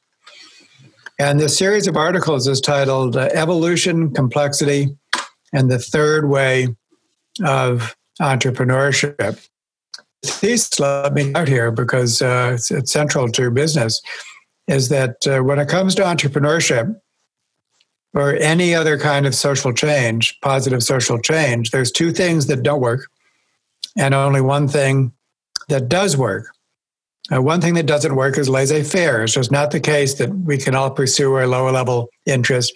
And 1.20 1.40
this 1.40 1.58
series 1.58 1.88
of 1.88 1.96
articles 1.96 2.48
is 2.48 2.60
titled 2.60 3.16
uh, 3.16 3.30
Evolution, 3.34 4.12
Complexity, 4.14 4.88
and 5.54 5.70
the 5.70 5.78
Third 5.78 6.28
Way 6.28 6.76
of 7.44 7.96
Entrepreneurship. 8.22 9.48
Thesis, 10.24 10.80
let 10.80 11.14
me 11.14 11.34
out 11.36 11.48
here 11.48 11.72
because 11.72 12.22
uh, 12.22 12.52
it's, 12.54 12.72
it's, 12.72 12.92
central 12.92 13.30
to 13.30 13.52
business, 13.52 14.02
is 14.68 14.90
that 14.90 15.28
uh, 15.28 15.42
when 15.42 15.60
it 15.60 15.68
comes 15.68 15.96
to 15.96 16.04
entrepreneurship, 16.04 16.96
or 18.14 18.36
any 18.36 18.76
other 18.76 18.98
kind 18.98 19.26
of 19.26 19.34
social 19.34 19.74
change, 19.74 20.40
positive 20.42 20.84
social 20.84 21.20
change, 21.20 21.72
there's 21.72 21.92
two 21.92 22.12
things 22.12 22.46
that 22.48 22.64
don't 22.64 22.82
work 22.82 23.10
and 23.98 24.14
only 24.14 24.42
one 24.42 24.68
thing 24.68 25.12
that 25.70 25.90
does 25.90 26.16
work. 26.16 26.48
Uh, 27.34 27.42
one 27.42 27.62
thing 27.62 27.74
that 27.74 27.86
doesn't 27.86 28.16
work 28.16 28.38
is 28.38 28.50
laissez 28.50 28.84
faire. 28.84 29.24
It's 29.24 29.34
just 29.34 29.52
not 29.52 29.72
the 29.72 29.80
case 29.80 30.16
that 30.16 30.30
we 30.30 30.58
can 30.58 30.76
all 30.76 30.92
pursue 30.92 31.34
our 31.34 31.48
lower 31.48 31.72
level 31.72 32.10
interest, 32.26 32.74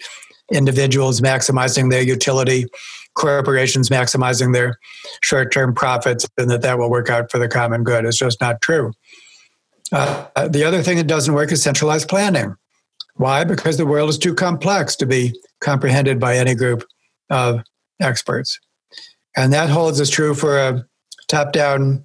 individuals 0.50 1.20
maximizing 1.20 1.90
their 1.90 2.02
utility, 2.02 2.66
corporations 3.18 3.90
maximizing 3.90 4.54
their 4.54 4.78
short 5.22 5.52
term 5.52 5.74
profits, 5.74 6.26
and 6.38 6.50
that 6.50 6.62
that 6.62 6.78
will 6.78 6.88
work 6.90 7.10
out 7.10 7.30
for 7.30 7.38
the 7.38 7.48
common 7.48 7.84
good. 7.84 8.04
It's 8.04 8.16
just 8.16 8.40
not 8.40 8.60
true. 8.62 8.92
Uh, 9.92 10.48
the 10.48 10.64
other 10.64 10.82
thing 10.82 10.96
that 10.96 11.06
doesn't 11.06 11.34
work 11.34 11.52
is 11.52 11.62
centralized 11.62 12.08
planning. 12.08 12.54
Why? 13.14 13.44
Because 13.44 13.76
the 13.76 13.86
world 13.86 14.10
is 14.10 14.18
too 14.18 14.34
complex 14.34 14.94
to 14.96 15.06
be 15.06 15.38
comprehended 15.60 16.20
by 16.20 16.36
any 16.36 16.54
group 16.54 16.84
of 17.30 17.62
experts. 18.00 18.58
And 19.36 19.52
that 19.52 19.70
holds 19.70 20.00
as 20.00 20.10
true 20.10 20.34
for 20.34 20.58
a 20.58 20.84
top 21.26 21.52
down 21.52 22.04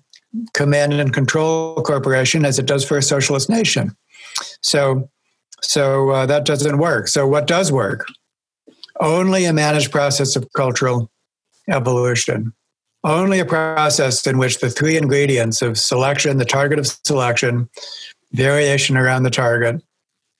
command 0.53 0.93
and 0.93 1.13
control 1.13 1.75
corporation 1.75 2.45
as 2.45 2.57
it 2.57 2.65
does 2.65 2.83
for 2.83 2.97
a 2.97 3.03
socialist 3.03 3.49
nation. 3.49 3.95
So, 4.61 5.09
so 5.61 6.09
uh, 6.09 6.25
that 6.25 6.45
doesn't 6.45 6.79
work. 6.79 7.07
So, 7.07 7.27
what 7.27 7.45
does 7.45 7.71
work? 7.71 8.05
Only 8.99 9.45
a 9.45 9.53
managed 9.53 9.91
process 9.91 10.35
of 10.35 10.51
cultural 10.53 11.09
evolution. 11.69 12.53
Only 13.03 13.39
a 13.39 13.45
process 13.45 14.25
in 14.25 14.37
which 14.37 14.59
the 14.59 14.69
three 14.69 14.97
ingredients 14.97 15.61
of 15.61 15.77
selection, 15.77 16.37
the 16.37 16.45
target 16.45 16.79
of 16.79 16.87
selection, 16.87 17.69
variation 18.31 18.95
around 18.95 19.23
the 19.23 19.29
target, 19.29 19.81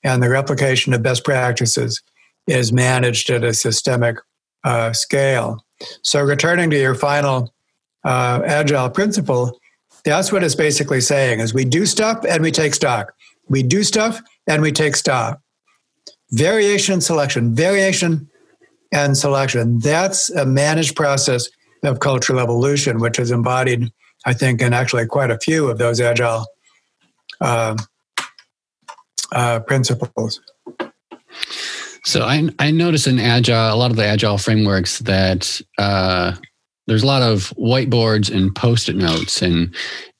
and 0.02 0.22
the 0.22 0.30
replication 0.30 0.94
of 0.94 1.02
best 1.02 1.24
practices 1.24 2.02
is 2.46 2.72
managed 2.72 3.30
at 3.30 3.44
a 3.44 3.52
systemic 3.54 4.16
uh, 4.64 4.92
scale. 4.92 5.64
So, 6.02 6.22
returning 6.22 6.70
to 6.70 6.80
your 6.80 6.94
final 6.94 7.52
uh, 8.04 8.40
agile 8.44 8.90
principle, 8.90 9.58
that's 10.04 10.32
what 10.32 10.42
it's 10.42 10.54
basically 10.54 11.00
saying: 11.00 11.40
is 11.40 11.52
we 11.52 11.64
do 11.64 11.84
stuff 11.86 12.24
and 12.26 12.42
we 12.42 12.50
take 12.50 12.74
stock. 12.74 13.12
We 13.48 13.62
do 13.62 13.82
stuff 13.82 14.20
and 14.46 14.62
we 14.62 14.72
take 14.72 14.96
stock. 14.96 15.40
Variation 16.30 17.00
selection, 17.00 17.54
variation 17.54 18.28
and 18.94 19.18
selection. 19.18 19.80
That's 19.80 20.30
a 20.30 20.46
managed 20.46 20.96
process 20.96 21.48
of 21.82 22.00
cultural 22.00 22.40
evolution, 22.40 23.00
which 23.00 23.18
is 23.18 23.30
embodied, 23.30 23.92
I 24.24 24.32
think, 24.32 24.62
in 24.62 24.72
actually 24.72 25.06
quite 25.06 25.30
a 25.30 25.38
few 25.38 25.68
of 25.68 25.78
those 25.78 26.00
agile 26.00 26.46
uh, 27.40 27.76
uh, 29.32 29.60
principles. 29.60 30.40
So 32.04 32.22
I 32.22 32.48
I 32.58 32.70
notice 32.70 33.06
in 33.06 33.18
agile 33.18 33.74
a 33.74 33.76
lot 33.76 33.90
of 33.90 33.96
the 33.96 34.06
agile 34.06 34.38
frameworks 34.38 35.00
that 35.00 35.60
uh, 35.78 36.36
there's 36.86 37.02
a 37.02 37.06
lot 37.06 37.22
of 37.22 37.52
whiteboards 37.58 38.34
and 38.34 38.54
post-it 38.54 38.96
notes 38.96 39.42
and 39.42 39.74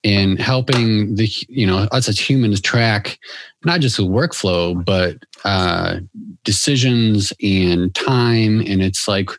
in 0.05 0.37
helping 0.37 1.17
the 1.17 1.29
you 1.49 1.67
know 1.67 1.89
us 1.91 2.09
as 2.09 2.19
humans 2.19 2.61
track 2.61 3.19
not 3.65 3.81
just 3.81 3.97
the 3.97 4.03
workflow 4.03 4.85
but 4.85 5.17
uh, 5.45 5.99
decisions 6.45 7.33
and 7.43 7.95
time 7.95 8.61
and 8.61 8.83
it's 8.83 9.09
like 9.09 9.31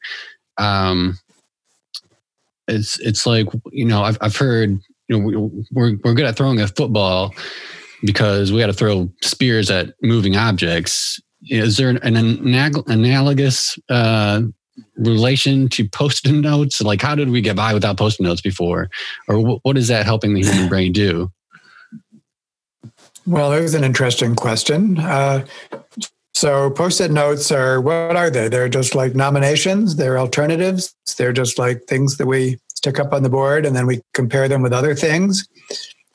um, 0.57 1.17
it's 2.67 2.99
it's 2.99 3.25
like 3.25 3.47
you 3.71 3.85
know 3.85 4.03
I've 4.03 4.17
I've 4.21 4.35
heard 4.35 4.79
you 5.07 5.17
know 5.19 5.51
we're 5.71 5.97
we're 6.03 6.13
good 6.13 6.25
at 6.25 6.35
throwing 6.35 6.59
a 6.61 6.67
football 6.67 7.33
because 8.03 8.51
we 8.51 8.59
got 8.59 8.67
to 8.67 8.73
throw 8.73 9.09
spears 9.21 9.69
at 9.69 9.93
moving 10.01 10.35
objects. 10.35 11.19
Is 11.49 11.77
there 11.77 11.89
an, 11.89 12.15
analogous 12.15 13.77
uh, 13.89 14.41
relation 14.97 15.69
to 15.69 15.87
post-it 15.87 16.31
notes? 16.41 16.81
Like, 16.81 17.01
how 17.01 17.15
did 17.15 17.29
we 17.29 17.41
get 17.41 17.55
by 17.55 17.73
without 17.73 17.97
post-it 17.97 18.23
notes 18.23 18.41
before, 18.41 18.89
or 19.27 19.59
what 19.63 19.77
is 19.77 19.87
that 19.87 20.05
helping 20.05 20.33
the 20.33 20.43
human 20.43 20.69
brain 20.69 20.91
do? 20.91 21.31
Well, 23.25 23.49
there's 23.49 23.73
an 23.73 23.83
interesting 23.83 24.35
question. 24.35 24.99
Uh, 24.99 25.45
So 26.35 26.69
post-it 26.69 27.11
notes 27.11 27.49
are 27.49 27.79
what 27.79 28.17
are 28.17 28.29
they? 28.29 28.49
They're 28.49 28.67
just 28.67 28.93
like 28.93 29.15
nominations. 29.15 29.95
They're 29.95 30.19
alternatives. 30.19 30.93
They're 31.17 31.31
just 31.31 31.57
like 31.57 31.85
things 31.85 32.17
that 32.17 32.27
we 32.27 32.59
stick 32.75 32.99
up 32.99 33.13
on 33.13 33.23
the 33.23 33.29
board, 33.29 33.65
and 33.65 33.73
then 33.73 33.87
we 33.87 34.01
compare 34.13 34.49
them 34.49 34.61
with 34.61 34.73
other 34.73 34.93
things. 34.95 35.47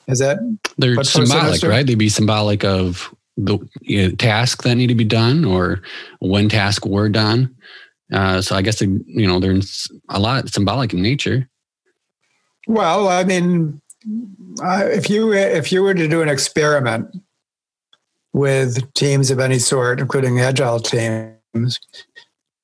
Is 0.07 0.19
that 0.19 0.37
they're 0.77 1.03
symbolic, 1.03 1.63
right? 1.63 1.87
They'd 1.87 1.95
be 1.95 2.07
symbolic 2.07 2.63
of 2.63 3.13
the 3.35 3.57
you 3.81 4.09
know, 4.09 4.15
tasks 4.15 4.63
that 4.63 4.75
need 4.75 4.87
to 4.87 4.95
be 4.95 5.05
done, 5.05 5.43
or 5.43 5.81
when 6.19 6.49
tasks 6.49 6.85
were 6.85 7.09
done. 7.09 7.53
Uh, 8.11 8.41
so 8.41 8.55
I 8.55 8.61
guess 8.61 8.81
you 8.81 9.27
know 9.27 9.39
they're 9.39 9.59
a 10.09 10.19
lot 10.19 10.49
symbolic 10.49 10.93
in 10.93 11.01
nature. 11.01 11.49
Well, 12.67 13.07
I 13.07 13.23
mean, 13.23 13.81
uh, 14.61 14.85
if 14.85 15.09
you 15.09 15.33
if 15.33 15.71
you 15.71 15.81
were 15.81 15.93
to 15.93 16.07
do 16.07 16.21
an 16.21 16.29
experiment 16.29 17.15
with 18.33 18.93
teams 18.93 19.31
of 19.31 19.39
any 19.39 19.59
sort, 19.59 19.99
including 19.99 20.39
agile 20.39 20.79
teams, 20.79 21.79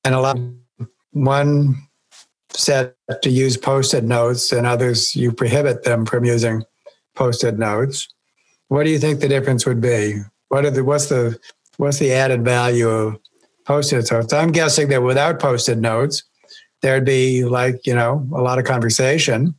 and 0.03 0.15
allow 0.15 0.35
one 1.11 1.75
set 2.51 2.95
to 3.21 3.29
use 3.29 3.55
post-it 3.57 4.03
notes 4.03 4.51
and 4.51 4.65
others 4.65 5.15
you 5.15 5.31
prohibit 5.31 5.83
them 5.83 6.05
from 6.05 6.25
using 6.25 6.63
post-it 7.15 7.57
notes, 7.57 8.07
what 8.69 8.83
do 8.83 8.89
you 8.89 8.99
think 8.99 9.19
the 9.19 9.27
difference 9.27 9.65
would 9.65 9.81
be? 9.81 10.21
What 10.49 10.65
are 10.65 10.71
the 10.71 10.83
what's 10.83 11.07
the 11.07 11.39
what's 11.77 11.99
the 11.99 12.13
added 12.13 12.43
value 12.43 12.89
of 12.89 13.19
post-it 13.67 14.11
notes? 14.11 14.33
I'm 14.33 14.51
guessing 14.51 14.87
that 14.89 15.03
without 15.03 15.39
post-it 15.39 15.77
notes, 15.77 16.23
there'd 16.81 17.05
be 17.05 17.45
like 17.45 17.85
you 17.85 17.93
know 17.93 18.27
a 18.33 18.41
lot 18.41 18.57
of 18.57 18.65
conversation. 18.65 19.53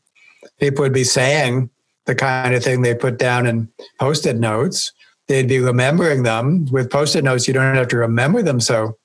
People 0.58 0.82
would 0.82 0.92
be 0.92 1.04
saying 1.04 1.70
the 2.06 2.14
kind 2.14 2.54
of 2.54 2.64
thing 2.64 2.82
they 2.82 2.94
put 2.94 3.18
down 3.18 3.46
in 3.46 3.68
post-it 4.00 4.36
notes 4.36 4.92
they'd 5.28 5.48
be 5.48 5.60
remembering 5.60 6.22
them 6.22 6.66
with 6.72 6.90
post-it 6.90 7.22
notes. 7.22 7.46
You 7.46 7.54
don't 7.54 7.74
have 7.74 7.88
to 7.88 7.98
remember 7.98 8.42
them 8.42 8.60
so 8.60 8.98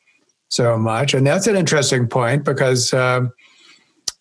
so 0.49 0.77
much, 0.77 1.13
and 1.13 1.25
that's 1.25 1.47
an 1.47 1.55
interesting 1.55 2.07
point 2.07 2.43
because 2.43 2.93
uh, 2.93 3.25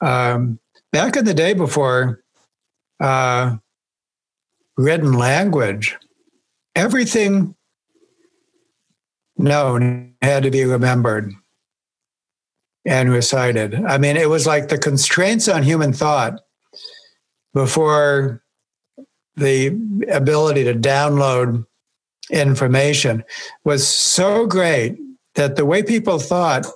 um, 0.00 0.58
back 0.90 1.16
in 1.16 1.24
the 1.24 1.34
day 1.34 1.52
before 1.52 2.22
uh, 3.00 3.56
written 4.76 5.12
language, 5.12 5.96
everything 6.74 7.54
known 9.42 10.14
had 10.22 10.44
to 10.44 10.50
be 10.50 10.64
remembered 10.64 11.32
and 12.84 13.10
recited. 13.10 13.74
I 13.74 13.98
mean, 13.98 14.16
it 14.16 14.28
was 14.28 14.46
like 14.46 14.68
the 14.68 14.78
constraints 14.78 15.48
on 15.48 15.62
human 15.62 15.92
thought 15.92 16.40
before 17.54 18.42
the 19.36 19.68
ability 20.10 20.64
to 20.64 20.74
download 20.74 21.64
information 22.30 23.24
was 23.64 23.86
so 23.86 24.46
great 24.46 24.98
that 25.34 25.56
the 25.56 25.64
way 25.64 25.82
people 25.82 26.18
thought, 26.18 26.66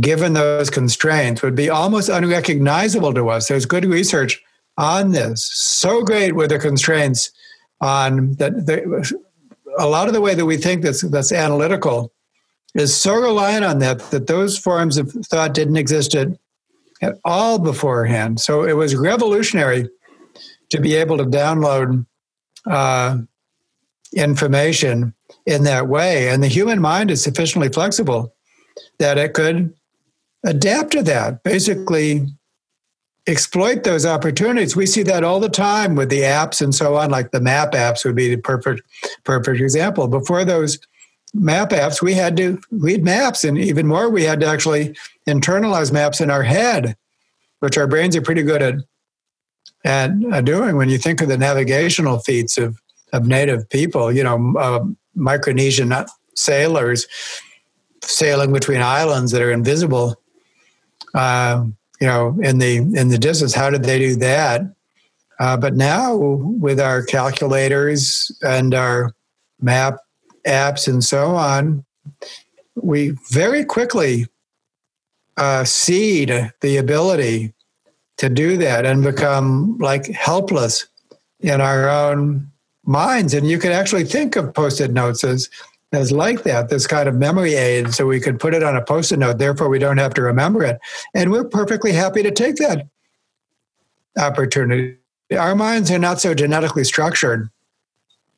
given 0.00 0.32
those 0.32 0.70
constraints, 0.70 1.42
would 1.42 1.54
be 1.54 1.70
almost 1.70 2.08
unrecognizable 2.08 3.14
to 3.14 3.28
us. 3.28 3.48
There's 3.48 3.66
good 3.66 3.84
research 3.84 4.42
on 4.78 5.12
this. 5.12 5.44
So 5.54 6.02
great 6.02 6.34
were 6.34 6.48
the 6.48 6.58
constraints 6.58 7.30
on 7.80 8.34
that. 8.34 8.66
The, 8.66 9.25
a 9.78 9.86
lot 9.86 10.08
of 10.08 10.14
the 10.14 10.20
way 10.20 10.34
that 10.34 10.46
we 10.46 10.56
think 10.56 10.82
that's 10.82 11.02
that's 11.02 11.32
analytical 11.32 12.12
is 12.74 12.96
so 12.96 13.14
reliant 13.14 13.64
on 13.64 13.78
that 13.78 13.98
that 14.10 14.26
those 14.26 14.58
forms 14.58 14.98
of 14.98 15.10
thought 15.26 15.54
didn't 15.54 15.76
exist 15.76 16.14
at, 16.14 16.28
at 17.02 17.18
all 17.24 17.58
beforehand. 17.58 18.40
So 18.40 18.64
it 18.64 18.74
was 18.74 18.94
revolutionary 18.94 19.88
to 20.70 20.80
be 20.80 20.94
able 20.94 21.18
to 21.18 21.24
download 21.24 22.06
uh, 22.68 23.18
information 24.12 25.14
in 25.46 25.64
that 25.64 25.88
way. 25.88 26.28
And 26.28 26.42
the 26.42 26.48
human 26.48 26.80
mind 26.80 27.10
is 27.10 27.22
sufficiently 27.22 27.68
flexible 27.68 28.34
that 28.98 29.18
it 29.18 29.32
could 29.34 29.74
adapt 30.44 30.92
to 30.92 31.02
that, 31.04 31.42
basically 31.42 32.26
exploit 33.26 33.84
those 33.84 34.06
opportunities. 34.06 34.76
We 34.76 34.86
see 34.86 35.02
that 35.04 35.24
all 35.24 35.40
the 35.40 35.48
time 35.48 35.96
with 35.96 36.10
the 36.10 36.20
apps 36.20 36.60
and 36.60 36.74
so 36.74 36.96
on, 36.96 37.10
like 37.10 37.30
the 37.30 37.40
map 37.40 37.72
apps 37.72 38.04
would 38.04 38.14
be 38.14 38.34
the 38.34 38.40
perfect 38.40 38.82
perfect 39.24 39.60
example. 39.60 40.06
Before 40.08 40.44
those 40.44 40.78
map 41.34 41.70
apps, 41.70 42.00
we 42.00 42.14
had 42.14 42.36
to 42.36 42.60
read 42.70 43.04
maps, 43.04 43.44
and 43.44 43.58
even 43.58 43.86
more, 43.86 44.08
we 44.08 44.22
had 44.22 44.40
to 44.40 44.46
actually 44.46 44.96
internalize 45.28 45.92
maps 45.92 46.20
in 46.20 46.30
our 46.30 46.42
head, 46.42 46.96
which 47.60 47.76
our 47.76 47.86
brains 47.86 48.16
are 48.16 48.22
pretty 48.22 48.42
good 48.42 48.62
at 48.62 48.74
at 49.84 50.44
doing. 50.44 50.76
When 50.76 50.88
you 50.88 50.98
think 50.98 51.20
of 51.20 51.28
the 51.28 51.38
navigational 51.38 52.20
feats 52.20 52.58
of 52.58 52.80
of 53.12 53.26
native 53.26 53.68
people, 53.70 54.12
you 54.12 54.22
know, 54.22 54.54
uh, 54.58 54.84
Micronesian 55.16 56.06
sailors 56.34 57.06
sailing 58.02 58.52
between 58.52 58.80
islands 58.80 59.32
that 59.32 59.42
are 59.42 59.50
invisible. 59.50 60.20
Uh, 61.14 61.64
you 62.00 62.06
know, 62.06 62.38
in 62.42 62.58
the 62.58 62.76
in 62.76 63.08
the 63.08 63.18
distance, 63.18 63.54
how 63.54 63.70
did 63.70 63.84
they 63.84 63.98
do 63.98 64.16
that? 64.16 64.62
Uh, 65.38 65.56
but 65.56 65.74
now 65.74 66.14
with 66.16 66.80
our 66.80 67.02
calculators 67.02 68.30
and 68.42 68.74
our 68.74 69.14
map 69.60 69.98
apps 70.46 70.88
and 70.88 71.04
so 71.04 71.34
on, 71.34 71.84
we 72.74 73.10
very 73.30 73.64
quickly 73.64 74.26
uh, 75.36 75.64
cede 75.64 76.50
the 76.60 76.76
ability 76.76 77.52
to 78.16 78.28
do 78.28 78.56
that 78.56 78.86
and 78.86 79.02
become 79.02 79.76
like 79.78 80.06
helpless 80.06 80.86
in 81.40 81.60
our 81.60 81.88
own 81.88 82.50
minds. 82.84 83.34
And 83.34 83.46
you 83.46 83.58
could 83.58 83.72
actually 83.72 84.04
think 84.04 84.36
of 84.36 84.54
post-it 84.54 84.92
notes 84.92 85.22
as 85.22 85.50
as 85.92 86.10
like 86.12 86.42
that, 86.42 86.68
this 86.68 86.86
kind 86.86 87.08
of 87.08 87.14
memory 87.14 87.54
aid, 87.54 87.94
so 87.94 88.06
we 88.06 88.20
could 88.20 88.40
put 88.40 88.54
it 88.54 88.62
on 88.62 88.76
a 88.76 88.82
post-it 88.82 89.18
note. 89.18 89.38
Therefore, 89.38 89.68
we 89.68 89.78
don't 89.78 89.98
have 89.98 90.14
to 90.14 90.22
remember 90.22 90.64
it, 90.64 90.78
and 91.14 91.30
we're 91.30 91.44
perfectly 91.44 91.92
happy 91.92 92.22
to 92.22 92.30
take 92.30 92.56
that 92.56 92.86
opportunity. 94.18 94.96
Our 95.36 95.54
minds 95.54 95.90
are 95.90 95.98
not 95.98 96.20
so 96.20 96.34
genetically 96.34 96.84
structured 96.84 97.50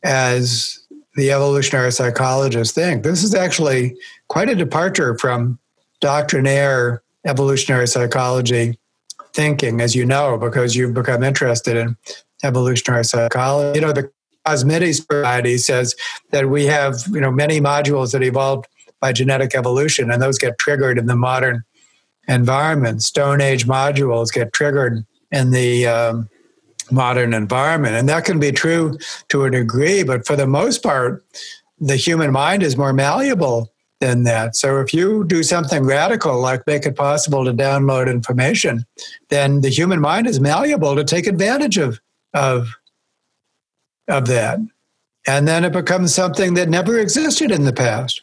as 0.02 0.78
the 1.16 1.32
evolutionary 1.32 1.92
psychologists 1.92 2.74
think. 2.74 3.02
This 3.02 3.24
is 3.24 3.34
actually 3.34 3.96
quite 4.28 4.48
a 4.48 4.54
departure 4.54 5.18
from 5.18 5.58
doctrinaire 6.00 7.02
evolutionary 7.26 7.88
psychology 7.88 8.78
thinking, 9.32 9.80
as 9.80 9.94
you 9.94 10.04
know, 10.04 10.38
because 10.38 10.76
you've 10.76 10.94
become 10.94 11.22
interested 11.22 11.76
in 11.76 11.96
evolutionary 12.44 13.04
psychology. 13.04 13.80
You 13.80 13.86
know, 13.86 13.92
the 13.92 14.10
Cosmides 14.48 15.06
variety 15.06 15.58
says 15.58 15.94
that 16.30 16.48
we 16.48 16.64
have 16.66 16.94
you 17.10 17.20
know 17.20 17.30
many 17.30 17.60
modules 17.60 18.12
that 18.12 18.22
evolved 18.22 18.66
by 19.00 19.12
genetic 19.12 19.54
evolution, 19.54 20.10
and 20.10 20.20
those 20.22 20.38
get 20.38 20.58
triggered 20.58 20.98
in 20.98 21.06
the 21.06 21.16
modern 21.16 21.62
environment. 22.26 23.02
Stone 23.02 23.40
Age 23.40 23.66
modules 23.66 24.32
get 24.32 24.52
triggered 24.52 25.04
in 25.30 25.50
the 25.50 25.86
um, 25.86 26.28
modern 26.90 27.34
environment, 27.34 27.94
and 27.94 28.08
that 28.08 28.24
can 28.24 28.40
be 28.40 28.52
true 28.52 28.98
to 29.28 29.44
a 29.44 29.50
degree. 29.50 30.02
But 30.02 30.26
for 30.26 30.36
the 30.36 30.46
most 30.46 30.82
part, 30.82 31.24
the 31.78 31.96
human 31.96 32.32
mind 32.32 32.62
is 32.62 32.76
more 32.76 32.92
malleable 32.92 33.72
than 34.00 34.24
that. 34.24 34.56
So 34.56 34.80
if 34.80 34.94
you 34.94 35.24
do 35.24 35.42
something 35.42 35.84
radical 35.84 36.40
like 36.40 36.66
make 36.66 36.86
it 36.86 36.96
possible 36.96 37.44
to 37.44 37.52
download 37.52 38.08
information, 38.08 38.86
then 39.28 39.60
the 39.60 39.68
human 39.68 40.00
mind 40.00 40.26
is 40.26 40.40
malleable 40.40 40.94
to 40.96 41.04
take 41.04 41.26
advantage 41.26 41.78
of 41.78 42.00
of 42.34 42.77
of 44.08 44.26
that. 44.26 44.58
And 45.26 45.46
then 45.46 45.64
it 45.64 45.72
becomes 45.72 46.14
something 46.14 46.54
that 46.54 46.68
never 46.68 46.98
existed 46.98 47.50
in 47.50 47.64
the 47.64 47.72
past. 47.72 48.22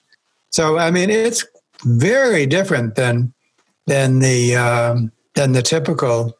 So, 0.49 0.77
I 0.77 0.91
mean, 0.91 1.09
it's 1.09 1.45
very 1.83 2.45
different 2.45 2.95
than 2.95 3.33
than 3.87 4.19
the 4.19 4.55
um, 4.55 5.11
than 5.35 5.51
the 5.51 5.61
typical 5.61 6.37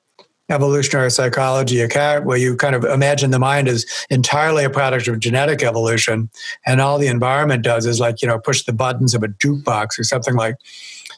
evolutionary 0.49 1.11
psychology 1.11 1.81
account, 1.81 2.25
where 2.25 2.37
you 2.37 2.55
kind 2.55 2.75
of 2.75 2.83
imagine 2.83 3.31
the 3.31 3.39
mind 3.39 3.67
is 3.67 3.85
entirely 4.09 4.63
a 4.63 4.69
product 4.69 5.07
of 5.07 5.19
genetic 5.19 5.63
evolution, 5.63 6.29
and 6.65 6.81
all 6.81 6.97
the 6.97 7.07
environment 7.07 7.63
does 7.63 7.85
is 7.85 7.99
like 7.99 8.21
you 8.21 8.27
know 8.27 8.39
push 8.39 8.63
the 8.63 8.73
buttons 8.73 9.13
of 9.13 9.23
a 9.23 9.27
jukebox 9.27 9.99
or 9.99 10.03
something 10.03 10.35
like 10.35 10.55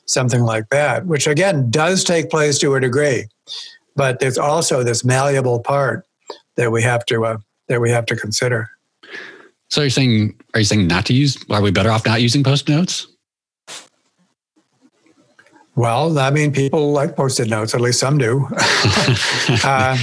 something 0.05 0.41
like 0.41 0.69
that, 0.69 1.05
which 1.05 1.27
again 1.27 1.69
does 1.69 2.03
take 2.03 2.29
place 2.29 2.57
to 2.59 2.75
a 2.75 2.81
degree, 2.81 3.25
but 3.95 4.19
there's 4.19 4.37
also 4.37 4.83
this 4.83 5.03
malleable 5.03 5.59
part 5.59 6.05
that 6.55 6.71
we 6.71 6.81
have 6.81 7.05
to 7.05 7.25
uh, 7.25 7.37
that 7.67 7.81
we 7.81 7.89
have 7.89 8.05
to 8.07 8.15
consider. 8.15 8.69
So 9.69 9.81
you're 9.81 9.89
saying, 9.89 10.39
are 10.53 10.61
you 10.61 10.65
saying 10.65 10.87
not 10.87 11.05
to 11.07 11.13
use? 11.13 11.37
Are 11.49 11.61
we 11.61 11.71
better 11.71 11.91
off 11.91 12.05
not 12.05 12.21
using 12.21 12.43
post 12.43 12.69
notes? 12.69 13.07
Well, 15.75 16.17
I 16.17 16.31
mean, 16.31 16.51
people 16.51 16.91
like 16.91 17.15
post-it 17.15 17.49
notes. 17.49 17.75
At 17.75 17.81
least 17.81 17.99
some 17.99 18.17
do. 18.17 18.47
uh, 19.63 19.95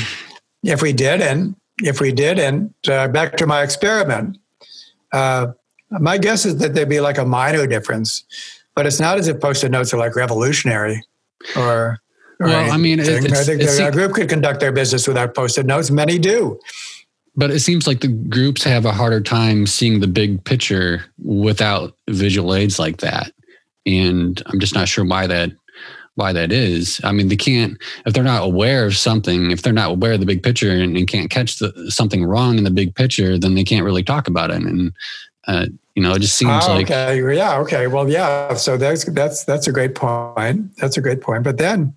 if 0.63 0.81
we 0.83 0.93
did, 0.93 1.21
and 1.21 1.57
if 1.79 2.01
we 2.01 2.13
did, 2.13 2.39
and 2.39 2.73
uh, 2.89 3.09
back 3.09 3.37
to 3.39 3.47
my 3.47 3.63
experiment, 3.63 4.39
uh, 5.13 5.49
my 5.91 6.17
guess 6.17 6.47
is 6.47 6.59
that 6.59 6.75
there'd 6.75 6.89
be 6.89 7.01
like 7.01 7.19
a 7.19 7.25
minor 7.25 7.67
difference, 7.67 8.25
but 8.77 8.87
it's 8.87 9.01
not 9.01 9.19
as 9.19 9.27
if 9.27 9.41
post-it 9.41 9.71
notes 9.71 9.93
are 9.93 9.99
like 9.99 10.15
revolutionary 10.15 11.03
or. 11.57 11.99
well, 12.39 12.71
I 12.71 12.77
mean, 12.77 13.01
it, 13.01 13.09
I 13.09 13.43
think 13.43 13.63
a 13.63 13.91
group 13.91 14.13
could 14.13 14.29
conduct 14.29 14.61
their 14.61 14.73
business 14.73 15.09
without 15.09 15.35
post-it 15.35 15.67
notes. 15.67 15.91
Many 15.91 16.21
do. 16.21 16.61
But 17.37 17.51
it 17.51 17.61
seems 17.61 17.87
like 17.87 18.01
the 18.01 18.09
groups 18.09 18.63
have 18.63 18.85
a 18.85 18.93
harder 18.93 19.21
time 19.21 19.67
seeing 19.67 20.01
the 20.01 20.07
big 20.07 20.43
picture 20.45 21.05
without 21.23 21.97
visual 22.09 22.55
aids 22.55 22.79
like 22.79 22.99
that. 22.99 23.33
And 23.87 24.41
I'm 24.47 24.61
just 24.61 24.75
not 24.75 24.89
sure 24.89 25.05
why 25.05 25.27
that 25.27 25.53
why 26.17 26.33
that 26.33 26.53
is. 26.53 27.01
I 27.03 27.11
mean, 27.11 27.29
they 27.29 27.37
can't 27.37 27.77
if 28.07 28.15
they're 28.15 28.23
not 28.23 28.45
aware 28.45 28.87
of 28.87 28.97
something, 28.97 29.51
if 29.51 29.63
they're 29.63 29.73
not 29.73 29.91
aware 29.91 30.13
of 30.13 30.21
the 30.21 30.27
big 30.27 30.43
picture 30.43 30.71
and, 30.71 30.97
and 30.97 31.09
can't 31.09 31.31
catch 31.31 31.59
the, 31.59 31.73
something 31.91 32.25
wrong 32.25 32.57
in 32.57 32.65
the 32.65 32.71
big 32.71 32.95
picture, 32.95 33.37
then 33.37 33.55
they 33.55 33.65
can't 33.65 33.85
really 33.85 34.05
talk 34.05 34.29
about 34.29 34.51
it. 34.51 34.63
And 34.63 34.93
uh, 35.47 35.67
you 35.95 36.03
know, 36.03 36.15
it 36.15 36.21
just 36.21 36.37
seems 36.37 36.65
oh, 36.65 36.75
like 36.75 36.91
okay, 36.91 37.37
yeah, 37.37 37.59
okay, 37.59 37.87
well, 37.87 38.09
yeah. 38.09 38.55
So 38.55 38.77
that's 38.77 39.05
that's 39.05 39.45
that's 39.45 39.67
a 39.67 39.73
great 39.73 39.95
point. 39.95 40.77
That's 40.77 40.97
a 40.97 41.01
great 41.01 41.21
point. 41.21 41.45
But 41.45 41.59
then, 41.59 41.95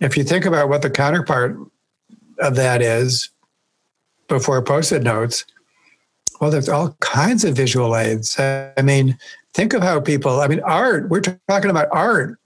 if 0.00 0.16
you 0.16 0.24
think 0.24 0.44
about 0.44 0.68
what 0.68 0.82
the 0.82 0.90
counterpart 0.90 1.56
of 2.38 2.56
that 2.56 2.82
is, 2.82 3.30
before 4.28 4.60
post-it 4.62 5.02
notes, 5.02 5.44
well, 6.40 6.50
there's 6.50 6.68
all 6.68 6.96
kinds 7.00 7.44
of 7.44 7.56
visual 7.56 7.96
aids. 7.96 8.38
I 8.38 8.82
mean, 8.82 9.18
think 9.54 9.72
of 9.72 9.82
how 9.82 10.00
people. 10.00 10.40
I 10.40 10.48
mean, 10.48 10.60
art. 10.60 11.08
We're 11.08 11.20
talking 11.20 11.70
about 11.70 11.88
art. 11.90 12.38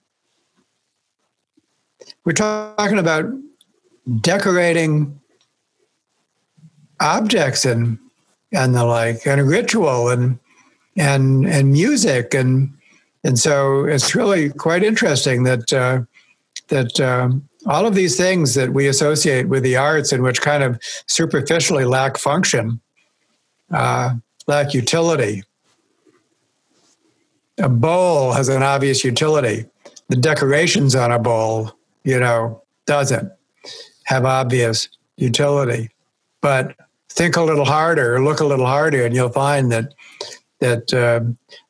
We're 2.24 2.32
talking 2.32 2.98
about 2.98 3.26
decorating 4.20 5.20
objects 7.00 7.64
and 7.64 7.98
and 8.52 8.74
the 8.74 8.84
like, 8.84 9.26
and 9.26 9.46
ritual 9.46 10.08
and 10.08 10.38
and 10.96 11.46
and 11.46 11.72
music 11.72 12.34
and 12.34 12.72
and 13.24 13.38
so 13.38 13.84
it's 13.84 14.14
really 14.14 14.50
quite 14.50 14.82
interesting 14.82 15.42
that 15.44 15.72
uh, 15.72 16.00
that 16.68 16.98
um, 17.00 17.48
all 17.66 17.86
of 17.86 17.94
these 17.94 18.16
things 18.16 18.54
that 18.54 18.72
we 18.72 18.86
associate 18.86 19.48
with 19.48 19.62
the 19.62 19.76
arts 19.76 20.12
and 20.12 20.22
which 20.22 20.40
kind 20.40 20.62
of 20.62 20.80
superficially 21.06 21.84
lack 21.84 22.16
function, 22.16 22.80
uh, 23.70 24.14
lack 24.46 24.74
utility. 24.74 25.42
A 27.58 27.68
bowl 27.68 28.32
has 28.32 28.48
an 28.48 28.62
obvious 28.62 29.04
utility. 29.04 29.66
The 30.08 30.16
decorations 30.16 30.94
on 30.94 31.12
a 31.12 31.18
bowl, 31.18 31.72
you 32.04 32.18
know, 32.18 32.62
doesn't 32.86 33.30
have 34.04 34.24
obvious 34.24 34.88
utility. 35.16 35.90
But 36.40 36.74
think 37.10 37.36
a 37.36 37.42
little 37.42 37.66
harder, 37.66 38.22
look 38.22 38.40
a 38.40 38.46
little 38.46 38.66
harder, 38.66 39.04
and 39.04 39.14
you'll 39.14 39.28
find 39.28 39.70
that 39.72 39.92
that 40.60 40.92
uh, 40.92 41.20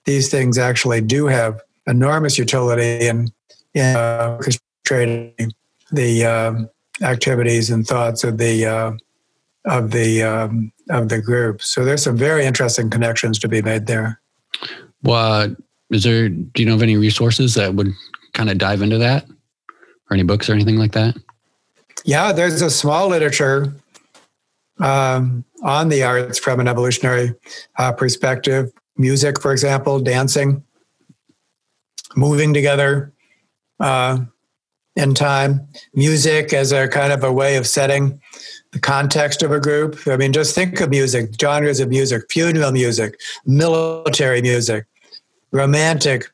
these 0.04 0.30
things 0.30 0.58
actually 0.58 1.00
do 1.00 1.26
have 1.26 1.60
enormous 1.86 2.36
utility 2.36 3.06
in, 3.06 3.28
in 3.74 3.96
uh, 3.96 4.38
orchestrating 4.38 5.52
the 5.92 6.24
um, 6.24 6.70
activities 7.02 7.70
and 7.70 7.86
thoughts 7.86 8.24
of 8.24 8.38
the 8.38 8.66
uh, 8.66 8.92
of 9.64 9.90
the 9.90 10.22
um, 10.22 10.72
of 10.90 11.08
the 11.08 11.20
group. 11.20 11.62
So 11.62 11.84
there's 11.84 12.02
some 12.02 12.16
very 12.16 12.44
interesting 12.44 12.90
connections 12.90 13.38
to 13.40 13.48
be 13.48 13.62
made 13.62 13.86
there. 13.86 14.20
Well, 15.02 15.54
is 15.90 16.04
there? 16.04 16.28
Do 16.28 16.62
you 16.62 16.68
know 16.68 16.74
of 16.74 16.82
any 16.82 16.96
resources 16.96 17.54
that 17.54 17.74
would 17.74 17.92
kind 18.32 18.50
of 18.50 18.58
dive 18.58 18.82
into 18.82 18.98
that, 18.98 19.26
or 20.10 20.14
any 20.14 20.22
books 20.22 20.48
or 20.48 20.54
anything 20.54 20.76
like 20.76 20.92
that? 20.92 21.16
Yeah, 22.04 22.32
there's 22.32 22.62
a 22.62 22.70
small 22.70 23.08
literature 23.08 23.72
um, 24.78 25.44
on 25.62 25.88
the 25.88 26.02
arts 26.02 26.38
from 26.38 26.60
an 26.60 26.68
evolutionary 26.68 27.34
uh, 27.78 27.92
perspective. 27.92 28.72
Music, 28.96 29.40
for 29.40 29.52
example, 29.52 29.98
dancing, 29.98 30.62
moving 32.16 32.52
together, 32.52 33.12
uh, 33.78 34.18
in 34.96 35.14
time. 35.14 35.66
Music 35.94 36.52
as 36.52 36.72
a 36.72 36.88
kind 36.88 37.12
of 37.12 37.24
a 37.24 37.32
way 37.32 37.56
of 37.56 37.66
setting 37.66 38.20
the 38.72 38.78
context 38.78 39.42
of 39.42 39.52
a 39.52 39.60
group. 39.60 39.98
I 40.06 40.16
mean, 40.16 40.32
just 40.32 40.54
think 40.54 40.80
of 40.80 40.90
music, 40.90 41.30
genres 41.40 41.80
of 41.80 41.88
music, 41.88 42.30
funeral 42.30 42.72
music, 42.72 43.18
military 43.44 44.42
music, 44.42 44.86
romantic 45.52 46.30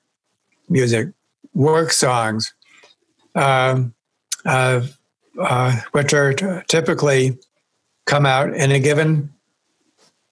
music, 0.69 1.09
work 1.55 1.93
songs, 1.93 2.53
um, 3.35 3.95
uh, 4.45 4.83
uh, 5.41 5.81
which 5.93 6.13
are 6.15 6.33
t- 6.33 6.47
typically 6.69 7.39
come 8.07 8.27
out 8.27 8.55
in 8.55 8.71
a 8.71 8.79
given 8.79 9.33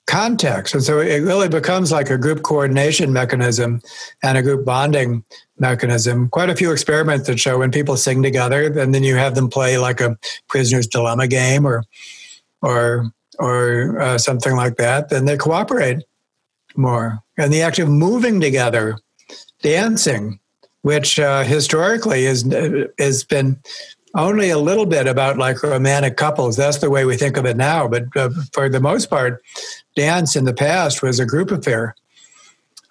context. 0.07 0.75
And 0.75 0.83
so 0.83 1.01
it 1.01 1.21
really 1.21 1.49
becomes 1.49 1.91
like 1.91 2.11
a 2.11 2.19
group 2.19 2.43
coordination 2.43 3.13
mechanism 3.13 3.81
and 4.23 4.37
a 4.37 4.43
group 4.43 4.65
bonding 4.65 5.25
mechanism. 5.59 6.29
Quite 6.29 6.51
a 6.51 6.57
few 6.57 6.73
experiments 6.73 7.27
that 7.27 7.41
show 7.41 7.59
when 7.59 7.71
people 7.71 7.97
sing 7.97 8.23
together, 8.23 8.67
and 8.79 8.95
then 8.95 9.03
you 9.03 9.17
have 9.17 9.35
them 9.35 9.49
play 9.49 9.79
like 9.79 10.01
a 10.01 10.17
prisoner's 10.49 10.87
dilemma 10.87 11.27
game 11.27 11.67
or 11.67 11.85
or 12.63 13.11
or 13.39 14.01
uh, 14.01 14.19
something 14.19 14.55
like 14.55 14.77
that, 14.77 15.09
then 15.09 15.25
they 15.25 15.37
cooperate 15.37 16.05
more. 16.77 17.19
And 17.37 17.53
the 17.53 17.63
act 17.63 17.79
of 17.79 17.89
moving 17.89 18.41
together, 18.41 18.99
dancing, 19.61 20.39
which 20.83 21.19
uh, 21.19 21.43
historically 21.43 22.27
is 22.27 22.45
has 22.99 23.25
been 23.25 23.59
only 24.15 24.51
a 24.51 24.59
little 24.59 24.87
bit 24.87 25.07
about 25.07 25.39
like 25.39 25.63
romantic 25.63 26.17
couples. 26.17 26.57
That's 26.57 26.79
the 26.79 26.91
way 26.91 27.05
we 27.05 27.17
think 27.17 27.37
of 27.37 27.47
it 27.47 27.57
now. 27.57 27.89
But 27.89 28.05
uh, 28.17 28.31
for 28.53 28.69
the 28.69 28.81
most 28.81 29.11
part, 29.11 29.43
dance 29.97 30.37
in 30.37 30.45
the 30.45 30.55
past 30.55 31.03
was 31.03 31.19
a 31.19 31.27
group 31.27 31.51
affair. 31.51 31.95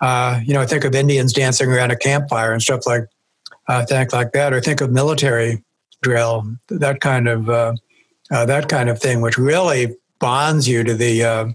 Uh, 0.01 0.41
you 0.43 0.53
know, 0.53 0.65
think 0.65 0.84
of 0.84 0.93
Indians 0.93 1.32
dancing 1.32 1.71
around 1.71 1.91
a 1.91 1.95
campfire 1.95 2.51
and 2.51 2.61
stuff 2.61 2.86
like 2.86 3.03
uh, 3.69 3.86
things 3.86 4.11
like 4.11 4.34
that, 4.34 4.51
or 4.51 4.59
think 4.59 4.82
of 4.82 4.91
military 4.91 5.63
drill, 6.01 6.43
that 6.67 6.99
kind 6.99 7.30
of 7.30 7.49
uh, 7.49 7.74
uh 8.30 8.45
that 8.45 8.67
kind 8.67 8.89
of 8.89 8.99
thing, 8.99 9.21
which 9.21 9.38
really 9.38 9.95
bonds 10.19 10.67
you 10.67 10.84
to 10.84 10.93
the 10.93 11.24
uh, 11.24 11.45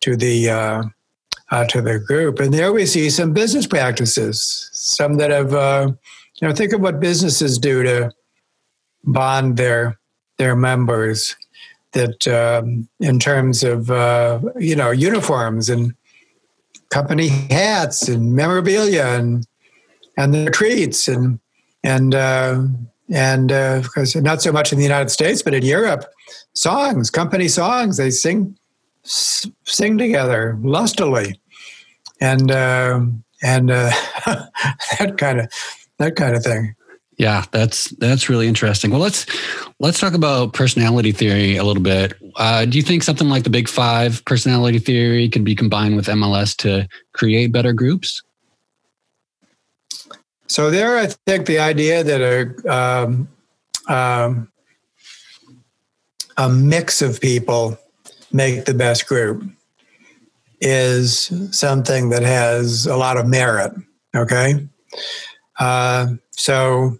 to 0.00 0.16
the 0.16 0.50
uh, 0.50 1.64
to 1.66 1.80
the 1.80 2.00
group. 2.00 2.40
And 2.40 2.52
there 2.52 2.72
we 2.72 2.84
see 2.84 3.10
some 3.10 3.32
business 3.32 3.68
practices, 3.68 4.68
some 4.72 5.14
that 5.18 5.30
have 5.30 5.52
you 6.40 6.46
know, 6.46 6.54
think 6.54 6.72
of 6.72 6.80
what 6.80 7.00
businesses 7.00 7.58
do 7.58 7.82
to 7.82 8.12
bond 9.12 9.56
their 9.56 9.98
their 10.38 10.54
members 10.54 11.36
that 11.92 12.28
um, 12.28 12.88
in 13.00 13.18
terms 13.18 13.62
of 13.62 13.90
uh, 13.90 14.40
you 14.58 14.76
know 14.76 14.90
uniforms 14.90 15.68
and 15.68 15.94
company 16.90 17.28
hats 17.28 18.08
and 18.08 18.34
memorabilia 18.34 19.04
and 19.04 19.46
and 20.16 20.34
the 20.34 20.50
treats 20.50 21.08
and 21.08 21.38
and 21.82 22.14
uh, 22.14 22.62
and 23.10 23.52
uh, 23.52 23.82
not 24.16 24.42
so 24.42 24.52
much 24.52 24.72
in 24.72 24.78
the 24.78 24.84
United 24.84 25.10
States 25.10 25.42
but 25.42 25.54
in 25.54 25.64
Europe 25.64 26.04
songs 26.54 27.10
company 27.10 27.48
songs 27.48 27.96
they 27.96 28.10
sing 28.10 28.56
sing 29.08 29.98
together 29.98 30.58
lustily. 30.62 31.40
And 32.20 32.50
uh, 32.50 33.00
and 33.42 33.70
uh, 33.70 33.90
that 34.26 35.14
kind 35.18 35.40
of 35.40 35.52
that 35.98 36.16
kind 36.16 36.36
of 36.36 36.42
thing 36.42 36.74
yeah, 37.18 37.44
that's 37.50 37.90
that's 37.98 38.28
really 38.28 38.46
interesting. 38.46 38.92
Well, 38.92 39.00
let's 39.00 39.26
let's 39.80 39.98
talk 39.98 40.14
about 40.14 40.52
personality 40.52 41.10
theory 41.10 41.56
a 41.56 41.64
little 41.64 41.82
bit. 41.82 42.14
Uh, 42.36 42.64
do 42.64 42.78
you 42.78 42.82
think 42.82 43.02
something 43.02 43.28
like 43.28 43.42
the 43.42 43.50
Big 43.50 43.68
Five 43.68 44.24
personality 44.24 44.78
theory 44.78 45.28
can 45.28 45.42
be 45.42 45.56
combined 45.56 45.96
with 45.96 46.06
MLS 46.06 46.56
to 46.58 46.88
create 47.12 47.50
better 47.50 47.72
groups? 47.72 48.22
So 50.46 50.70
there, 50.70 50.96
I 50.96 51.08
think 51.26 51.46
the 51.46 51.58
idea 51.58 52.04
that 52.04 52.20
a 52.20 52.72
um, 52.72 53.28
um, 53.88 54.52
a 56.36 56.48
mix 56.48 57.02
of 57.02 57.20
people 57.20 57.76
make 58.32 58.64
the 58.64 58.74
best 58.74 59.08
group 59.08 59.42
is 60.60 61.32
something 61.50 62.10
that 62.10 62.22
has 62.22 62.86
a 62.86 62.96
lot 62.96 63.16
of 63.16 63.26
merit. 63.26 63.72
Okay, 64.14 64.68
uh, 65.58 66.06
so 66.30 66.96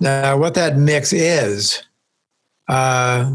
now, 0.00 0.36
what 0.36 0.54
that 0.54 0.76
mix 0.76 1.12
is, 1.12 1.82
uh, 2.68 3.34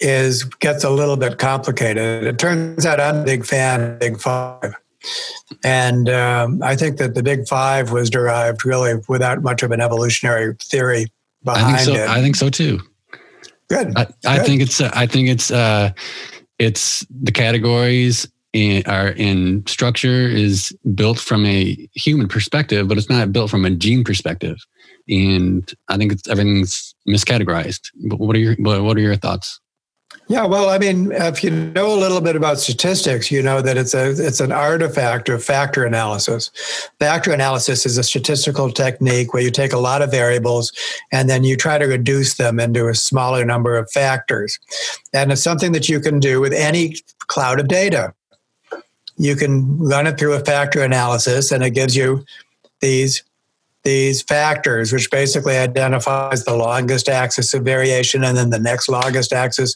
is 0.00 0.44
gets 0.44 0.84
a 0.84 0.90
little 0.90 1.16
bit 1.16 1.38
complicated. 1.38 2.24
It 2.24 2.38
turns 2.38 2.84
out 2.84 3.00
I'm 3.00 3.18
a 3.18 3.24
big 3.24 3.44
fan 3.44 3.80
of 3.80 3.98
Big 3.98 4.20
Five. 4.20 4.74
And 5.62 6.08
um, 6.08 6.62
I 6.62 6.76
think 6.76 6.96
that 6.98 7.14
the 7.14 7.22
Big 7.22 7.46
Five 7.46 7.92
was 7.92 8.10
derived 8.10 8.64
really 8.64 8.94
without 9.08 9.42
much 9.42 9.62
of 9.62 9.70
an 9.70 9.80
evolutionary 9.80 10.54
theory 10.62 11.06
behind 11.42 11.76
I 11.76 11.78
think 11.78 11.96
so, 11.96 12.02
it. 12.02 12.08
I 12.08 12.20
think 12.22 12.36
so 12.36 12.48
too. 12.48 12.80
Good. 13.68 13.96
I, 13.96 14.06
I 14.26 14.38
think 14.40 14.62
it's. 14.62 14.80
Uh, 14.80 14.90
I 14.94 15.06
think 15.06 15.28
it's. 15.28 15.50
Uh, 15.50 15.92
it's 16.58 17.04
the 17.10 17.32
categories 17.32 18.28
in, 18.52 18.84
are 18.86 19.08
in 19.08 19.66
structure 19.66 20.28
is 20.28 20.76
built 20.94 21.18
from 21.18 21.44
a 21.44 21.88
human 21.94 22.28
perspective, 22.28 22.88
but 22.88 22.96
it's 22.96 23.10
not 23.10 23.32
built 23.32 23.50
from 23.50 23.64
a 23.64 23.70
gene 23.70 24.04
perspective 24.04 24.56
and 25.08 25.72
I 25.88 25.96
think 25.96 26.14
everything's 26.28 26.94
miscategorized. 27.08 27.90
But 28.08 28.18
what 28.18 28.36
are 28.36 28.38
your 28.38 28.54
what 28.56 28.96
are 28.96 29.00
your 29.00 29.16
thoughts? 29.16 29.60
Yeah, 30.26 30.46
well, 30.46 30.70
I 30.70 30.78
mean, 30.78 31.12
if 31.12 31.44
you 31.44 31.50
know 31.50 31.92
a 31.92 32.00
little 32.00 32.20
bit 32.20 32.34
about 32.34 32.58
statistics, 32.58 33.30
you 33.30 33.42
know 33.42 33.60
that 33.60 33.76
it's 33.76 33.92
a 33.92 34.10
it's 34.10 34.40
an 34.40 34.52
artifact 34.52 35.28
of 35.28 35.44
factor 35.44 35.84
analysis. 35.84 36.50
Factor 36.98 37.30
analysis 37.32 37.84
is 37.84 37.98
a 37.98 38.02
statistical 38.02 38.70
technique 38.70 39.34
where 39.34 39.42
you 39.42 39.50
take 39.50 39.74
a 39.74 39.78
lot 39.78 40.00
of 40.00 40.10
variables 40.10 40.72
and 41.12 41.28
then 41.28 41.44
you 41.44 41.56
try 41.56 41.76
to 41.76 41.84
reduce 41.84 42.34
them 42.34 42.58
into 42.58 42.88
a 42.88 42.94
smaller 42.94 43.44
number 43.44 43.76
of 43.76 43.90
factors. 43.90 44.58
And 45.12 45.30
it's 45.30 45.42
something 45.42 45.72
that 45.72 45.90
you 45.90 46.00
can 46.00 46.20
do 46.20 46.40
with 46.40 46.54
any 46.54 46.96
cloud 47.26 47.60
of 47.60 47.68
data. 47.68 48.14
You 49.18 49.36
can 49.36 49.78
run 49.78 50.06
it 50.06 50.18
through 50.18 50.34
a 50.34 50.40
factor 50.40 50.82
analysis 50.82 51.52
and 51.52 51.62
it 51.62 51.70
gives 51.70 51.94
you 51.94 52.24
these 52.80 53.22
these 53.84 54.22
factors, 54.22 54.92
which 54.92 55.10
basically 55.10 55.56
identifies 55.56 56.44
the 56.44 56.56
longest 56.56 57.08
axis 57.08 57.52
of 57.54 57.62
variation 57.62 58.24
and 58.24 58.36
then 58.36 58.50
the 58.50 58.58
next 58.58 58.88
longest 58.88 59.32
axis 59.32 59.74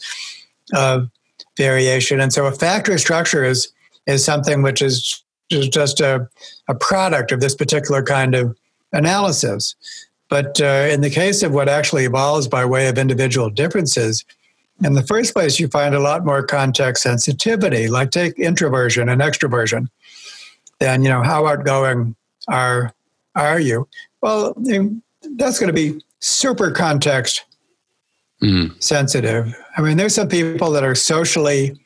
of 0.75 1.11
variation. 1.57 2.21
And 2.21 2.33
so 2.33 2.47
a 2.47 2.53
factory 2.53 2.99
structure 2.99 3.45
is 3.45 3.73
is 4.07 4.25
something 4.25 4.63
which 4.63 4.81
is 4.81 5.23
just 5.51 6.01
a, 6.01 6.27
a 6.69 6.75
product 6.75 7.31
of 7.31 7.41
this 7.41 7.55
particular 7.55 8.03
kind 8.03 8.35
of 8.35 8.57
analysis. 8.93 9.75
But 10.31 10.61
uh, 10.61 10.89
in 10.91 11.03
the 11.03 11.11
case 11.11 11.43
of 11.43 11.53
what 11.53 11.69
actually 11.69 12.05
evolves 12.05 12.49
by 12.49 12.65
way 12.65 12.89
of 12.89 12.99
individual 12.99 13.51
differences, 13.51 14.25
in 14.83 14.95
the 14.95 15.03
first 15.03 15.35
place, 15.35 15.59
you 15.59 15.69
find 15.69 15.95
a 15.95 16.01
lot 16.01 16.25
more 16.25 16.43
context 16.43 17.03
sensitivity, 17.03 17.89
like 17.89 18.11
take 18.11 18.39
introversion 18.39 19.09
and 19.09 19.21
extroversion. 19.21 19.89
Then, 20.79 21.03
you 21.03 21.09
know, 21.09 21.23
how 21.23 21.47
outgoing 21.47 22.15
are 22.47 22.93
are 23.47 23.61
you? 23.61 23.89
Well, 24.21 24.55
that's 25.37 25.59
going 25.59 25.69
to 25.69 25.73
be 25.73 26.01
super 26.21 26.71
context 26.71 27.45
mm. 28.43 28.83
sensitive. 28.83 29.55
I 29.77 29.83
mean, 29.83 29.97
there's 29.97 30.15
some 30.15 30.29
people 30.29 30.71
that 30.73 30.85
are 30.85 30.95
socially 30.95 31.79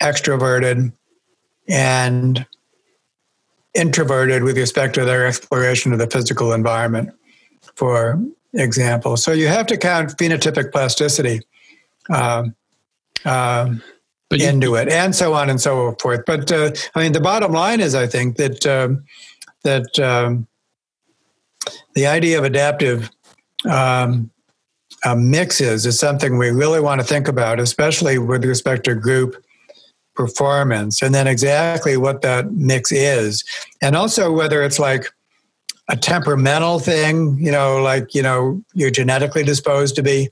extroverted 0.00 0.92
and 1.68 2.46
introverted 3.74 4.42
with 4.42 4.58
respect 4.58 4.94
to 4.94 5.04
their 5.04 5.26
exploration 5.26 5.92
of 5.92 5.98
the 5.98 6.06
physical 6.06 6.52
environment, 6.52 7.10
for 7.76 8.20
example. 8.54 9.16
So 9.16 9.32
you 9.32 9.48
have 9.48 9.66
to 9.68 9.76
count 9.76 10.10
phenotypic 10.18 10.72
plasticity 10.72 11.40
um, 12.10 12.54
um, 13.24 13.82
into 14.30 14.74
it, 14.74 14.88
and 14.88 15.14
so 15.14 15.34
on 15.34 15.50
and 15.50 15.60
so 15.60 15.94
forth. 16.00 16.22
But 16.26 16.50
uh, 16.50 16.72
I 16.94 17.02
mean, 17.02 17.12
the 17.12 17.20
bottom 17.20 17.52
line 17.52 17.80
is, 17.80 17.94
I 17.94 18.06
think 18.06 18.36
that 18.36 18.66
um, 18.66 19.04
that 19.62 19.98
um, 19.98 20.46
the 21.94 22.06
idea 22.06 22.38
of 22.38 22.44
adaptive 22.44 23.10
um, 23.70 24.30
uh, 25.04 25.14
mixes 25.14 25.86
is 25.86 25.98
something 25.98 26.38
we 26.38 26.50
really 26.50 26.80
want 26.80 27.00
to 27.00 27.06
think 27.06 27.28
about, 27.28 27.58
especially 27.58 28.18
with 28.18 28.44
respect 28.44 28.84
to 28.84 28.94
group 28.94 29.42
performance, 30.14 31.02
and 31.02 31.14
then 31.14 31.26
exactly 31.26 31.96
what 31.96 32.22
that 32.22 32.52
mix 32.52 32.92
is, 32.92 33.44
and 33.80 33.96
also 33.96 34.30
whether 34.30 34.62
it's 34.62 34.78
like 34.78 35.06
a 35.88 35.96
temperamental 35.96 36.78
thing, 36.78 37.38
you 37.38 37.50
know, 37.50 37.82
like 37.82 38.14
you 38.14 38.22
know 38.22 38.62
you're 38.74 38.90
genetically 38.90 39.42
disposed 39.42 39.96
to 39.96 40.02
be 40.02 40.28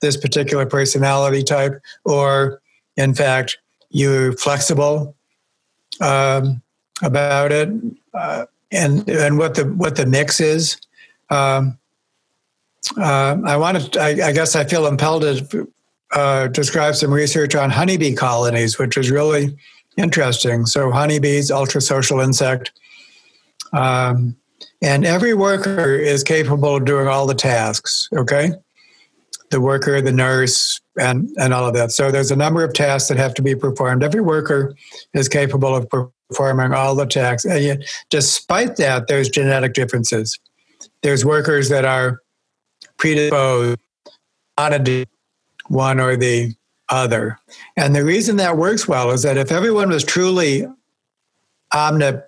this 0.00 0.16
particular 0.16 0.66
personality 0.66 1.42
type, 1.42 1.80
or 2.04 2.60
in 2.96 3.14
fact 3.14 3.58
you're 3.90 4.32
flexible 4.32 5.14
um, 6.00 6.62
about 7.02 7.52
it, 7.52 7.68
uh, 8.14 8.46
and 8.72 9.08
and 9.08 9.38
what 9.38 9.54
the 9.54 9.64
what 9.64 9.96
the 9.96 10.06
mix 10.06 10.40
is. 10.40 10.76
Um, 11.30 11.78
uh, 12.98 13.36
I 13.44 13.56
want 13.56 13.92
to, 13.92 14.00
I, 14.00 14.08
I, 14.08 14.32
guess 14.32 14.56
I 14.56 14.64
feel 14.64 14.86
impelled 14.86 15.22
to 15.22 15.72
uh, 16.12 16.48
describe 16.48 16.96
some 16.96 17.12
research 17.12 17.54
on 17.54 17.70
honeybee 17.70 18.14
colonies, 18.14 18.78
which 18.78 18.96
is 18.96 19.10
really 19.10 19.56
interesting. 19.96 20.66
So, 20.66 20.90
honeybees, 20.90 21.50
ultra 21.50 21.80
social 21.80 22.20
insect. 22.20 22.72
Um, 23.72 24.36
and 24.82 25.04
every 25.04 25.34
worker 25.34 25.94
is 25.94 26.24
capable 26.24 26.76
of 26.76 26.84
doing 26.84 27.06
all 27.06 27.26
the 27.26 27.34
tasks, 27.34 28.08
okay? 28.14 28.52
The 29.50 29.60
worker, 29.60 30.00
the 30.00 30.12
nurse, 30.12 30.80
and, 30.98 31.28
and 31.38 31.52
all 31.52 31.66
of 31.66 31.74
that. 31.74 31.92
So, 31.92 32.10
there's 32.10 32.30
a 32.30 32.36
number 32.36 32.64
of 32.64 32.72
tasks 32.72 33.08
that 33.08 33.18
have 33.18 33.34
to 33.34 33.42
be 33.42 33.54
performed. 33.54 34.02
Every 34.02 34.22
worker 34.22 34.74
is 35.12 35.28
capable 35.28 35.76
of 35.76 35.88
performing 36.30 36.72
all 36.72 36.94
the 36.94 37.06
tasks. 37.06 37.44
And 37.44 37.62
yet, 37.62 37.82
despite 38.08 38.76
that, 38.76 39.08
there's 39.08 39.28
genetic 39.28 39.74
differences. 39.74 40.38
There's 41.02 41.24
workers 41.24 41.68
that 41.70 41.84
are 41.84 42.20
predisposed 42.96 43.80
not 44.56 44.84
to 44.84 45.06
one 45.66 45.98
or 46.00 46.16
the 46.16 46.54
other. 46.88 47.38
And 47.76 47.94
the 47.94 48.04
reason 48.04 48.36
that 48.36 48.56
works 48.56 48.86
well 48.86 49.10
is 49.10 49.22
that 49.22 49.36
if 49.36 49.50
everyone 49.50 49.90
was 49.90 50.04
truly 50.04 50.66
omnipotent, 51.74 52.26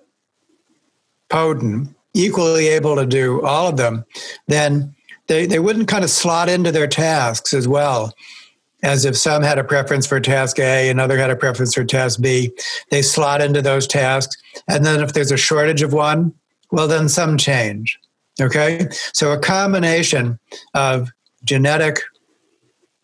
equally 2.13 2.67
able 2.67 2.95
to 2.95 3.05
do 3.05 3.41
all 3.43 3.69
of 3.69 3.77
them, 3.77 4.05
then 4.47 4.95
they, 5.27 5.45
they 5.45 5.59
wouldn't 5.59 5.87
kind 5.87 6.03
of 6.03 6.09
slot 6.09 6.49
into 6.49 6.71
their 6.71 6.87
tasks 6.87 7.53
as 7.53 7.67
well 7.67 8.13
as 8.83 9.05
if 9.05 9.17
some 9.17 9.41
had 9.41 9.57
a 9.57 9.63
preference 9.63 10.05
for 10.05 10.19
task 10.19 10.59
A, 10.59 10.89
another 10.89 11.17
had 11.17 11.29
a 11.29 11.35
preference 11.35 11.73
for 11.73 11.85
task 11.85 12.21
B. 12.21 12.51
They 12.91 13.01
slot 13.01 13.41
into 13.41 13.61
those 13.61 13.87
tasks. 13.87 14.35
And 14.67 14.85
then 14.85 15.01
if 15.01 15.13
there's 15.13 15.31
a 15.31 15.37
shortage 15.37 15.81
of 15.81 15.93
one, 15.93 16.33
well, 16.71 16.87
then 16.87 17.07
some 17.07 17.37
change. 17.37 17.97
Okay? 18.41 18.87
So 19.13 19.31
a 19.31 19.39
combination 19.39 20.37
of 20.73 21.09
genetic 21.45 22.01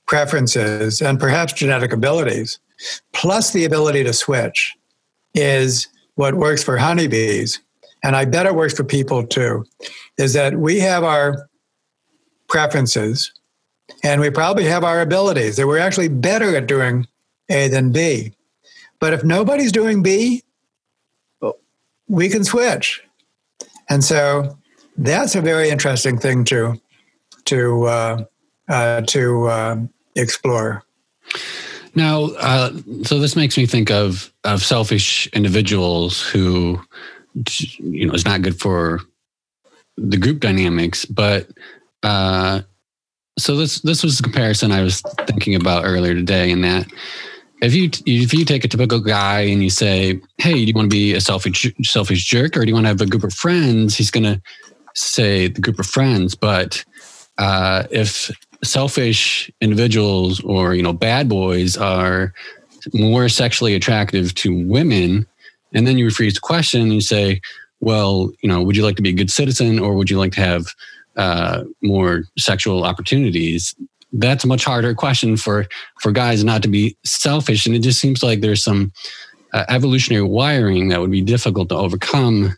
preferences 0.06 1.02
and 1.02 1.20
perhaps 1.20 1.54
genetic 1.54 1.94
abilities, 1.94 2.60
plus 3.14 3.54
the 3.54 3.64
ability 3.64 4.04
to 4.04 4.14
switch, 4.14 4.76
is 5.34 5.88
what 6.16 6.34
works 6.34 6.64
for 6.64 6.78
honeybees. 6.78 7.62
And 8.04 8.16
I 8.16 8.26
bet 8.26 8.46
it 8.46 8.56
works 8.56 8.74
for 8.74 8.84
people 8.84 9.26
too, 9.26 9.66
is 10.18 10.34
that 10.34 10.58
we 10.58 10.80
have 10.80 11.04
our 11.04 11.48
preferences 12.48 13.32
and 14.04 14.22
we 14.22 14.30
probably 14.30 14.66
have 14.66 14.84
our 14.84 15.02
abilities 15.02 15.56
that 15.58 15.68
we're 15.68 15.80
actually 15.80 16.10
better 16.10 16.56
at 16.56 16.68
doing 16.68 17.08
A 17.50 17.68
than 17.68 17.92
B. 17.92 18.34
But 19.00 19.14
if 19.14 19.24
nobody's 19.24 19.72
doing 19.72 20.04
B, 20.04 20.44
we 22.08 22.30
can 22.30 22.44
switch. 22.44 23.02
And 23.90 24.04
so 24.04 24.58
that's 24.98 25.36
a 25.36 25.42
very 25.42 25.70
interesting 25.70 26.18
thing 26.18 26.44
to 26.46 26.80
to 27.46 27.86
uh, 27.86 28.24
uh, 28.68 29.02
to 29.02 29.48
uh, 29.48 29.78
explore. 30.16 30.84
Now, 31.96 32.26
uh, 32.38 32.72
so 33.04 33.20
this 33.20 33.36
makes 33.36 33.58
me 33.58 33.66
think 33.66 33.90
of 33.90 34.32
of 34.44 34.64
selfish 34.64 35.28
individuals 35.28 36.22
who, 36.22 36.80
you 37.80 38.06
know, 38.06 38.14
is 38.14 38.26
not 38.26 38.42
good 38.42 38.60
for 38.60 39.00
the 39.98 40.18
group 40.18 40.40
dynamics. 40.40 41.06
But 41.06 41.50
uh, 42.04 42.62
so 43.40 43.56
this 43.56 43.82
this 43.82 44.04
was 44.04 44.18
the 44.18 44.24
comparison 44.24 44.72
I 44.72 44.82
was 44.82 45.02
thinking 45.28 45.56
about 45.56 45.86
earlier 45.86 46.14
today, 46.14 46.52
in 46.52 46.62
that 46.62 46.88
if 47.62 47.74
you 47.74 47.90
if 48.06 48.34
you 48.34 48.46
take 48.46 48.64
a 48.64 48.68
typical 48.68 49.00
guy 49.00 49.42
and 49.42 49.64
you 49.64 49.70
say, 49.70 50.20
"Hey, 50.38 50.54
do 50.54 50.64
you 50.66 50.74
want 50.74 50.90
to 50.92 50.96
be 50.96 51.14
a 51.14 51.22
selfish 51.22 51.72
selfish 51.84 52.26
jerk, 52.26 52.56
or 52.56 52.62
do 52.62 52.68
you 52.68 52.74
want 52.74 52.86
to 52.86 52.90
have 52.90 53.02
a 53.02 53.06
group 53.06 53.24
of 53.24 53.34
friends?" 53.34 53.96
He's 53.96 54.12
going 54.12 54.24
to 54.24 54.42
say 54.96 55.48
the 55.48 55.62
group 55.62 55.80
of 55.80 55.86
friends, 55.86 56.36
but 56.36 56.84
uh, 57.38 57.84
if 57.92 58.32
selfish 58.64 59.50
individuals 59.62 60.42
or 60.42 60.76
you 60.76 60.84
know 60.84 60.94
bad 60.94 61.30
boys 61.30 61.78
are 61.78 62.34
more 62.94 63.28
sexually 63.30 63.76
attractive 63.76 64.34
to 64.36 64.68
women, 64.68 65.26
and 65.74 65.88
then 65.88 65.98
you 65.98 66.08
rephrase 66.08 66.36
the 66.36 66.40
question 66.40 66.82
and 66.82 66.94
you 66.94 67.02
say, 67.02 67.42
well, 67.80 68.32
you 68.42 68.50
know, 68.50 68.62
would 68.62 68.76
you 68.76 68.84
like 68.84 68.96
to 68.98 69.02
be 69.02 69.10
a 69.10 69.14
good 69.14 69.32
citizen 69.32 69.80
or 69.80 69.94
would 69.94 70.10
you 70.10 70.18
like 70.18 70.34
to 70.34 70.42
have 70.42 70.68
uh, 71.20 71.63
more 71.84 72.24
sexual 72.38 72.84
opportunities? 72.84 73.76
That's 74.11 74.43
a 74.43 74.47
much 74.47 74.65
harder 74.65 74.95
question 74.95 75.38
for 75.38 75.67
for 76.01 76.11
guys 76.11 76.43
not 76.43 76.63
to 76.63 76.67
be 76.67 76.97
selfish, 77.05 77.67
and 77.67 77.76
it 77.76 77.80
just 77.80 77.99
seems 77.99 78.24
like 78.24 78.41
there's 78.41 78.63
some 78.63 78.91
uh, 79.53 79.65
evolutionary 79.70 80.24
wiring 80.24 80.89
that 80.89 80.99
would 80.99 81.11
be 81.11 81.22
difficult 81.22 81.70
to 81.70 81.76
overcome 81.76 82.55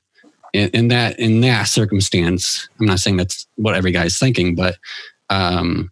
in, 0.53 0.69
in, 0.69 0.87
that 0.89 1.19
in 1.19 1.41
that 1.41 1.63
circumstance, 1.63 2.67
I'm 2.79 2.85
not 2.85 2.99
saying 2.99 3.17
that's 3.17 3.47
what 3.55 3.75
every 3.75 3.91
guy's 3.91 4.17
thinking, 4.17 4.55
but 4.55 4.77
um, 5.29 5.91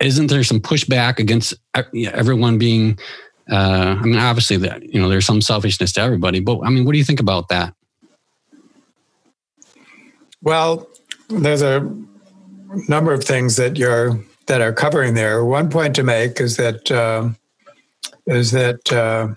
isn't 0.00 0.26
there 0.26 0.44
some 0.44 0.60
pushback 0.60 1.18
against 1.18 1.54
everyone 1.94 2.58
being? 2.58 2.98
Uh, 3.50 3.96
I 3.98 4.02
mean, 4.02 4.16
obviously 4.16 4.56
that 4.58 4.82
you 4.82 5.00
know 5.00 5.08
there's 5.08 5.26
some 5.26 5.40
selfishness 5.40 5.92
to 5.92 6.00
everybody, 6.00 6.40
but 6.40 6.60
I 6.60 6.70
mean, 6.70 6.84
what 6.84 6.92
do 6.92 6.98
you 6.98 7.04
think 7.04 7.20
about 7.20 7.48
that? 7.48 7.74
Well, 10.42 10.88
there's 11.30 11.62
a 11.62 11.88
number 12.88 13.12
of 13.12 13.24
things 13.24 13.56
that 13.56 13.76
you're 13.76 14.20
that 14.46 14.60
are 14.60 14.72
covering 14.72 15.14
there. 15.14 15.44
One 15.44 15.70
point 15.70 15.94
to 15.96 16.02
make 16.02 16.40
is 16.40 16.56
that 16.56 16.90
uh, 16.90 17.30
is 18.26 18.50
that 18.52 18.92
uh, 18.92 19.34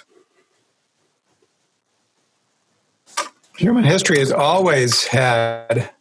Human 3.58 3.84
history 3.84 4.18
has 4.18 4.32
always 4.32 5.06
had 5.06 5.92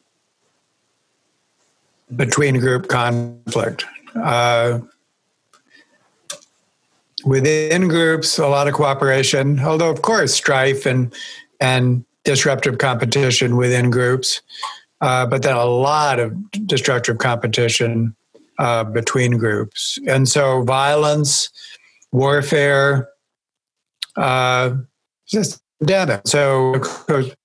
between 2.17 2.59
group 2.59 2.89
conflict. 2.89 3.85
Uh, 4.15 4.81
within 7.25 7.89
groups, 7.89 8.39
a 8.39 8.49
lot 8.49 8.69
of 8.69 8.75
cooperation, 8.75 9.61
although 9.61 9.91
of 9.91 10.01
course 10.03 10.35
strife 10.35 10.87
and 10.87 11.13
and 11.61 12.05
disruptive 12.25 12.79
competition 12.79 13.57
within 13.57 13.91
groups, 13.91 14.41
uh, 15.03 15.27
but 15.27 15.43
then 15.43 15.57
a 15.57 15.67
lot 15.67 16.19
of 16.19 16.35
destructive 16.67 17.19
competition 17.19 18.17
uh, 18.59 18.85
between 18.85 19.37
groups, 19.37 19.99
and 20.09 20.29
so 20.29 20.63
violence, 20.63 21.51
warfare, 22.13 23.09
uh, 24.17 24.75
just 25.27 25.61
endemic. 25.81 26.27
So 26.27 26.81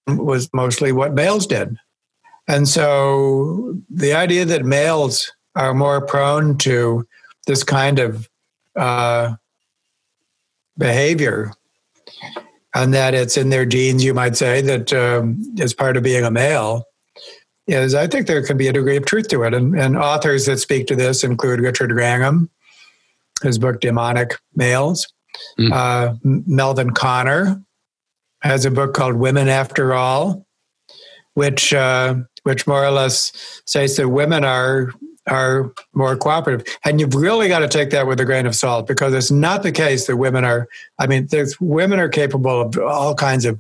was 0.08 0.50
mostly 0.54 0.94
what 0.94 1.14
males 1.14 1.46
did, 1.46 1.76
and 2.48 2.68
so 2.68 3.76
the 3.90 4.14
idea 4.14 4.46
that 4.46 4.64
males 4.64 5.30
are 5.56 5.74
more 5.74 6.06
prone 6.06 6.58
to 6.60 7.06
this 7.48 7.64
kind 7.64 8.00
of 8.00 8.30
uh, 8.76 9.36
behavior 10.78 11.52
and 12.76 12.94
that 12.94 13.14
it's 13.14 13.38
in 13.38 13.50
their 13.50 13.66
genes, 13.66 14.04
you 14.04 14.14
might 14.14 14.38
say, 14.38 14.62
that 14.62 14.94
um, 14.94 15.42
is 15.58 15.74
part 15.74 15.98
of 15.98 16.04
being 16.04 16.24
a 16.24 16.30
male, 16.30 16.86
is 17.68 17.94
I 17.94 18.08
think 18.08 18.28
there 18.28 18.44
can 18.44 18.58
be 18.58 18.68
a 18.68 18.74
degree 18.74 18.98
of 18.98 19.06
truth 19.06 19.28
to 19.30 19.44
it. 19.44 19.54
And, 19.54 19.78
and 19.78 19.98
authors 19.98 20.46
that 20.46 20.58
speak 20.60 20.88
to 20.88 20.96
this 20.96 21.24
include 21.24 21.60
Richard 21.60 21.92
Wrangham, 21.92 22.50
his 23.44 23.58
book 23.58 23.82
Demonic 23.82 24.36
Males. 24.56 25.08
Mm. 25.60 25.72
Uh, 25.72 26.16
Melvin 26.24 26.92
Konner 26.92 27.62
has 28.42 28.66
a 28.66 28.72
book 28.72 28.94
called 28.94 29.16
Women 29.16 29.50
After 29.50 29.94
All, 29.94 30.46
which 31.34 31.74
uh, 31.74 32.16
which 32.44 32.66
more 32.66 32.86
or 32.86 32.92
less 32.92 33.62
says 33.66 33.98
that 33.98 34.10
women 34.10 34.44
are 34.44 34.92
are 35.28 35.74
more 35.94 36.16
cooperative. 36.16 36.66
And 36.86 37.00
you've 37.00 37.16
really 37.16 37.48
got 37.48 37.60
to 37.60 37.68
take 37.68 37.90
that 37.92 38.08
with 38.08 38.20
a 38.20 38.26
grain 38.26 38.46
of 38.46 38.56
salt 38.56 38.88
because 38.88 39.14
it's 39.14 39.32
not 39.32 39.64
the 39.64 39.72
case 39.72 40.08
that 40.08 40.18
women 40.18 40.46
are, 40.46 40.68
I 41.00 41.08
mean, 41.08 41.28
there's, 41.30 41.60
women 41.60 42.00
are 42.00 42.10
capable 42.10 42.62
of 42.62 42.78
all 42.78 43.14
kinds 43.14 43.46
of 43.46 43.60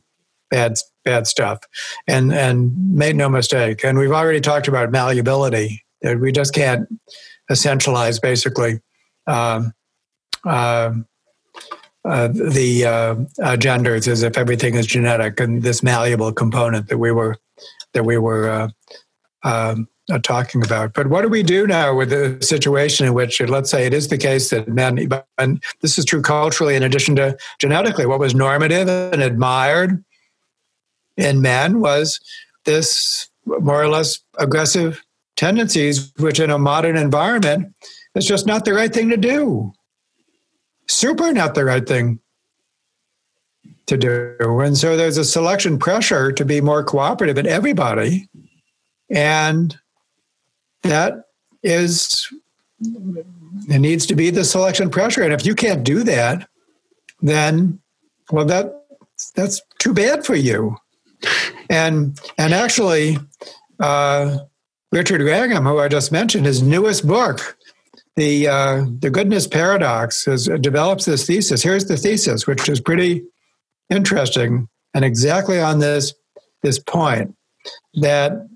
bad, 0.49 0.75
bad 1.07 1.25
stuff. 1.25 1.59
And, 2.07 2.33
and 2.33 2.93
make 2.93 3.15
no 3.15 3.29
mistake. 3.29 3.83
And 3.83 3.97
we've 3.97 4.11
already 4.11 4.41
talked 4.41 4.67
about 4.67 4.91
malleability 4.91 5.83
that 6.01 6.19
we 6.19 6.31
just 6.31 6.53
can't 6.53 6.87
essentialize 7.49 8.21
basically 8.21 8.81
um, 9.25 9.73
uh, 10.45 10.91
uh, 12.05 12.27
the 12.27 12.85
uh, 12.85 13.15
uh, 13.43 13.57
genders 13.57 14.07
as 14.07 14.23
if 14.23 14.37
everything 14.37 14.75
is 14.75 14.85
genetic 14.85 15.39
and 15.39 15.63
this 15.63 15.81
malleable 15.81 16.31
component 16.31 16.87
that 16.87 16.97
we 16.97 17.11
were 17.11 17.35
that 17.93 18.03
we 18.03 18.17
were 18.17 18.49
uh, 18.49 18.69
um, 19.43 19.87
uh, 20.11 20.19
talking 20.19 20.63
about. 20.63 20.93
But 20.93 21.07
what 21.07 21.21
do 21.23 21.29
we 21.29 21.43
do 21.43 21.67
now 21.67 21.95
with 21.95 22.09
the 22.09 22.37
situation 22.41 23.07
in 23.07 23.13
which, 23.13 23.41
let's 23.41 23.69
say, 23.69 23.85
it 23.85 23.93
is 23.93 24.07
the 24.07 24.17
case 24.17 24.49
that 24.51 24.67
men, 24.67 25.09
and 25.37 25.61
this 25.81 25.97
is 25.97 26.05
true 26.05 26.21
culturally 26.21 26.75
in 26.75 26.83
addition 26.83 27.15
to 27.17 27.37
genetically, 27.59 28.05
what 28.05 28.19
was 28.19 28.33
normative 28.33 28.87
and 28.87 29.21
admired 29.21 30.03
in 31.17 31.41
men 31.41 31.79
was 31.79 32.19
this 32.65 33.29
more 33.45 33.81
or 33.81 33.87
less 33.87 34.19
aggressive 34.37 35.03
tendencies, 35.35 36.11
which 36.17 36.39
in 36.39 36.49
a 36.49 36.57
modern 36.57 36.97
environment 36.97 37.73
is 38.15 38.25
just 38.25 38.45
not 38.45 38.65
the 38.65 38.73
right 38.73 38.93
thing 38.93 39.09
to 39.09 39.17
do. 39.17 39.71
Super 40.87 41.33
not 41.33 41.55
the 41.55 41.65
right 41.65 41.87
thing 41.87 42.19
to 43.87 43.97
do. 43.97 44.59
And 44.59 44.77
so 44.77 44.97
there's 44.97 45.17
a 45.17 45.25
selection 45.25 45.79
pressure 45.79 46.31
to 46.31 46.45
be 46.45 46.61
more 46.61 46.83
cooperative 46.83 47.37
in 47.37 47.47
everybody. 47.47 48.27
And 49.09 49.77
that 50.83 51.27
is 51.63 52.31
it 52.79 53.79
needs 53.79 54.05
to 54.05 54.15
be 54.15 54.29
the 54.29 54.43
selection 54.43 54.89
pressure 54.89 55.23
and 55.23 55.33
if 55.33 55.45
you 55.45 55.55
can't 55.55 55.83
do 55.83 56.03
that 56.03 56.47
then 57.21 57.79
well 58.31 58.45
that 58.45 58.85
that's 59.35 59.61
too 59.79 59.93
bad 59.93 60.25
for 60.25 60.35
you 60.35 60.77
and 61.69 62.19
and 62.37 62.53
actually 62.53 63.17
uh, 63.79 64.37
richard 64.91 65.21
wrangham 65.21 65.65
who 65.65 65.79
i 65.79 65.87
just 65.87 66.11
mentioned 66.11 66.45
his 66.45 66.61
newest 66.61 67.07
book 67.07 67.57
the 68.15 68.47
uh, 68.47 68.85
the 68.99 69.09
goodness 69.09 69.47
paradox 69.47 70.25
has 70.25 70.45
develops 70.61 71.05
this 71.05 71.25
thesis 71.25 71.61
here's 71.61 71.85
the 71.85 71.97
thesis 71.97 72.47
which 72.47 72.67
is 72.69 72.79
pretty 72.79 73.23
interesting 73.89 74.67
and 74.93 75.05
exactly 75.05 75.59
on 75.59 75.79
this 75.79 76.13
this 76.63 76.79
point 76.79 77.35
that 77.95 78.47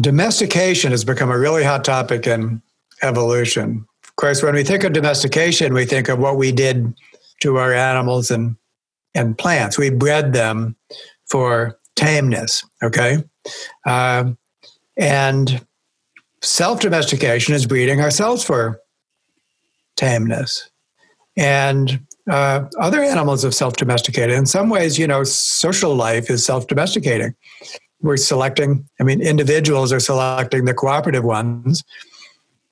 domestication 0.00 0.90
has 0.90 1.04
become 1.04 1.30
a 1.30 1.38
really 1.38 1.62
hot 1.62 1.84
topic 1.84 2.26
in 2.26 2.60
evolution. 3.02 3.86
Of 4.04 4.16
course, 4.16 4.42
when 4.42 4.54
we 4.54 4.64
think 4.64 4.84
of 4.84 4.92
domestication, 4.92 5.74
we 5.74 5.84
think 5.84 6.08
of 6.08 6.18
what 6.18 6.36
we 6.36 6.52
did 6.52 6.94
to 7.42 7.56
our 7.56 7.72
animals 7.72 8.30
and, 8.30 8.56
and 9.16 9.36
plants. 9.36 9.78
We 9.78 9.90
bred 9.90 10.32
them 10.32 10.76
for 11.26 11.78
tameness, 11.96 12.64
okay? 12.82 13.24
Uh, 13.84 14.32
and 14.96 15.64
self 16.42 16.80
domestication 16.80 17.54
is 17.54 17.66
breeding 17.66 18.00
ourselves 18.00 18.44
for 18.44 18.80
tameness. 19.96 20.70
And 21.36 22.00
uh, 22.30 22.64
other 22.78 23.02
animals 23.02 23.42
have 23.42 23.54
self 23.54 23.76
domesticated. 23.76 24.36
In 24.36 24.46
some 24.46 24.68
ways, 24.70 24.98
you 24.98 25.06
know, 25.06 25.24
social 25.24 25.94
life 25.94 26.30
is 26.30 26.44
self 26.44 26.66
domesticating 26.66 27.34
we're 28.00 28.16
selecting, 28.16 28.88
I 29.00 29.04
mean, 29.04 29.20
individuals 29.20 29.92
are 29.92 30.00
selecting 30.00 30.64
the 30.64 30.74
cooperative 30.74 31.24
ones, 31.24 31.84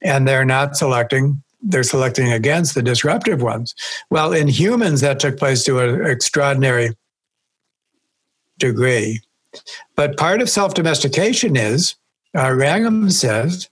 and 0.02 0.28
they're 0.28 0.44
not 0.44 0.76
selecting, 0.76 1.42
they're 1.64 1.82
selecting 1.82 2.30
against 2.32 2.74
the 2.74 2.82
disruptive 2.82 3.42
ones. 3.42 3.74
Well, 4.10 4.32
in 4.32 4.48
humans, 4.48 5.00
that 5.00 5.18
took 5.18 5.38
place 5.38 5.64
to 5.64 5.80
an 5.80 6.06
extraordinary 6.06 6.90
degree. 8.58 9.20
But 9.96 10.16
part 10.16 10.42
of 10.42 10.50
self 10.50 10.74
domestication 10.74 11.56
is, 11.56 11.96
uh, 12.36 12.52
Wrangham 12.52 13.10
says, 13.10 13.68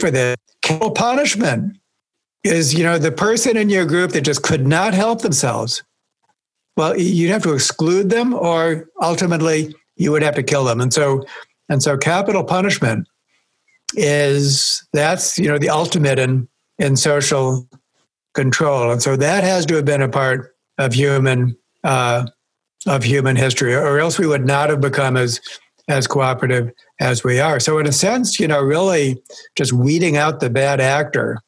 for 0.00 0.10
the 0.10 0.36
capital 0.62 0.92
punishment 0.92 1.76
is, 2.44 2.74
you 2.74 2.82
know, 2.82 2.98
the 2.98 3.12
person 3.12 3.56
in 3.56 3.68
your 3.68 3.84
group 3.84 4.12
that 4.12 4.22
just 4.22 4.42
could 4.42 4.66
not 4.66 4.94
help 4.94 5.22
themselves. 5.22 5.82
Well, 6.76 6.98
you'd 6.98 7.30
have 7.30 7.42
to 7.42 7.52
exclude 7.52 8.08
them 8.08 8.32
or 8.32 8.88
ultimately 9.00 9.74
you 9.96 10.10
would 10.10 10.22
have 10.22 10.34
to 10.36 10.42
kill 10.42 10.64
them. 10.64 10.80
And 10.80 10.92
so, 10.92 11.24
and 11.68 11.82
so 11.82 11.98
capital 11.98 12.42
punishment 12.42 13.06
is 13.94 14.86
that's, 14.92 15.38
you 15.38 15.48
know, 15.48 15.58
the 15.58 15.68
ultimate 15.68 16.18
in, 16.18 16.48
in 16.82 16.96
social 16.96 17.68
control. 18.34 18.90
And 18.90 19.02
so 19.02 19.16
that 19.16 19.44
has 19.44 19.64
to 19.66 19.76
have 19.76 19.84
been 19.84 20.02
a 20.02 20.08
part 20.08 20.54
of 20.78 20.92
human, 20.92 21.56
uh, 21.84 22.26
of 22.86 23.04
human 23.04 23.36
history, 23.36 23.74
or 23.74 23.98
else 24.00 24.18
we 24.18 24.26
would 24.26 24.44
not 24.44 24.68
have 24.68 24.80
become 24.80 25.16
as, 25.16 25.40
as 25.88 26.06
cooperative 26.06 26.72
as 27.00 27.22
we 27.22 27.38
are. 27.38 27.60
So 27.60 27.78
in 27.78 27.86
a 27.86 27.92
sense, 27.92 28.40
you 28.40 28.48
know, 28.48 28.60
really 28.60 29.22
just 29.54 29.72
weeding 29.72 30.16
out 30.16 30.40
the 30.40 30.50
bad 30.50 30.80
actor 30.80 31.38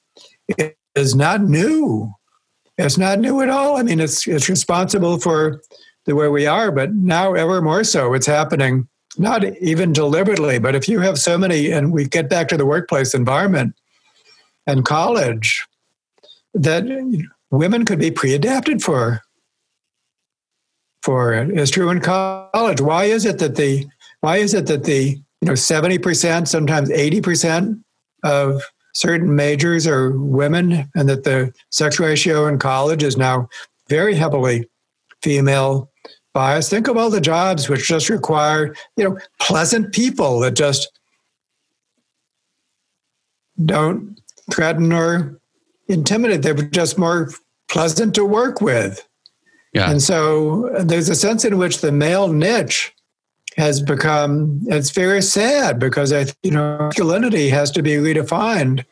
is 0.94 1.14
not 1.14 1.42
new. 1.42 2.12
It's 2.78 2.98
not 2.98 3.18
new 3.18 3.40
at 3.40 3.48
all. 3.48 3.76
I 3.76 3.82
mean, 3.82 4.00
it's 4.00 4.26
it's 4.26 4.48
responsible 4.48 5.18
for 5.18 5.60
the 6.06 6.14
way 6.14 6.28
we 6.28 6.46
are, 6.46 6.70
but 6.70 6.92
now 6.92 7.34
ever 7.34 7.62
more 7.62 7.84
so, 7.84 8.14
it's 8.14 8.26
happening 8.26 8.88
not 9.16 9.44
even 9.60 9.92
deliberately, 9.92 10.58
but 10.58 10.74
if 10.74 10.88
you 10.88 10.98
have 11.00 11.18
so 11.18 11.38
many, 11.38 11.70
and 11.70 11.92
we 11.92 12.06
get 12.06 12.28
back 12.28 12.48
to 12.48 12.56
the 12.56 12.66
workplace 12.66 13.14
environment 13.14 13.74
and 14.66 14.84
college, 14.84 15.66
that 16.54 16.84
women 17.50 17.84
could 17.84 17.98
be 17.98 18.10
pre-adapted 18.10 18.82
for 18.82 19.22
for 21.02 21.34
it 21.34 21.50
is 21.50 21.70
true 21.70 21.90
in 21.90 22.00
college. 22.00 22.80
Why 22.80 23.04
is 23.04 23.26
it 23.26 23.38
that 23.38 23.56
the 23.56 23.86
why 24.20 24.38
is 24.38 24.54
it 24.54 24.66
that 24.68 24.84
the 24.84 25.20
you 25.40 25.48
know 25.48 25.54
seventy 25.54 25.98
percent, 25.98 26.48
sometimes 26.48 26.90
eighty 26.90 27.20
percent 27.20 27.78
of 28.22 28.62
certain 28.94 29.36
majors 29.36 29.86
are 29.86 30.12
women, 30.12 30.90
and 30.94 31.08
that 31.10 31.24
the 31.24 31.52
sex 31.70 32.00
ratio 32.00 32.46
in 32.46 32.58
college 32.58 33.02
is 33.02 33.18
now 33.18 33.48
very 33.88 34.14
heavily 34.14 34.66
female 35.22 35.90
bias. 36.32 36.70
Think 36.70 36.88
of 36.88 36.96
all 36.96 37.10
the 37.10 37.20
jobs 37.20 37.68
which 37.68 37.86
just 37.86 38.08
require, 38.08 38.74
you 38.96 39.04
know, 39.04 39.18
pleasant 39.40 39.92
people 39.92 40.40
that 40.40 40.54
just 40.54 40.90
don't 43.62 44.18
threaten 44.52 44.92
or 44.92 45.40
intimidated. 45.88 46.42
They 46.42 46.52
were 46.52 46.68
just 46.68 46.98
more 46.98 47.30
pleasant 47.68 48.14
to 48.14 48.24
work 48.24 48.60
with. 48.60 49.06
Yeah. 49.72 49.90
And 49.90 50.02
so 50.02 50.70
there's 50.80 51.08
a 51.08 51.14
sense 51.14 51.44
in 51.44 51.58
which 51.58 51.80
the 51.80 51.92
male 51.92 52.28
niche 52.28 52.92
has 53.56 53.80
become 53.80 54.60
it's 54.66 54.90
very 54.90 55.22
sad 55.22 55.78
because 55.78 56.12
I 56.12 56.26
you 56.42 56.50
know 56.50 56.78
masculinity 56.78 57.48
has 57.50 57.70
to 57.72 57.82
be 57.82 57.92
redefined. 57.92 58.84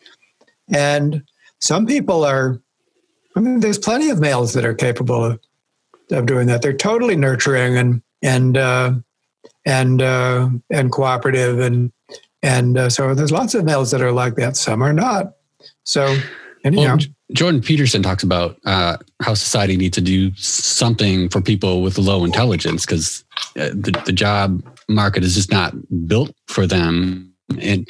And 0.72 1.22
some 1.60 1.86
people 1.86 2.24
are 2.24 2.60
I 3.36 3.40
mean 3.40 3.60
there's 3.60 3.78
plenty 3.78 4.10
of 4.10 4.20
males 4.20 4.52
that 4.54 4.64
are 4.64 4.74
capable 4.74 5.24
of 5.24 5.40
of 6.10 6.26
doing 6.26 6.46
that. 6.48 6.62
They're 6.62 6.72
totally 6.72 7.16
nurturing 7.16 7.76
and 7.76 8.02
and 8.22 8.56
uh, 8.56 8.94
and 9.64 10.02
uh, 10.02 10.48
and 10.70 10.92
cooperative 10.92 11.58
and 11.60 11.92
and 12.42 12.76
uh, 12.76 12.90
so 12.90 13.14
there's 13.14 13.32
lots 13.32 13.54
of 13.54 13.64
males 13.64 13.92
that 13.92 14.02
are 14.02 14.12
like 14.12 14.34
that. 14.36 14.56
Some 14.56 14.82
are 14.82 14.92
not, 14.92 15.34
So, 15.84 16.18
anyhow. 16.64 16.96
Well, 16.96 17.06
Jordan 17.32 17.62
Peterson 17.62 18.02
talks 18.02 18.22
about 18.22 18.58
uh, 18.66 18.98
how 19.22 19.34
society 19.34 19.76
needs 19.76 19.94
to 19.94 20.02
do 20.02 20.34
something 20.36 21.28
for 21.30 21.40
people 21.40 21.80
with 21.80 21.96
low 21.96 22.24
intelligence 22.24 22.84
because 22.84 23.24
uh, 23.58 23.70
the, 23.70 24.00
the 24.04 24.12
job 24.12 24.62
market 24.88 25.24
is 25.24 25.34
just 25.34 25.50
not 25.50 25.72
built 26.06 26.34
for 26.46 26.66
them, 26.66 27.32
and 27.58 27.88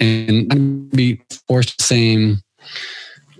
and 0.00 0.90
be 0.90 1.20
forced 1.46 1.78
the 1.78 1.84
same 1.84 2.42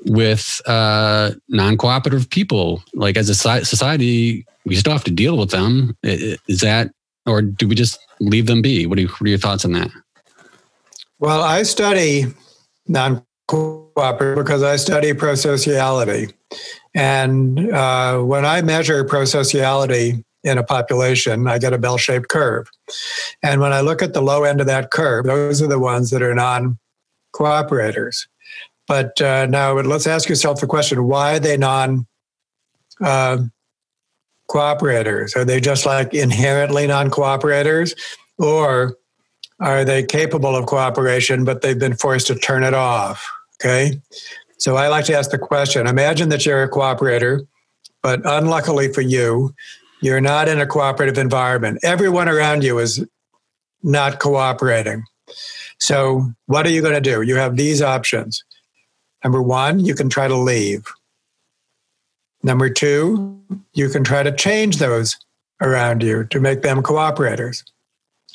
with 0.07 0.61
uh, 0.67 1.33
non-cooperative 1.49 2.31
people. 2.31 2.83
Like 2.95 3.17
as 3.17 3.29
a 3.29 3.35
society, 3.35 4.47
we 4.65 4.77
still 4.77 4.93
have 4.93 5.05
to 5.05 5.11
deal 5.11 5.37
with 5.37 5.51
them. 5.51 5.97
Is 6.03 6.61
that, 6.61 6.91
or 7.27 7.43
do 7.43 7.69
we 7.69 7.75
just 7.75 7.99
leave 8.21 8.47
them 8.47 8.63
be? 8.63 8.87
What 8.87 8.99
are, 8.99 9.03
you, 9.03 9.09
what 9.09 9.23
are 9.23 9.29
your 9.29 9.39
thoughts 9.39 9.65
on 9.65 9.73
that? 9.73 9.91
Well, 11.19 11.43
I 11.43 11.65
study 11.65 12.27
non-cooperative 13.53 14.45
because 14.45 14.63
I 14.63 14.77
study 14.77 15.13
prosociality, 15.13 16.33
and 16.95 17.73
uh, 17.73 18.19
when 18.21 18.45
I 18.45 18.63
measure 18.63 19.05
prosociality 19.05 20.25
in 20.43 20.59
a 20.59 20.63
population, 20.63 21.47
I 21.47 21.59
get 21.59 21.73
a 21.73 21.79
bell-shaped 21.79 22.29
curve. 22.29 22.69
And 23.43 23.61
when 23.61 23.73
I 23.73 23.81
look 23.81 24.03
at 24.03 24.15
the 24.15 24.23
low 24.23 24.45
end 24.45 24.61
of 24.61 24.67
that 24.67 24.91
curve, 24.91 25.27
those 25.27 25.61
are 25.61 25.67
the 25.67 25.79
ones 25.79 26.11
that 26.11 26.23
are 26.23 26.35
non-cooperators. 26.35 28.27
But 28.89 29.21
uh, 29.21 29.47
now 29.47 29.75
let's 29.75 30.07
ask 30.07 30.29
yourself 30.29 30.61
the 30.61 30.67
question 30.67 31.05
why 31.05 31.37
are 31.37 31.39
they 31.39 31.57
non 31.57 32.07
uh, 33.01 33.39
cooperators? 34.51 35.37
Are 35.37 35.45
they 35.45 35.61
just 35.61 35.87
like 35.87 36.13
inherently 36.13 36.87
non 36.87 37.11
cooperators? 37.11 37.97
Or 38.39 38.97
are 39.61 39.85
they 39.85 40.03
capable 40.03 40.57
of 40.57 40.67
cooperation, 40.67 41.45
but 41.45 41.61
they've 41.61 41.79
been 41.79 41.95
forced 41.95 42.27
to 42.29 42.35
turn 42.35 42.65
it 42.65 42.75
off? 42.75 43.31
Okay. 43.61 44.01
So 44.59 44.77
I 44.77 44.89
like 44.89 45.05
to 45.07 45.17
ask 45.17 45.31
the 45.31 45.39
question 45.39 45.87
imagine 45.87 46.31
that 46.31 46.47
you're 46.47 46.63
a 46.63 46.71
cooperator, 46.71 47.47
but 48.03 48.21
unluckily 48.25 48.93
for 48.93 49.03
you, 49.03 49.55
you're 50.01 50.21
not 50.21 50.49
in 50.49 50.61
a 50.61 50.67
cooperative 50.67 51.19
environment. 51.19 51.79
Everyone 51.83 52.29
around 52.29 52.65
you 52.65 52.79
is 52.79 53.05
not 53.83 54.19
cooperating. 54.19 55.05
So, 55.79 56.33
what 56.47 56.67
are 56.67 56.71
you 56.71 56.83
going 56.83 56.95
to 56.95 57.01
do? 57.01 57.23
You 57.23 57.37
have 57.37 57.57
these 57.57 57.81
options. 57.81 58.45
Number 59.25 59.43
one, 59.43 59.81
you 59.81 59.95
can 59.95 60.09
try 60.09 60.29
to 60.29 60.37
leave. 60.37 60.87
Number 62.43 62.71
two, 62.71 63.43
you 63.75 63.89
can 63.89 64.05
try 64.05 64.23
to 64.23 64.33
change 64.33 64.79
those 64.79 65.17
around 65.61 66.03
you 66.03 66.25
to 66.25 66.41
make 66.41 66.63
them 66.63 66.83
cooperators. 66.83 67.63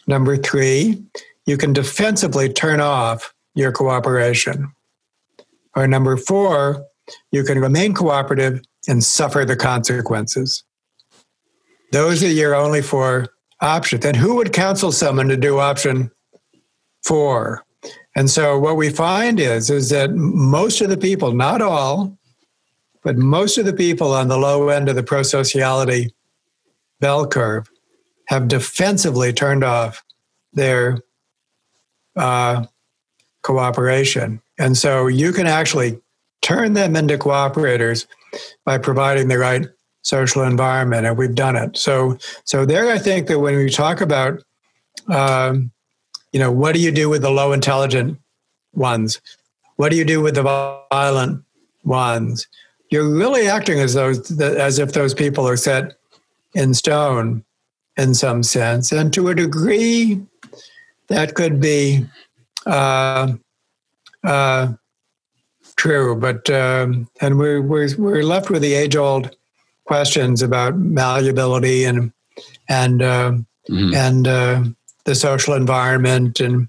Number 0.07 0.37
three, 0.37 1.03
you 1.45 1.57
can 1.57 1.73
defensively 1.73 2.51
turn 2.51 2.79
off 2.79 3.33
your 3.55 3.71
cooperation. 3.71 4.71
Or 5.75 5.87
number 5.87 6.17
four, 6.17 6.85
you 7.31 7.43
can 7.43 7.59
remain 7.59 7.93
cooperative 7.93 8.61
and 8.87 9.03
suffer 9.03 9.45
the 9.45 9.55
consequences. 9.55 10.63
Those 11.91 12.23
are 12.23 12.27
your 12.27 12.55
only 12.55 12.81
four 12.81 13.27
options. 13.61 14.05
And 14.05 14.15
who 14.15 14.35
would 14.35 14.53
counsel 14.53 14.91
someone 14.91 15.27
to 15.29 15.37
do 15.37 15.59
option 15.59 16.11
four? 17.03 17.63
And 18.15 18.29
so 18.29 18.57
what 18.57 18.77
we 18.77 18.89
find 18.89 19.39
is 19.39 19.69
is 19.69 19.89
that 19.89 20.13
most 20.13 20.81
of 20.81 20.89
the 20.89 20.97
people, 20.97 21.33
not 21.33 21.61
all, 21.61 22.17
but 23.03 23.17
most 23.17 23.57
of 23.57 23.65
the 23.65 23.73
people 23.73 24.13
on 24.13 24.29
the 24.29 24.37
low 24.37 24.69
end 24.69 24.89
of 24.89 24.95
the 24.95 25.03
prosociality 25.03 26.11
bell 26.99 27.27
curve 27.27 27.69
have 28.27 28.47
defensively 28.47 29.31
turned 29.31 29.63
off 29.63 30.03
their 30.53 30.99
uh, 32.15 32.65
cooperation. 33.43 34.41
And 34.57 34.77
so 34.77 35.07
you 35.07 35.31
can 35.31 35.47
actually 35.47 35.99
turn 36.41 36.73
them 36.73 36.95
into 36.95 37.17
cooperators 37.17 38.05
by 38.65 38.77
providing 38.77 39.27
the 39.27 39.37
right 39.37 39.67
social 40.01 40.43
environment, 40.43 41.07
and 41.07 41.17
we've 41.17 41.33
done 41.35 41.55
it. 41.55 41.77
So, 41.77 42.17
so 42.43 42.65
there, 42.65 42.91
I 42.91 42.99
think 42.99 43.27
that 43.27 43.39
when 43.39 43.55
we 43.55 43.69
talk 43.69 44.01
about 44.01 44.43
um, 45.07 45.71
you 46.31 46.39
know, 46.39 46.51
what 46.51 46.73
do 46.73 46.81
you 46.81 46.91
do 46.91 47.09
with 47.09 47.21
the 47.21 47.29
low 47.29 47.53
intelligent 47.53 48.19
ones? 48.73 49.21
What 49.77 49.89
do 49.89 49.97
you 49.97 50.03
do 50.03 50.21
with 50.21 50.35
the 50.35 50.43
violent 50.91 51.43
ones? 51.85 52.47
You're 52.89 53.07
really 53.07 53.47
acting 53.47 53.79
as 53.79 53.93
those 53.93 54.39
as 54.41 54.77
if 54.79 54.91
those 54.91 55.13
people 55.13 55.47
are 55.47 55.57
set 55.57 55.93
in 56.53 56.73
stone 56.73 57.43
in 57.97 58.13
some 58.13 58.43
sense, 58.43 58.91
and 58.91 59.13
to 59.13 59.29
a 59.29 59.35
degree, 59.35 60.21
that 61.07 61.35
could 61.35 61.61
be 61.61 62.05
uh, 62.65 63.31
uh, 64.25 64.73
true. 65.75 66.15
But 66.15 66.49
um, 66.49 67.07
and 67.21 67.37
we're, 67.37 67.61
we're 67.61 67.89
we're 67.97 68.23
left 68.23 68.49
with 68.49 68.61
the 68.61 68.73
age 68.73 68.95
old 68.95 69.35
questions 69.85 70.41
about 70.41 70.77
malleability 70.77 71.85
and 71.85 72.11
and 72.67 73.01
uh, 73.01 73.31
mm-hmm. 73.69 73.93
and 73.93 74.27
uh, 74.27 74.63
the 75.05 75.15
social 75.15 75.53
environment 75.53 76.39
and 76.39 76.67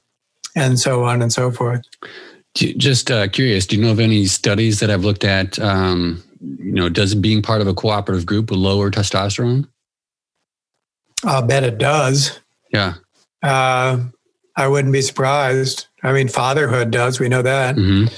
and 0.54 0.78
so 0.78 1.04
on 1.04 1.22
and 1.22 1.32
so 1.32 1.50
forth. 1.50 1.82
Just 2.54 3.10
uh, 3.10 3.28
curious, 3.28 3.66
do 3.66 3.76
you 3.76 3.82
know 3.82 3.90
of 3.90 4.00
any 4.00 4.24
studies 4.24 4.80
that 4.80 4.88
have 4.88 5.04
looked 5.04 5.24
at, 5.24 5.58
um, 5.58 6.22
you 6.40 6.72
know, 6.72 6.88
does 6.88 7.14
being 7.14 7.42
part 7.42 7.60
of 7.60 7.66
a 7.66 7.74
cooperative 7.74 8.24
group 8.24 8.50
lower 8.50 8.90
testosterone? 8.90 9.68
I'll 11.22 11.42
bet 11.42 11.64
it 11.64 11.76
does. 11.76 12.40
Yeah. 12.72 12.94
Uh, 13.42 14.04
I 14.56 14.68
wouldn't 14.68 14.94
be 14.94 15.02
surprised. 15.02 15.86
I 16.06 16.12
mean, 16.12 16.28
fatherhood 16.28 16.90
does. 16.90 17.20
We 17.20 17.28
know 17.28 17.42
that. 17.42 17.76
Mm-hmm. 17.76 18.14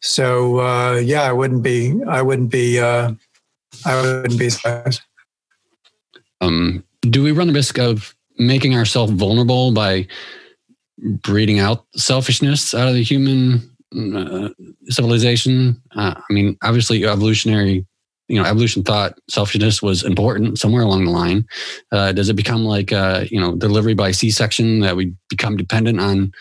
So 0.00 0.60
uh, 0.60 0.96
yeah, 0.96 1.22
I 1.22 1.32
wouldn't 1.32 1.62
be. 1.62 2.00
I 2.06 2.22
wouldn't 2.22 2.50
be. 2.50 2.78
Uh, 2.78 3.12
I 3.84 4.00
wouldn't 4.00 4.38
be 4.38 4.50
surprised. 4.50 5.02
Um, 6.40 6.84
do 7.02 7.22
we 7.22 7.32
run 7.32 7.48
the 7.48 7.52
risk 7.52 7.78
of 7.78 8.14
making 8.38 8.74
ourselves 8.74 9.12
vulnerable 9.12 9.72
by 9.72 10.06
breeding 11.22 11.58
out 11.58 11.84
selfishness 11.96 12.74
out 12.74 12.88
of 12.88 12.94
the 12.94 13.02
human 13.02 13.70
uh, 13.96 14.48
civilization. 14.88 15.80
Uh, 15.96 16.14
I 16.16 16.32
mean, 16.32 16.56
obviously, 16.62 17.04
evolutionary, 17.04 17.86
you 18.28 18.40
know, 18.40 18.48
evolution 18.48 18.82
thought 18.82 19.18
selfishness 19.28 19.82
was 19.82 20.04
important 20.04 20.58
somewhere 20.58 20.82
along 20.82 21.04
the 21.04 21.10
line. 21.10 21.46
Uh, 21.90 22.12
does 22.12 22.28
it 22.28 22.34
become 22.34 22.64
like, 22.64 22.92
uh, 22.92 23.24
you 23.30 23.40
know, 23.40 23.56
delivery 23.56 23.94
by 23.94 24.12
C-section 24.12 24.80
that 24.80 24.96
we 24.96 25.12
become 25.28 25.56
dependent 25.56 26.00
on 26.00 26.32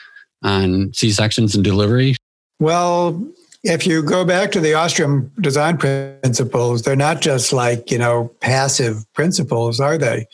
on 0.43 0.93
C-sections 0.93 1.55
and 1.55 1.63
delivery? 1.63 2.15
Well, 2.59 3.25
if 3.63 3.85
you 3.85 4.01
go 4.01 4.25
back 4.25 4.51
to 4.51 4.59
the 4.59 4.73
Ostrom 4.73 5.31
design 5.41 5.77
principles, 5.77 6.83
they're 6.83 6.95
not 6.95 7.21
just 7.21 7.51
like 7.51 7.91
you 7.91 7.97
know 7.97 8.31
passive 8.39 9.05
principles, 9.13 9.79
are 9.79 9.97
they? 9.97 10.27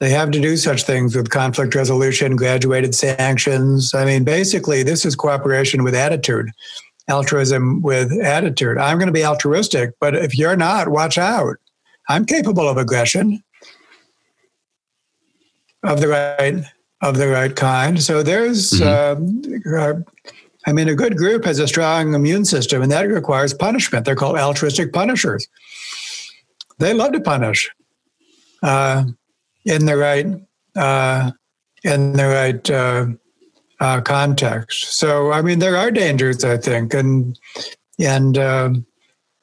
They 0.00 0.10
have 0.10 0.30
to 0.30 0.40
do 0.40 0.56
such 0.56 0.84
things 0.84 1.16
with 1.16 1.30
conflict 1.30 1.74
resolution, 1.74 2.36
graduated 2.36 2.94
sanctions. 2.94 3.94
I 3.94 4.04
mean, 4.04 4.22
basically, 4.22 4.84
this 4.84 5.04
is 5.04 5.16
cooperation 5.16 5.82
with 5.82 5.94
attitude, 5.94 6.50
altruism 7.08 7.82
with 7.82 8.12
attitude. 8.22 8.78
I'm 8.78 8.98
going 8.98 9.08
to 9.08 9.12
be 9.12 9.24
altruistic, 9.24 9.94
but 9.98 10.14
if 10.14 10.38
you're 10.38 10.56
not, 10.56 10.88
watch 10.88 11.18
out. 11.18 11.56
I'm 12.08 12.24
capable 12.24 12.68
of 12.68 12.76
aggression 12.76 13.42
of 15.82 16.00
the 16.00 16.08
right 16.08 16.64
of 17.02 17.16
the 17.16 17.28
right 17.28 17.54
kind. 17.54 18.02
So 18.02 18.22
there's, 18.22 18.72
mm-hmm. 18.72 19.74
uh, 19.74 20.02
I 20.66 20.72
mean, 20.72 20.88
a 20.88 20.94
good 20.94 21.16
group 21.16 21.44
has 21.44 21.58
a 21.58 21.68
strong 21.68 22.14
immune 22.14 22.44
system, 22.44 22.82
and 22.82 22.90
that 22.92 23.02
requires 23.08 23.54
punishment. 23.54 24.04
They're 24.04 24.16
called 24.16 24.36
altruistic 24.36 24.92
punishers. 24.92 25.46
They 26.78 26.94
love 26.94 27.12
to 27.12 27.20
punish. 27.20 27.70
Uh, 28.62 29.04
in 29.68 29.84
the 29.84 29.96
right 29.96 30.26
uh, 30.76 31.30
in 31.84 32.12
the 32.14 32.26
right 32.26 32.70
uh, 32.70 33.06
uh, 33.80 34.00
context. 34.00 34.98
So, 34.98 35.30
I 35.30 35.42
mean, 35.42 35.58
there 35.58 35.76
are 35.76 35.90
dangers, 35.90 36.42
I 36.42 36.56
think, 36.56 36.94
and 36.94 37.38
and 37.98 38.38
um, 38.38 38.86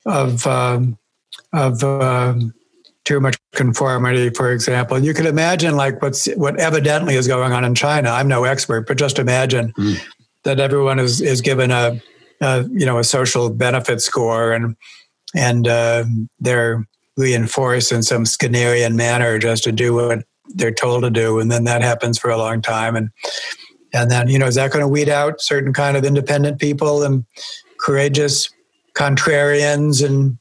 of 0.05 0.45
um, 0.47 0.97
of 1.53 1.83
um, 1.83 2.53
too 3.05 3.19
much 3.19 3.37
conformity, 3.53 4.31
for 4.31 4.51
example. 4.51 4.99
You 4.99 5.13
can 5.13 5.27
imagine, 5.27 5.75
like 5.77 6.01
what's 6.01 6.25
what 6.35 6.59
evidently 6.59 7.15
is 7.15 7.27
going 7.27 7.53
on 7.53 7.63
in 7.63 7.75
China. 7.75 8.09
I'm 8.09 8.27
no 8.27 8.43
expert, 8.43 8.87
but 8.87 8.97
just 8.97 9.19
imagine 9.19 9.71
mm. 9.73 9.97
that 10.43 10.59
everyone 10.59 10.99
is 10.99 11.21
is 11.21 11.41
given 11.41 11.71
a, 11.71 12.01
a, 12.41 12.63
you 12.63 12.85
know 12.85 12.97
a 12.97 13.03
social 13.03 13.49
benefit 13.49 14.01
score, 14.01 14.51
and 14.51 14.75
and 15.35 15.67
uh, 15.67 16.03
they're 16.39 16.85
reinforced 17.15 17.91
in 17.91 18.03
some 18.03 18.25
Skinnerian 18.25 18.95
manner 18.95 19.39
just 19.39 19.63
to 19.63 19.71
do 19.71 19.93
what 19.93 20.25
they're 20.49 20.73
told 20.73 21.03
to 21.03 21.09
do, 21.09 21.39
and 21.39 21.51
then 21.51 21.63
that 21.63 21.81
happens 21.81 22.17
for 22.17 22.29
a 22.29 22.37
long 22.37 22.61
time, 22.61 22.95
and 22.95 23.09
and 23.93 24.09
then 24.09 24.27
you 24.27 24.39
know 24.39 24.47
is 24.47 24.55
that 24.55 24.71
going 24.71 24.81
to 24.81 24.87
weed 24.87 25.09
out 25.09 25.41
certain 25.41 25.73
kind 25.73 25.95
of 25.95 26.03
independent 26.03 26.59
people 26.59 27.03
and 27.03 27.23
courageous 27.79 28.49
contrarians 28.95 30.03
and 30.03 30.39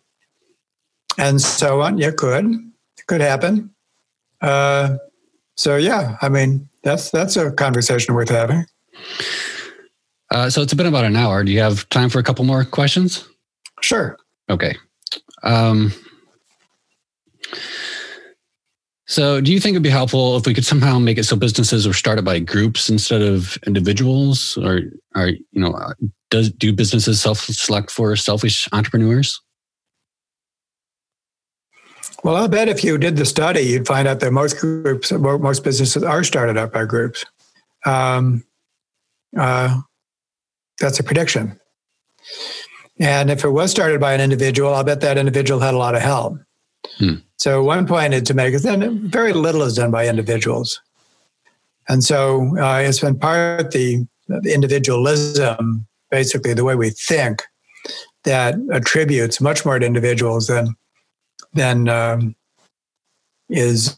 and 1.18 1.40
so 1.40 1.82
on? 1.82 1.98
Yeah, 1.98 2.10
could 2.10 2.44
it 2.44 3.06
could 3.06 3.20
happen. 3.20 3.74
Uh, 4.40 4.96
so 5.56 5.76
yeah, 5.76 6.16
I 6.20 6.28
mean 6.28 6.68
that's 6.82 7.10
that's 7.10 7.36
a 7.36 7.50
conversation 7.50 8.14
worth 8.14 8.28
having. 8.28 8.66
Uh, 10.30 10.50
so 10.50 10.62
it's 10.62 10.74
been 10.74 10.86
about 10.86 11.04
an 11.04 11.16
hour. 11.16 11.44
Do 11.44 11.52
you 11.52 11.60
have 11.60 11.88
time 11.90 12.08
for 12.08 12.18
a 12.18 12.22
couple 12.22 12.44
more 12.44 12.64
questions? 12.64 13.28
Sure. 13.80 14.16
Okay. 14.50 14.76
Um, 15.42 15.92
so, 19.06 19.40
do 19.40 19.52
you 19.52 19.60
think 19.60 19.74
it'd 19.74 19.82
be 19.82 19.90
helpful 19.90 20.36
if 20.36 20.46
we 20.46 20.54
could 20.54 20.64
somehow 20.64 20.98
make 20.98 21.18
it 21.18 21.24
so 21.24 21.36
businesses 21.36 21.86
are 21.86 21.92
started 21.92 22.24
by 22.24 22.38
groups 22.38 22.88
instead 22.88 23.20
of 23.20 23.58
individuals, 23.66 24.56
or 24.56 24.80
are 25.14 25.28
you 25.28 25.44
know, 25.52 25.92
does 26.30 26.50
do 26.50 26.72
businesses 26.72 27.20
self-select 27.20 27.90
for 27.90 28.16
selfish 28.16 28.66
entrepreneurs? 28.72 29.40
Well, 32.24 32.36
I'll 32.36 32.48
bet 32.48 32.68
if 32.68 32.82
you 32.82 32.96
did 32.96 33.16
the 33.16 33.26
study, 33.26 33.60
you'd 33.60 33.86
find 33.86 34.08
out 34.08 34.20
that 34.20 34.32
most 34.32 34.58
groups, 34.58 35.12
most 35.12 35.62
businesses 35.62 36.02
are 36.02 36.24
started 36.24 36.56
up 36.56 36.72
by 36.72 36.86
groups. 36.86 37.22
Um, 37.84 38.42
uh, 39.38 39.78
that's 40.80 40.98
a 40.98 41.04
prediction. 41.04 41.60
And 42.98 43.30
if 43.30 43.44
it 43.44 43.50
was 43.50 43.70
started 43.70 44.00
by 44.00 44.14
an 44.14 44.22
individual, 44.22 44.72
I'll 44.72 44.84
bet 44.84 45.02
that 45.02 45.18
individual 45.18 45.60
had 45.60 45.74
a 45.74 45.76
lot 45.76 45.94
of 45.94 46.00
help. 46.00 46.38
Hmm. 46.96 47.16
So 47.36 47.62
one 47.62 47.86
point 47.86 48.26
to 48.26 48.34
make 48.34 48.54
is 48.54 48.62
that 48.62 48.78
very 48.78 49.34
little 49.34 49.60
is 49.60 49.74
done 49.74 49.90
by 49.90 50.08
individuals. 50.08 50.80
And 51.90 52.02
so 52.02 52.56
uh, 52.58 52.78
it's 52.78 53.00
been 53.00 53.18
part 53.18 53.66
of 53.66 53.72
the, 53.72 54.06
the 54.28 54.54
individualism, 54.54 55.86
basically 56.10 56.54
the 56.54 56.64
way 56.64 56.74
we 56.74 56.88
think, 56.88 57.42
that 58.22 58.54
attributes 58.72 59.42
much 59.42 59.66
more 59.66 59.78
to 59.78 59.84
individuals 59.84 60.46
than 60.46 60.74
than 61.55 61.88
um, 61.88 62.34
is 63.48 63.96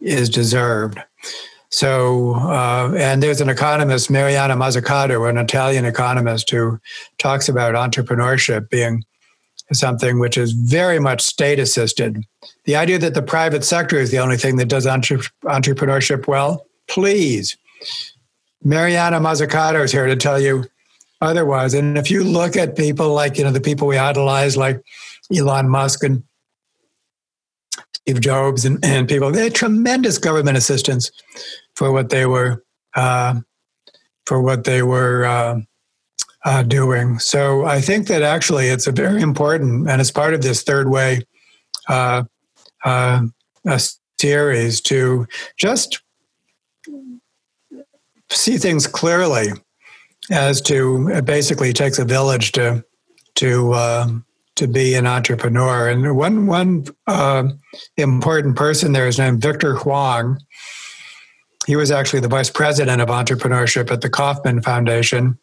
is 0.00 0.30
deserved. 0.30 0.98
So, 1.70 2.34
uh, 2.36 2.94
and 2.96 3.22
there's 3.22 3.40
an 3.42 3.50
economist, 3.50 4.10
Mariana 4.10 4.56
Mazzucato, 4.56 5.28
an 5.28 5.36
Italian 5.36 5.84
economist, 5.84 6.50
who 6.50 6.80
talks 7.18 7.48
about 7.48 7.74
entrepreneurship 7.74 8.70
being 8.70 9.04
something 9.72 10.18
which 10.18 10.38
is 10.38 10.52
very 10.52 10.98
much 10.98 11.20
state 11.20 11.58
assisted. 11.58 12.24
The 12.64 12.76
idea 12.76 12.98
that 13.00 13.12
the 13.12 13.22
private 13.22 13.64
sector 13.64 13.98
is 13.98 14.10
the 14.10 14.18
only 14.18 14.38
thing 14.38 14.56
that 14.56 14.68
does 14.68 14.86
entre- 14.86 15.18
entrepreneurship 15.44 16.26
well, 16.26 16.64
please. 16.86 17.56
Mariana 18.64 19.20
Mazzucato 19.20 19.84
is 19.84 19.92
here 19.92 20.06
to 20.06 20.16
tell 20.16 20.40
you 20.40 20.64
otherwise. 21.20 21.74
And 21.74 21.98
if 21.98 22.10
you 22.10 22.24
look 22.24 22.56
at 22.56 22.76
people 22.76 23.12
like, 23.12 23.36
you 23.36 23.44
know, 23.44 23.50
the 23.50 23.60
people 23.60 23.86
we 23.86 23.98
idolize, 23.98 24.56
like 24.56 24.82
Elon 25.36 25.68
Musk 25.68 26.02
and 26.02 26.22
Steve 27.94 28.20
Jobs 28.20 28.64
and, 28.64 28.82
and 28.84 29.08
people, 29.08 29.30
they 29.30 29.44
had 29.44 29.54
tremendous 29.54 30.18
government 30.18 30.56
assistance 30.56 31.10
for 31.74 31.92
what 31.92 32.10
they 32.10 32.26
were 32.26 32.64
uh, 32.94 33.40
for 34.26 34.42
what 34.42 34.64
they 34.64 34.82
were 34.82 35.24
uh, 35.24 35.60
uh, 36.44 36.62
doing. 36.62 37.18
So 37.18 37.64
I 37.64 37.80
think 37.80 38.08
that 38.08 38.22
actually 38.22 38.68
it's 38.68 38.86
a 38.86 38.92
very 38.92 39.22
important, 39.22 39.88
and 39.88 40.00
it's 40.00 40.10
part 40.10 40.34
of 40.34 40.42
this 40.42 40.62
third 40.62 40.90
way 40.90 41.22
uh, 41.88 42.24
uh, 42.84 43.22
series 44.20 44.80
to 44.82 45.26
just 45.56 46.02
see 48.30 48.58
things 48.58 48.86
clearly 48.86 49.48
as 50.30 50.60
to 50.62 51.08
it 51.08 51.24
basically 51.24 51.72
takes 51.72 51.98
a 51.98 52.04
village 52.04 52.52
to 52.52 52.84
to 53.36 53.72
um, 53.74 54.24
to 54.58 54.68
be 54.68 54.94
an 54.94 55.06
entrepreneur. 55.06 55.88
And 55.88 56.16
one 56.16 56.46
one 56.46 56.84
uh, 57.06 57.48
important 57.96 58.56
person 58.56 58.92
there 58.92 59.06
is 59.06 59.18
named 59.18 59.40
Victor 59.40 59.76
Hwang. 59.76 60.38
He 61.66 61.76
was 61.76 61.90
actually 61.90 62.20
the 62.20 62.28
vice 62.28 62.50
president 62.50 63.00
of 63.00 63.08
entrepreneurship 63.08 63.90
at 63.90 64.00
the 64.00 64.10
Kauffman 64.10 64.62
Foundation. 64.62 65.38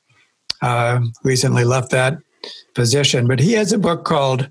Uh, 0.61 1.01
recently 1.23 1.63
left 1.63 1.91
that 1.91 2.17
position, 2.73 3.27
but 3.27 3.39
he 3.39 3.53
has 3.53 3.73
a 3.73 3.77
book 3.77 4.05
called 4.05 4.49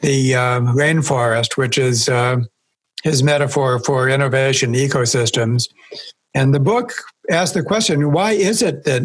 "The 0.00 0.34
uh, 0.34 0.60
Rainforest," 0.60 1.56
which 1.56 1.78
is 1.78 2.08
uh, 2.08 2.40
his 3.02 3.22
metaphor 3.22 3.78
for 3.78 4.08
innovation 4.08 4.74
ecosystems. 4.74 5.68
And 6.34 6.54
the 6.54 6.60
book 6.60 6.92
asks 7.30 7.54
the 7.54 7.62
question: 7.62 8.12
Why 8.12 8.32
is 8.32 8.60
it 8.62 8.84
that 8.84 9.02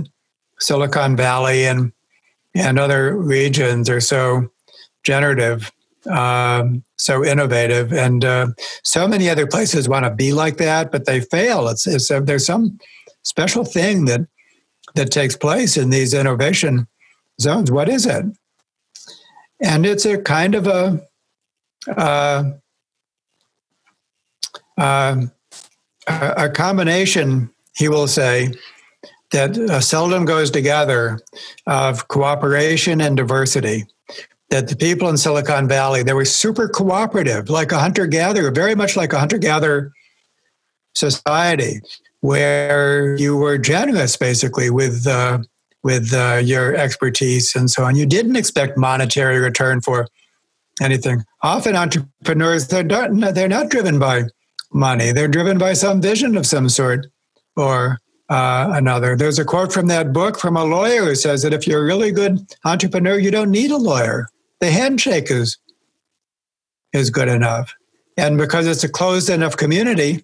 Silicon 0.59 1.15
Valley 1.15 1.65
and 1.65 1.91
and 2.53 2.79
other 2.79 3.15
regions 3.15 3.89
are 3.89 4.01
so 4.01 4.49
generative, 5.05 5.71
um, 6.09 6.83
so 6.97 7.23
innovative, 7.23 7.93
and 7.93 8.25
uh, 8.25 8.47
so 8.83 9.07
many 9.07 9.29
other 9.29 9.47
places 9.47 9.87
want 9.87 10.05
to 10.05 10.11
be 10.11 10.33
like 10.33 10.57
that, 10.57 10.91
but 10.91 11.05
they 11.05 11.21
fail. 11.21 11.67
It's, 11.69 11.87
it's 11.87 12.11
uh, 12.11 12.19
there's 12.19 12.45
some 12.45 12.79
special 13.23 13.63
thing 13.63 14.05
that 14.05 14.21
that 14.95 15.11
takes 15.11 15.35
place 15.35 15.77
in 15.77 15.89
these 15.89 16.13
innovation 16.13 16.87
zones. 17.41 17.71
What 17.71 17.89
is 17.89 18.05
it? 18.05 18.25
And 19.61 19.85
it's 19.85 20.05
a 20.05 20.21
kind 20.21 20.55
of 20.55 20.67
a 20.67 21.01
uh, 21.97 22.51
uh, 24.77 25.21
a 26.07 26.49
combination, 26.49 27.49
he 27.75 27.89
will 27.89 28.07
say, 28.07 28.51
that 29.31 29.57
uh, 29.57 29.79
seldom 29.79 30.25
goes 30.25 30.51
together 30.51 31.19
of 31.67 32.07
cooperation 32.07 33.01
and 33.01 33.17
diversity 33.17 33.85
that 34.49 34.67
the 34.67 34.75
people 34.75 35.09
in 35.09 35.17
Silicon 35.17 35.67
Valley, 35.67 36.03
they 36.03 36.13
were 36.13 36.25
super 36.25 36.67
cooperative, 36.67 37.49
like 37.49 37.71
a 37.71 37.79
hunter 37.79 38.05
gatherer, 38.05 38.51
very 38.51 38.75
much 38.75 38.95
like 38.95 39.13
a 39.13 39.19
hunter 39.19 39.37
gatherer 39.37 39.91
society, 40.95 41.81
where 42.21 43.15
you 43.17 43.35
were 43.35 43.57
generous 43.57 44.15
basically 44.17 44.69
with 44.69 45.07
uh, 45.07 45.39
with 45.83 46.13
uh, 46.13 46.41
your 46.43 46.75
expertise 46.75 47.55
and 47.55 47.69
so 47.69 47.83
on. 47.83 47.95
You 47.95 48.05
didn't 48.05 48.35
expect 48.35 48.77
monetary 48.77 49.39
return 49.39 49.81
for 49.81 50.07
anything. 50.81 51.23
Often 51.41 51.75
entrepreneurs 51.75 52.67
they're 52.67 52.83
not 52.83 53.11
they're 53.33 53.47
not 53.47 53.69
driven 53.69 53.99
by 53.99 54.23
money; 54.71 55.11
they're 55.11 55.27
driven 55.27 55.57
by 55.57 55.73
some 55.73 56.01
vision 56.01 56.37
of 56.37 56.45
some 56.45 56.69
sort 56.69 57.07
or 57.57 57.99
uh, 58.29 58.71
another. 58.73 59.15
There's 59.15 59.39
a 59.39 59.45
quote 59.45 59.73
from 59.73 59.87
that 59.87 60.13
book 60.13 60.39
from 60.39 60.55
a 60.55 60.63
lawyer 60.63 61.03
who 61.03 61.15
says 61.15 61.41
that 61.41 61.53
if 61.53 61.67
you're 61.67 61.81
a 61.81 61.85
really 61.85 62.11
good 62.11 62.39
entrepreneur, 62.63 63.17
you 63.17 63.31
don't 63.31 63.51
need 63.51 63.71
a 63.71 63.77
lawyer 63.77 64.27
the 64.59 64.71
handshake 64.71 65.29
is 65.31 65.57
is 66.93 67.09
good 67.09 67.27
enough. 67.27 67.73
And 68.17 68.37
because 68.37 68.67
it's 68.67 68.83
a 68.83 68.89
closed 68.89 69.29
enough 69.29 69.57
community, 69.57 70.23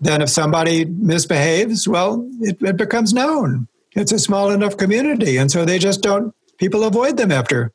then 0.00 0.22
if 0.22 0.30
somebody 0.30 0.84
misbehaves, 0.84 1.88
well, 1.88 2.28
it, 2.40 2.62
it 2.62 2.76
becomes 2.76 3.12
known. 3.12 3.66
It's 3.92 4.12
a 4.12 4.18
small 4.18 4.50
enough 4.50 4.76
community. 4.76 5.36
And 5.36 5.50
so 5.50 5.64
they 5.64 5.78
just 5.78 6.00
don't 6.00 6.34
people 6.58 6.84
avoid 6.84 7.16
them 7.16 7.32
after 7.32 7.72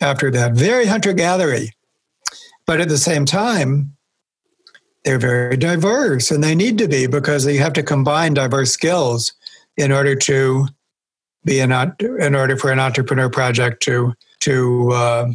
after 0.00 0.30
that. 0.30 0.52
Very 0.52 0.86
hunter 0.86 1.12
gathery. 1.12 1.72
But 2.66 2.80
at 2.80 2.88
the 2.88 2.98
same 2.98 3.24
time, 3.24 3.96
they're 5.04 5.18
very 5.18 5.56
diverse 5.56 6.30
and 6.30 6.42
they 6.44 6.54
need 6.54 6.78
to 6.78 6.88
be 6.88 7.06
because 7.06 7.46
you 7.46 7.60
have 7.60 7.72
to 7.74 7.82
combine 7.82 8.34
diverse 8.34 8.72
skills 8.72 9.32
in 9.76 9.92
order 9.92 10.14
to 10.14 10.68
be 11.44 11.60
an 11.60 11.72
in 12.00 12.34
order 12.34 12.56
for 12.56 12.70
an 12.70 12.80
entrepreneur 12.80 13.30
project 13.30 13.82
to 13.84 14.12
to 14.40 14.90
uh, 14.92 15.28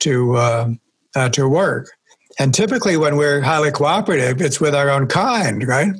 to 0.00 0.36
uh, 0.36 0.68
uh, 1.14 1.28
to 1.30 1.48
work. 1.48 1.90
And 2.38 2.54
typically, 2.54 2.96
when 2.96 3.16
we're 3.16 3.40
highly 3.40 3.70
cooperative, 3.70 4.40
it's 4.40 4.60
with 4.60 4.74
our 4.74 4.90
own 4.90 5.08
kind, 5.08 5.66
right? 5.66 5.92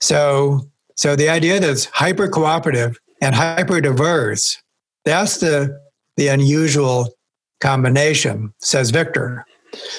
So, 0.00 0.60
so 0.94 1.16
the 1.16 1.28
idea 1.28 1.58
that 1.58 1.68
it's 1.68 1.86
hyper 1.86 2.28
cooperative 2.28 2.98
and 3.20 3.34
hyper 3.34 3.80
diverse, 3.80 4.62
that's 5.04 5.38
the 5.38 5.80
the 6.16 6.28
unusual 6.28 7.08
combination, 7.60 8.54
says 8.58 8.90
Victor. 8.90 9.44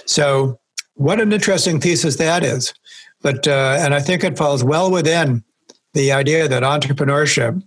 So, 0.05 0.59
what 0.93 1.19
an 1.19 1.33
interesting 1.33 1.81
thesis 1.81 2.15
that 2.17 2.43
is. 2.43 2.73
But 3.21 3.47
uh, 3.47 3.77
and 3.79 3.93
I 3.93 3.99
think 3.99 4.23
it 4.23 4.37
falls 4.37 4.63
well 4.63 4.91
within 4.91 5.43
the 5.93 6.11
idea 6.11 6.47
that 6.47 6.63
entrepreneurship 6.63 7.61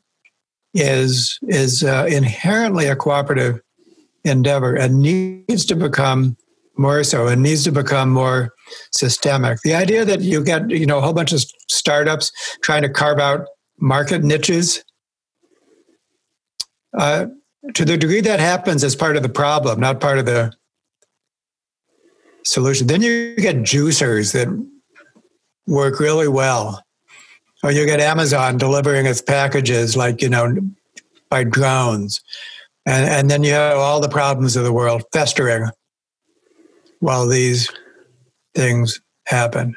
is 0.73 1.39
is 1.43 1.83
uh, 1.83 2.07
inherently 2.09 2.87
a 2.87 2.97
cooperative 2.97 3.61
endeavor 4.25 4.75
and 4.75 5.01
needs 5.01 5.65
to 5.67 5.77
become 5.77 6.37
more 6.77 7.03
so 7.03 7.27
and 7.27 7.43
needs 7.43 7.65
to 7.65 7.73
become 7.73 8.11
more 8.11 8.55
systemic. 8.93 9.61
The 9.63 9.75
idea 9.75 10.05
that 10.05 10.21
you 10.21 10.43
get, 10.45 10.71
you 10.71 10.87
know, 10.87 10.99
a 10.99 11.01
whole 11.01 11.13
bunch 11.13 11.33
of 11.33 11.45
startups 11.69 12.31
trying 12.63 12.83
to 12.83 12.89
carve 12.89 13.19
out 13.19 13.47
market 13.81 14.23
niches, 14.23 14.85
uh, 16.97 17.27
to 17.75 17.85
the 17.85 17.97
degree 17.97 18.21
that 18.21 18.41
happens 18.41 18.85
as 18.85 18.97
part 18.97 19.17
of 19.17 19.23
the 19.23 19.29
problem, 19.29 19.81
not 19.81 20.01
part 20.01 20.19
of 20.19 20.27
the 20.27 20.53
solution, 22.45 22.87
then 22.87 23.03
you 23.03 23.35
get 23.37 23.57
juicers 23.57 24.33
that 24.33 24.49
work 25.67 26.01
really 26.01 26.29
well. 26.29 26.83
Or 27.65 27.73
you 27.73 27.85
get 27.87 27.99
Amazon 27.99 28.57
delivering 28.57 29.07
its 29.07 29.21
packages 29.21 29.97
like, 29.97 30.23
you 30.23 30.29
know, 30.29 30.57
by 31.29 31.43
drones 31.43 32.23
and, 32.89 33.05
and 33.05 33.31
then 33.31 33.43
you 33.45 33.53
have 33.53 33.77
all 33.77 34.01
the 34.01 34.09
problems 34.09 34.57
of 34.57 34.65
the 34.65 34.73
world 34.73 35.03
festering 35.13 35.69
while 37.01 37.29
these 37.29 37.71
things 38.55 38.99
happen. 39.27 39.77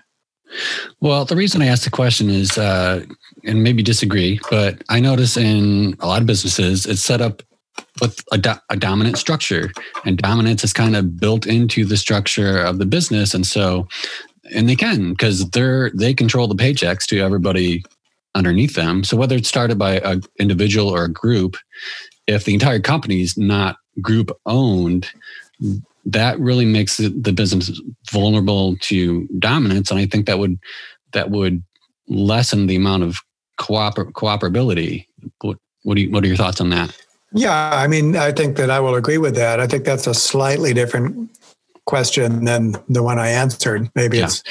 Well, 1.02 1.26
the 1.26 1.36
reason 1.36 1.62
I 1.62 1.68
asked 1.68 1.84
the 1.84 1.90
question 1.90 2.30
is, 2.30 2.58
uh, 2.58 3.06
and 3.44 3.64
maybe 3.64 3.84
disagree, 3.84 4.40
but 4.50 4.82
I 4.88 5.02
notice 5.02 5.36
in 5.36 5.96
a 6.00 6.08
lot 6.08 6.22
of 6.22 6.28
businesses, 6.28 6.86
it's 6.86 7.02
set 7.02 7.20
up 7.20 7.44
with 8.02 8.24
a, 8.32 8.38
do- 8.38 8.62
a, 8.70 8.78
dominant 8.78 9.18
structure, 9.18 9.72
and 10.06 10.18
dominance 10.18 10.64
is 10.64 10.72
kind 10.72 10.96
of 10.96 11.20
built 11.20 11.46
into 11.46 11.86
the 11.86 11.98
structure 11.98 12.60
of 12.60 12.80
the 12.80 12.86
business, 12.86 13.34
and 13.34 13.46
so, 13.46 13.88
and 14.54 14.70
they 14.70 14.76
can 14.76 15.12
because 15.12 15.50
they're 15.52 15.90
they 15.94 16.14
control 16.14 16.48
the 16.48 16.56
paychecks 16.56 17.06
to 17.08 17.20
everybody 17.20 17.84
underneath 18.36 18.76
them. 18.76 19.04
So 19.04 19.18
whether 19.18 19.36
it's 19.36 19.50
started 19.50 19.78
by 19.78 20.00
an 20.00 20.22
individual 20.40 20.90
or 20.90 21.06
a 21.06 21.12
group, 21.12 21.56
if 22.32 22.46
the 22.46 22.54
entire 22.54 22.80
company 22.80 23.22
is 23.22 23.38
not 23.38 23.78
group 24.02 24.32
owned, 24.46 25.08
that 26.06 26.40
really 26.40 26.66
makes 26.66 26.98
the 26.98 27.34
business 27.34 27.80
vulnerable 28.10 28.76
to 28.82 29.28
dominance, 29.40 29.92
and 29.92 30.00
I 30.00 30.06
think 30.06 30.26
that 30.26 30.40
would 30.40 30.58
that 31.14 31.30
would 31.30 31.64
lessen 32.08 32.68
the 32.68 32.76
amount 32.76 33.04
of 33.04 33.18
cooper- 33.58 34.12
cooperability. 34.12 35.06
What, 35.42 35.58
what, 35.84 35.96
do 35.96 36.02
you, 36.02 36.12
what 36.12 36.24
are 36.24 36.28
your 36.28 36.38
thoughts 36.38 36.62
on 36.62 36.70
that? 36.72 36.96
Yeah, 37.34 37.72
I 37.74 37.88
mean, 37.88 38.18
I 38.18 38.32
think 38.32 38.58
that 38.58 38.70
I 38.70 38.80
will 38.80 38.96
agree 38.96 39.18
with 39.18 39.36
that. 39.36 39.60
I 39.60 39.68
think 39.68 39.86
that's 39.86 40.08
a 40.08 40.14
slightly 40.14 40.74
different 40.74 41.30
question 41.86 42.46
than 42.46 42.76
the 42.90 43.04
one 43.04 43.20
I 43.20 43.30
answered. 43.30 43.90
Maybe 43.96 44.18
yeah. 44.18 44.26
it's 44.26 44.44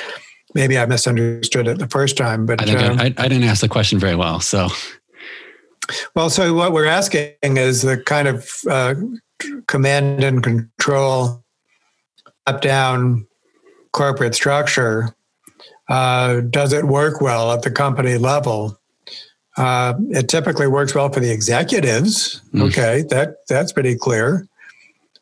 maybe 0.55 0.79
I 0.79 0.87
misunderstood 0.87 1.69
it 1.69 1.79
the 1.79 1.89
first 1.89 2.17
time, 2.17 2.47
but 2.47 2.63
I, 2.63 2.65
think 2.65 2.79
um, 2.79 3.01
I, 3.01 3.07
I 3.19 3.29
didn't 3.29 3.45
ask 3.45 3.61
the 3.61 3.69
question 3.69 3.99
very 3.99 4.17
well. 4.17 4.41
So, 4.41 4.69
well, 6.15 6.31
so 6.31 6.55
what 6.55 6.73
we're 6.73 6.87
asking 6.87 7.35
is 7.43 7.83
the 7.83 7.99
kind 7.99 8.29
of 8.29 8.51
uh, 8.69 8.95
command 9.67 10.23
and 10.23 10.43
control 10.43 11.45
up 12.47 12.61
down 12.61 13.27
corporate 13.93 14.35
structure. 14.35 15.15
Uh, 15.89 16.41
does 16.41 16.73
it 16.73 16.85
work 16.85 17.21
well 17.21 17.53
at 17.53 17.63
the 17.63 17.71
company 17.71 18.17
level? 18.17 18.79
Uh, 19.57 19.95
it 20.11 20.29
typically 20.29 20.69
works 20.69 20.95
well 20.95 21.11
for 21.11 21.21
the 21.21 21.31
executives. 21.31 22.41
Mm. 22.55 22.69
Okay, 22.69 23.05
that 23.11 23.37
that's 23.49 23.73
pretty 23.73 23.97
clear. 23.97 24.47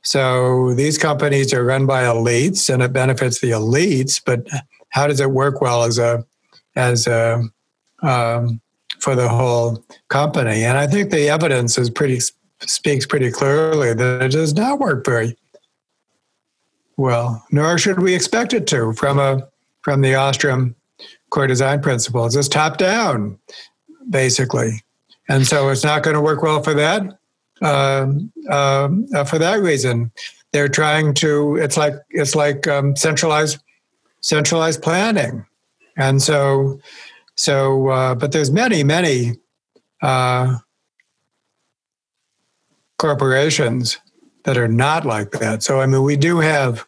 So 0.03 0.74
these 0.74 0.99
companies 0.99 1.53
are 1.53 1.65
run 1.65 1.86
by 1.86 2.03
elites, 2.05 2.73
and 2.73 2.82
it 2.82 2.93
benefits 2.93 3.40
the 3.40 3.51
elites. 3.51 4.20
But 4.24 4.47
how 4.90 5.07
does 5.07 5.20
it 5.20 5.31
work 5.31 5.61
well 5.61 5.85
as 5.85 5.99
a 5.99 6.24
as 6.77 7.07
a 7.07 7.43
um, 8.03 8.61
for 9.01 9.15
the 9.15 9.29
whole 9.29 9.85
company? 10.09 10.65
And 10.65 10.79
I 10.79 10.87
think 10.87 11.11
the 11.11 11.29
evidence 11.29 11.79
is 11.79 11.91
pretty 11.91 12.20
speaks 12.66 13.07
pretty 13.07 13.31
clearly 13.31 13.95
that 13.95 14.23
it 14.23 14.33
does 14.33 14.55
not 14.55 14.81
work 14.81 15.05
very 15.05 15.37
well, 16.97 17.45
nor 17.51 17.79
should 17.79 18.01
we 18.01 18.15
expect 18.15 18.53
it 18.53 18.66
to 18.69 18.93
from 18.95 19.19
a 19.19 19.49
from 19.83 20.01
the 20.01 20.15
Ostrom 20.15 20.75
core 21.31 21.47
design 21.47 21.81
principles. 21.81 22.35
It's 22.37 22.49
top 22.49 22.77
down, 22.77 23.39
basically, 24.11 24.83
and 25.29 25.47
so 25.47 25.69
it's 25.69 25.85
not 25.85 26.03
going 26.03 26.15
to 26.15 26.20
work 26.20 26.43
well 26.43 26.62
for 26.62 26.75
that. 26.75 27.19
Um, 27.62 28.33
um, 28.51 29.07
uh, 29.15 29.25
for 29.25 29.39
that 29.39 29.61
reason, 29.61 30.12
they're 30.53 30.69
trying 30.69 31.15
to. 31.15 31.57
It's 31.57 31.77
like 31.77 31.95
it's 32.11 32.35
like 32.35 32.66
um, 32.66 32.97
centralized 32.97 33.59
centralized 34.20 34.83
planning, 34.83 35.47
and 35.97 36.20
so 36.20 36.81
so. 37.39 37.89
Uh, 37.89 38.15
but 38.15 38.32
there's 38.32 38.51
many 38.51 38.82
many 38.85 39.36
uh, 40.02 40.59
corporations 42.98 43.98
that 44.44 44.56
are 44.56 44.69
not 44.69 45.06
like 45.06 45.31
that. 45.32 45.62
So, 45.62 45.81
I 45.81 45.86
mean, 45.86 46.02
we 46.02 46.16
do 46.16 46.39
have 46.39 46.85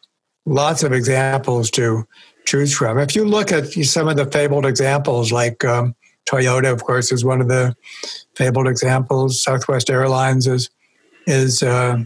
lots 0.47 0.83
of 0.83 0.93
examples 0.93 1.71
to 1.73 2.07
choose 2.47 2.75
from. 2.75 2.99
If 2.99 3.15
you 3.15 3.25
look 3.25 3.53
at 3.53 3.73
some 3.73 4.09
of 4.09 4.17
the 4.17 4.27
fabled 4.27 4.67
examples, 4.67 5.31
like 5.31 5.65
um, 5.65 5.95
Toyota, 6.29 6.73
of 6.73 6.85
course, 6.85 7.13
is 7.13 7.25
one 7.25 7.41
of 7.41 7.49
the 7.49 7.75
fabled 8.35 8.67
examples. 8.67 9.43
Southwest 9.43 9.91
Airlines 9.91 10.47
is 10.47 10.71
is 11.27 11.63
uh, 11.63 11.99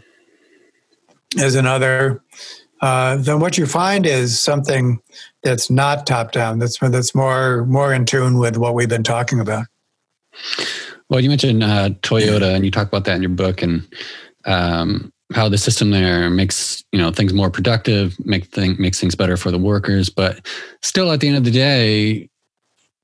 is 1.36 1.54
another. 1.54 2.20
Uh, 2.84 3.16
then 3.16 3.40
what 3.40 3.56
you 3.56 3.64
find 3.64 4.04
is 4.04 4.38
something 4.38 5.00
that's 5.42 5.70
not 5.70 6.06
top 6.06 6.32
down. 6.32 6.58
That's 6.58 6.78
that's 6.78 7.14
more 7.14 7.64
more 7.64 7.94
in 7.94 8.04
tune 8.04 8.36
with 8.36 8.58
what 8.58 8.74
we've 8.74 8.90
been 8.90 9.02
talking 9.02 9.40
about. 9.40 9.64
Well, 11.08 11.20
you 11.20 11.30
mentioned 11.30 11.62
uh, 11.62 11.90
Toyota, 12.02 12.54
and 12.54 12.62
you 12.62 12.70
talk 12.70 12.86
about 12.86 13.06
that 13.06 13.16
in 13.16 13.22
your 13.22 13.30
book, 13.30 13.62
and 13.62 13.88
um, 14.44 15.10
how 15.32 15.48
the 15.48 15.56
system 15.56 15.92
there 15.92 16.28
makes 16.28 16.84
you 16.92 16.98
know 16.98 17.10
things 17.10 17.32
more 17.32 17.48
productive, 17.48 18.18
make 18.26 18.48
thing, 18.48 18.76
makes 18.78 19.00
things 19.00 19.14
better 19.14 19.38
for 19.38 19.50
the 19.50 19.58
workers. 19.58 20.10
But 20.10 20.46
still, 20.82 21.10
at 21.10 21.20
the 21.20 21.28
end 21.28 21.38
of 21.38 21.44
the 21.44 21.52
day, 21.52 22.28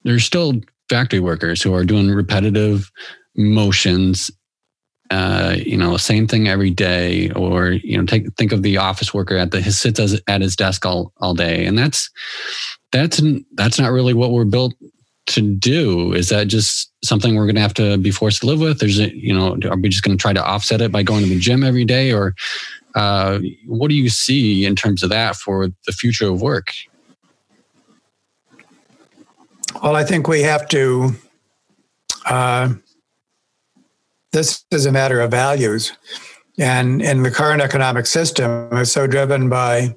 there's 0.02 0.26
still 0.26 0.60
factory 0.90 1.20
workers 1.20 1.62
who 1.62 1.72
are 1.72 1.84
doing 1.84 2.10
repetitive 2.10 2.92
motions. 3.34 4.30
Uh, 5.10 5.56
you 5.58 5.76
know, 5.76 5.96
same 5.96 6.28
thing 6.28 6.46
every 6.46 6.70
day, 6.70 7.30
or 7.30 7.72
you 7.72 7.98
know, 7.98 8.06
take 8.06 8.32
think 8.36 8.52
of 8.52 8.62
the 8.62 8.76
office 8.76 9.12
worker 9.12 9.36
at 9.36 9.50
the 9.50 9.62
sits 9.72 10.00
at 10.28 10.40
his 10.40 10.54
desk 10.54 10.86
all 10.86 11.12
all 11.16 11.34
day, 11.34 11.66
and 11.66 11.76
that's 11.76 12.08
that's 12.92 13.20
that's 13.54 13.78
not 13.78 13.90
really 13.90 14.14
what 14.14 14.30
we're 14.30 14.44
built 14.44 14.74
to 15.30 15.40
do? 15.40 16.12
Is 16.12 16.28
that 16.28 16.48
just 16.48 16.92
something 17.04 17.34
we're 17.34 17.46
going 17.46 17.54
to 17.54 17.60
have 17.60 17.74
to 17.74 17.98
be 17.98 18.10
forced 18.10 18.40
to 18.40 18.46
live 18.46 18.60
with? 18.60 18.82
Is 18.82 18.98
it, 18.98 19.14
you 19.14 19.32
know, 19.32 19.56
are 19.68 19.76
we 19.76 19.88
just 19.88 20.02
going 20.02 20.16
to 20.16 20.20
try 20.20 20.32
to 20.32 20.44
offset 20.44 20.80
it 20.80 20.92
by 20.92 21.02
going 21.02 21.22
to 21.22 21.28
the 21.28 21.38
gym 21.38 21.62
every 21.62 21.84
day? 21.84 22.12
Or 22.12 22.34
uh, 22.94 23.38
what 23.66 23.88
do 23.88 23.94
you 23.94 24.08
see 24.08 24.64
in 24.64 24.74
terms 24.74 25.02
of 25.02 25.10
that 25.10 25.36
for 25.36 25.68
the 25.86 25.92
future 25.92 26.28
of 26.28 26.42
work? 26.42 26.72
Well, 29.82 29.96
I 29.96 30.04
think 30.04 30.28
we 30.28 30.42
have 30.42 30.68
to. 30.68 31.12
Uh, 32.26 32.74
this 34.32 34.64
is 34.70 34.86
a 34.86 34.92
matter 34.92 35.20
of 35.20 35.30
values. 35.30 35.92
And 36.58 37.00
in 37.02 37.22
the 37.22 37.30
current 37.30 37.62
economic 37.62 38.06
system, 38.06 38.68
it's 38.72 38.92
so 38.92 39.06
driven 39.06 39.48
by 39.48 39.94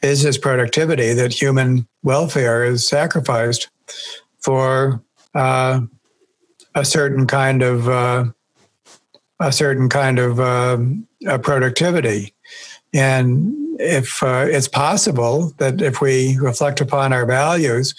business 0.00 0.38
productivity 0.38 1.12
that 1.14 1.32
human 1.32 1.86
welfare 2.02 2.64
is 2.64 2.86
sacrificed 2.86 3.70
for 4.40 5.02
uh, 5.34 5.80
a 6.74 6.84
certain 6.84 7.26
kind 7.26 7.62
of 7.62 7.88
uh, 7.88 8.24
a 9.40 9.52
certain 9.52 9.88
kind 9.88 10.18
of 10.18 10.40
uh, 10.40 10.78
productivity. 11.38 12.34
And 12.92 13.54
if 13.80 14.22
uh, 14.22 14.46
it's 14.48 14.68
possible 14.68 15.52
that 15.58 15.82
if 15.82 16.00
we 16.00 16.38
reflect 16.38 16.80
upon 16.80 17.12
our 17.12 17.26
values, 17.26 17.94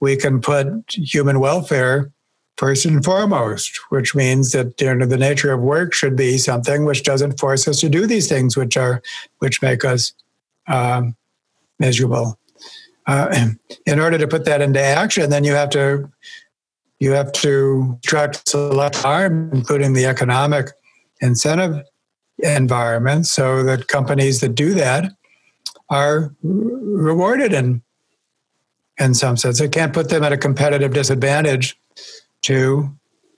we 0.00 0.16
can 0.16 0.40
put 0.40 0.66
human 0.88 1.40
welfare 1.40 2.10
first 2.58 2.84
and 2.84 3.04
foremost, 3.04 3.80
which 3.88 4.14
means 4.14 4.52
that 4.52 4.78
you 4.80 4.94
know, 4.94 5.06
the 5.06 5.16
nature 5.16 5.52
of 5.52 5.60
work 5.60 5.94
should 5.94 6.16
be 6.16 6.36
something 6.36 6.84
which 6.84 7.04
doesn't 7.04 7.40
force 7.40 7.66
us 7.66 7.80
to 7.80 7.88
do 7.88 8.06
these 8.06 8.28
things 8.28 8.56
which 8.56 8.76
are 8.76 9.00
which 9.38 9.62
make 9.62 9.84
us 9.84 10.12
um, 10.66 11.16
miserable 11.78 12.38
uh, 13.08 13.46
in 13.86 13.98
order 13.98 14.18
to 14.18 14.28
put 14.28 14.44
that 14.44 14.60
into 14.60 14.80
action, 14.80 15.30
then 15.30 15.42
you 15.42 15.54
have 15.54 15.70
to 15.70 16.08
you 17.00 17.12
have 17.12 17.32
to 17.32 17.98
construct 18.02 18.48
select 18.48 18.96
harm, 18.96 19.50
including 19.52 19.92
the 19.92 20.04
economic 20.04 20.70
incentive 21.20 21.84
environment, 22.38 23.26
so 23.26 23.62
that 23.62 23.88
companies 23.88 24.40
that 24.40 24.54
do 24.54 24.74
that 24.74 25.12
are 25.90 26.34
rewarded 26.42 27.52
in 27.52 27.82
in 28.98 29.14
some 29.14 29.36
sense. 29.36 29.60
It 29.60 29.72
can't 29.72 29.92
put 29.92 30.10
them 30.10 30.24
at 30.24 30.32
a 30.32 30.36
competitive 30.36 30.92
disadvantage 30.92 31.78
to 32.42 32.90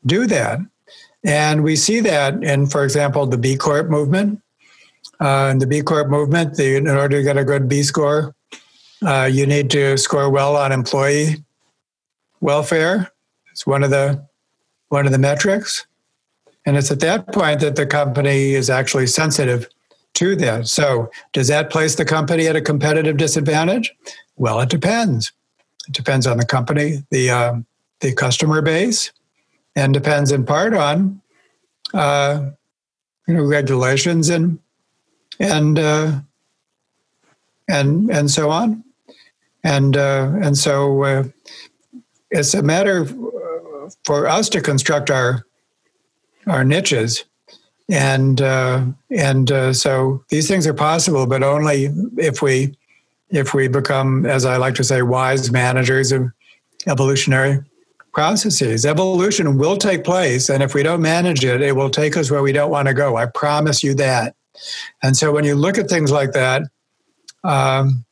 do 0.06 0.26
that. 0.26 0.60
And 1.24 1.62
we 1.62 1.76
see 1.76 2.00
that 2.00 2.42
in, 2.42 2.66
for 2.66 2.84
example, 2.84 3.26
the 3.26 3.38
B 3.38 3.56
Corp 3.56 3.88
movement. 3.88 4.40
Uh, 5.20 5.50
in 5.52 5.58
the 5.58 5.66
B 5.66 5.82
Corp 5.82 6.08
movement, 6.08 6.56
the, 6.56 6.76
in 6.76 6.88
order 6.88 7.18
to 7.18 7.22
get 7.22 7.36
a 7.36 7.44
good 7.44 7.68
B 7.68 7.82
score, 7.82 8.34
uh, 9.06 9.28
you 9.30 9.46
need 9.46 9.70
to 9.70 9.98
score 9.98 10.30
well 10.30 10.56
on 10.56 10.72
employee 10.72 11.44
welfare. 12.40 13.10
It's 13.50 13.66
one 13.66 13.82
of 13.82 13.90
the 13.90 14.26
one 14.88 15.06
of 15.06 15.12
the 15.12 15.18
metrics, 15.18 15.86
and 16.66 16.76
it's 16.76 16.90
at 16.90 17.00
that 17.00 17.32
point 17.32 17.60
that 17.60 17.76
the 17.76 17.86
company 17.86 18.54
is 18.54 18.70
actually 18.70 19.06
sensitive 19.06 19.68
to 20.14 20.36
that. 20.36 20.66
So, 20.68 21.10
does 21.32 21.48
that 21.48 21.70
place 21.70 21.94
the 21.94 22.04
company 22.04 22.46
at 22.46 22.56
a 22.56 22.60
competitive 22.60 23.16
disadvantage? 23.16 23.92
Well, 24.36 24.60
it 24.60 24.68
depends. 24.68 25.32
It 25.86 25.94
depends 25.94 26.26
on 26.26 26.38
the 26.38 26.46
company, 26.46 27.04
the 27.10 27.30
uh, 27.30 27.54
the 28.00 28.14
customer 28.14 28.62
base, 28.62 29.12
and 29.76 29.94
depends 29.94 30.32
in 30.32 30.44
part 30.44 30.74
on 30.74 31.20
uh, 31.94 32.50
you 33.26 33.34
know 33.34 33.44
regulations 33.44 34.28
and 34.28 34.58
and 35.38 35.78
uh, 35.78 36.20
and 37.68 38.10
and 38.10 38.30
so 38.30 38.50
on. 38.50 38.84
And 39.62 39.96
uh, 39.96 40.32
and 40.42 40.56
so 40.56 41.02
uh, 41.04 41.24
it's 42.30 42.54
a 42.54 42.62
matter 42.62 43.06
for 44.04 44.26
us 44.26 44.48
to 44.50 44.60
construct 44.60 45.10
our 45.10 45.44
our 46.46 46.64
niches, 46.64 47.24
and 47.90 48.40
uh, 48.40 48.84
and 49.10 49.52
uh, 49.52 49.72
so 49.72 50.24
these 50.30 50.48
things 50.48 50.66
are 50.66 50.74
possible, 50.74 51.26
but 51.26 51.42
only 51.42 51.90
if 52.16 52.40
we 52.40 52.76
if 53.30 53.54
we 53.54 53.68
become, 53.68 54.26
as 54.26 54.44
I 54.44 54.56
like 54.56 54.74
to 54.76 54.84
say, 54.84 55.02
wise 55.02 55.50
managers 55.52 56.10
of 56.10 56.32
evolutionary 56.86 57.60
processes. 58.12 58.84
Evolution 58.84 59.56
will 59.58 59.76
take 59.76 60.04
place, 60.04 60.48
and 60.48 60.62
if 60.62 60.74
we 60.74 60.82
don't 60.82 61.02
manage 61.02 61.44
it, 61.44 61.60
it 61.60 61.76
will 61.76 61.90
take 61.90 62.16
us 62.16 62.30
where 62.30 62.42
we 62.42 62.52
don't 62.52 62.70
want 62.70 62.88
to 62.88 62.94
go. 62.94 63.16
I 63.16 63.26
promise 63.26 63.82
you 63.82 63.94
that. 63.94 64.34
And 65.02 65.16
so 65.16 65.32
when 65.32 65.44
you 65.44 65.54
look 65.54 65.78
at 65.78 65.88
things 65.88 66.10
like 66.10 66.32
that, 66.32 66.62
um, 67.44 68.04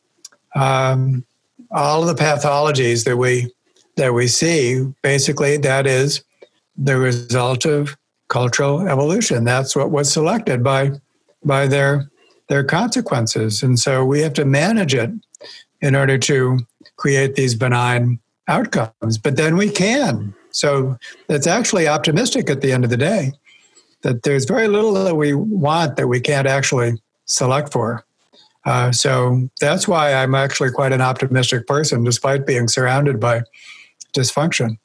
um, 0.55 1.25
all 1.70 2.09
of 2.09 2.16
the 2.16 2.23
pathologies 2.23 3.05
that 3.05 3.16
we 3.16 3.53
that 3.97 4.15
we 4.15 4.29
see, 4.29 4.87
basically, 5.03 5.57
that 5.57 5.87
is 5.87 6.23
the 6.77 6.97
result 6.97 7.65
of 7.65 7.97
cultural 8.29 8.87
evolution. 8.89 9.45
That's 9.45 9.75
what 9.75 9.91
was 9.91 10.12
selected 10.12 10.62
by 10.62 10.93
by 11.45 11.66
their 11.66 12.09
their 12.49 12.65
consequences, 12.65 13.62
and 13.62 13.79
so 13.79 14.05
we 14.05 14.20
have 14.20 14.33
to 14.35 14.45
manage 14.45 14.95
it 14.95 15.11
in 15.81 15.95
order 15.95 16.19
to 16.19 16.59
create 16.97 17.35
these 17.35 17.55
benign 17.55 18.19
outcomes. 18.49 19.19
But 19.19 19.37
then 19.37 19.57
we 19.57 19.70
can. 19.70 20.35
So 20.51 20.99
it's 21.29 21.47
actually 21.47 21.87
optimistic 21.87 22.51
at 22.51 22.61
the 22.61 22.73
end 22.73 22.85
of 22.85 22.91
the 22.91 22.97
day 22.97 23.33
that 24.03 24.23
there's 24.23 24.45
very 24.45 24.69
little 24.69 24.93
that 24.95 25.15
we 25.15 25.35
want 25.35 25.97
that 25.97 26.09
we 26.09 26.20
can't 26.20 26.47
actually 26.47 26.95
select 27.27 27.73
for. 27.73 28.05
Uh, 28.65 28.93
so 28.93 29.49
that's 29.61 29.87
why 29.87 30.12
I'm 30.12 30.35
actually 30.35 30.70
quite 30.70 30.93
an 30.93 31.01
optimistic 31.01 31.66
person, 31.66 32.05
despite 32.05 32.47
being 32.47 32.69
surrounded 32.69 33.20
by 33.20 33.43
dysfunction. 34.15 34.79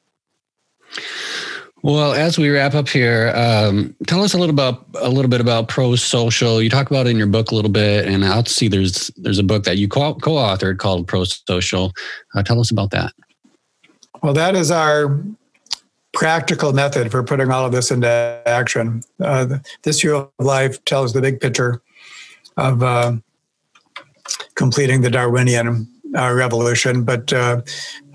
Well, 1.82 2.14
as 2.14 2.38
we 2.38 2.48
wrap 2.48 2.74
up 2.74 2.88
here, 2.88 3.30
um, 3.36 3.94
tell 4.06 4.22
us 4.22 4.32
a 4.32 4.38
little 4.38 4.54
about 4.54 4.86
a 5.02 5.10
little 5.10 5.28
bit 5.28 5.42
about 5.42 5.68
pro 5.68 5.96
social. 5.96 6.62
You 6.62 6.70
talk 6.70 6.88
about 6.88 7.06
it 7.06 7.10
in 7.10 7.18
your 7.18 7.26
book 7.26 7.50
a 7.50 7.54
little 7.54 7.70
bit, 7.70 8.06
and 8.06 8.24
I'll 8.24 8.46
see 8.46 8.68
there's 8.68 9.08
there's 9.18 9.38
a 9.38 9.42
book 9.42 9.64
that 9.64 9.76
you 9.76 9.86
co 9.86 10.14
authored 10.14 10.78
called 10.78 11.06
Pro 11.06 11.24
Social. 11.24 11.92
Uh, 12.34 12.42
tell 12.42 12.58
us 12.58 12.70
about 12.70 12.90
that. 12.92 13.12
Well, 14.24 14.32
that 14.32 14.56
is 14.56 14.70
our 14.70 15.22
practical 16.14 16.72
method 16.72 17.10
for 17.10 17.22
putting 17.22 17.50
all 17.50 17.66
of 17.66 17.72
this 17.72 17.90
into 17.90 18.08
action. 18.46 19.02
Uh, 19.20 19.58
this 19.82 20.00
view 20.00 20.16
of 20.16 20.30
life 20.38 20.82
tells 20.86 21.12
the 21.12 21.20
big 21.20 21.40
picture 21.40 21.82
of 22.56 22.82
uh, 22.82 23.16
completing 24.54 25.02
the 25.02 25.10
Darwinian 25.10 25.86
uh, 26.16 26.32
revolution, 26.32 27.04
but 27.04 27.34
uh, 27.34 27.60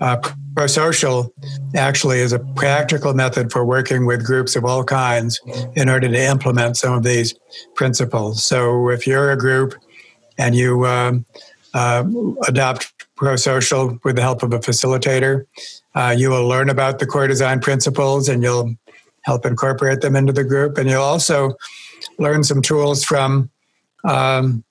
uh, 0.00 0.16
pro-social 0.56 1.32
actually 1.76 2.18
is 2.18 2.32
a 2.32 2.40
practical 2.40 3.14
method 3.14 3.52
for 3.52 3.64
working 3.64 4.04
with 4.04 4.26
groups 4.26 4.56
of 4.56 4.64
all 4.64 4.82
kinds 4.82 5.40
in 5.76 5.88
order 5.88 6.08
to 6.08 6.20
implement 6.20 6.76
some 6.76 6.94
of 6.94 7.04
these 7.04 7.36
principles. 7.76 8.42
So, 8.42 8.88
if 8.88 9.06
you're 9.06 9.30
a 9.30 9.38
group 9.38 9.76
and 10.38 10.56
you 10.56 10.86
um, 10.86 11.24
uh, 11.72 12.02
adopt 12.48 12.92
pro-social 13.14 14.00
with 14.02 14.16
the 14.16 14.22
help 14.22 14.42
of 14.42 14.52
a 14.52 14.58
facilitator, 14.58 15.46
uh, 15.94 16.14
you 16.16 16.30
will 16.30 16.46
learn 16.46 16.70
about 16.70 16.98
the 16.98 17.06
core 17.06 17.26
design 17.26 17.60
principles 17.60 18.28
and 18.28 18.42
you'll 18.42 18.74
help 19.22 19.44
incorporate 19.44 20.00
them 20.00 20.16
into 20.16 20.32
the 20.32 20.44
group. 20.44 20.78
And 20.78 20.88
you'll 20.88 21.02
also 21.02 21.54
learn 22.18 22.44
some 22.44 22.62
tools 22.62 23.04
from 23.04 23.50
um, 24.04 24.64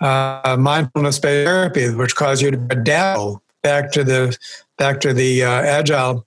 uh, 0.00 0.56
mindfulness 0.58 1.18
based 1.18 1.46
therapy, 1.46 1.90
which 1.90 2.14
cause 2.16 2.40
you 2.40 2.50
to 2.52 2.66
adapt 2.70 3.20
back 3.62 3.92
to 3.92 4.04
the 4.04 4.36
back 4.78 5.00
to 5.00 5.12
the 5.12 5.44
uh, 5.44 5.50
agile 5.50 6.26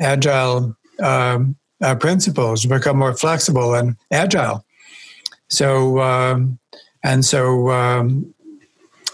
agile 0.00 0.76
um, 1.02 1.56
uh, 1.82 1.94
principles, 1.94 2.66
become 2.66 2.98
more 2.98 3.14
flexible 3.14 3.74
and 3.74 3.96
agile. 4.10 4.64
So 5.48 6.00
um, 6.00 6.58
and 7.02 7.24
so 7.24 7.70
um, 7.70 8.34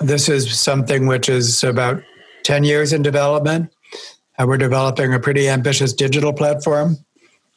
this 0.01 0.29
is 0.29 0.59
something 0.59 1.07
which 1.07 1.29
is 1.29 1.63
about 1.63 2.03
ten 2.43 2.65
years 2.65 2.93
in 2.93 3.03
development. 3.03 3.73
Uh, 4.41 4.47
we're 4.47 4.57
developing 4.57 5.13
a 5.13 5.21
pretty 5.21 5.49
ambitious 5.49 5.93
digital 5.93 6.33
platform, 6.33 6.97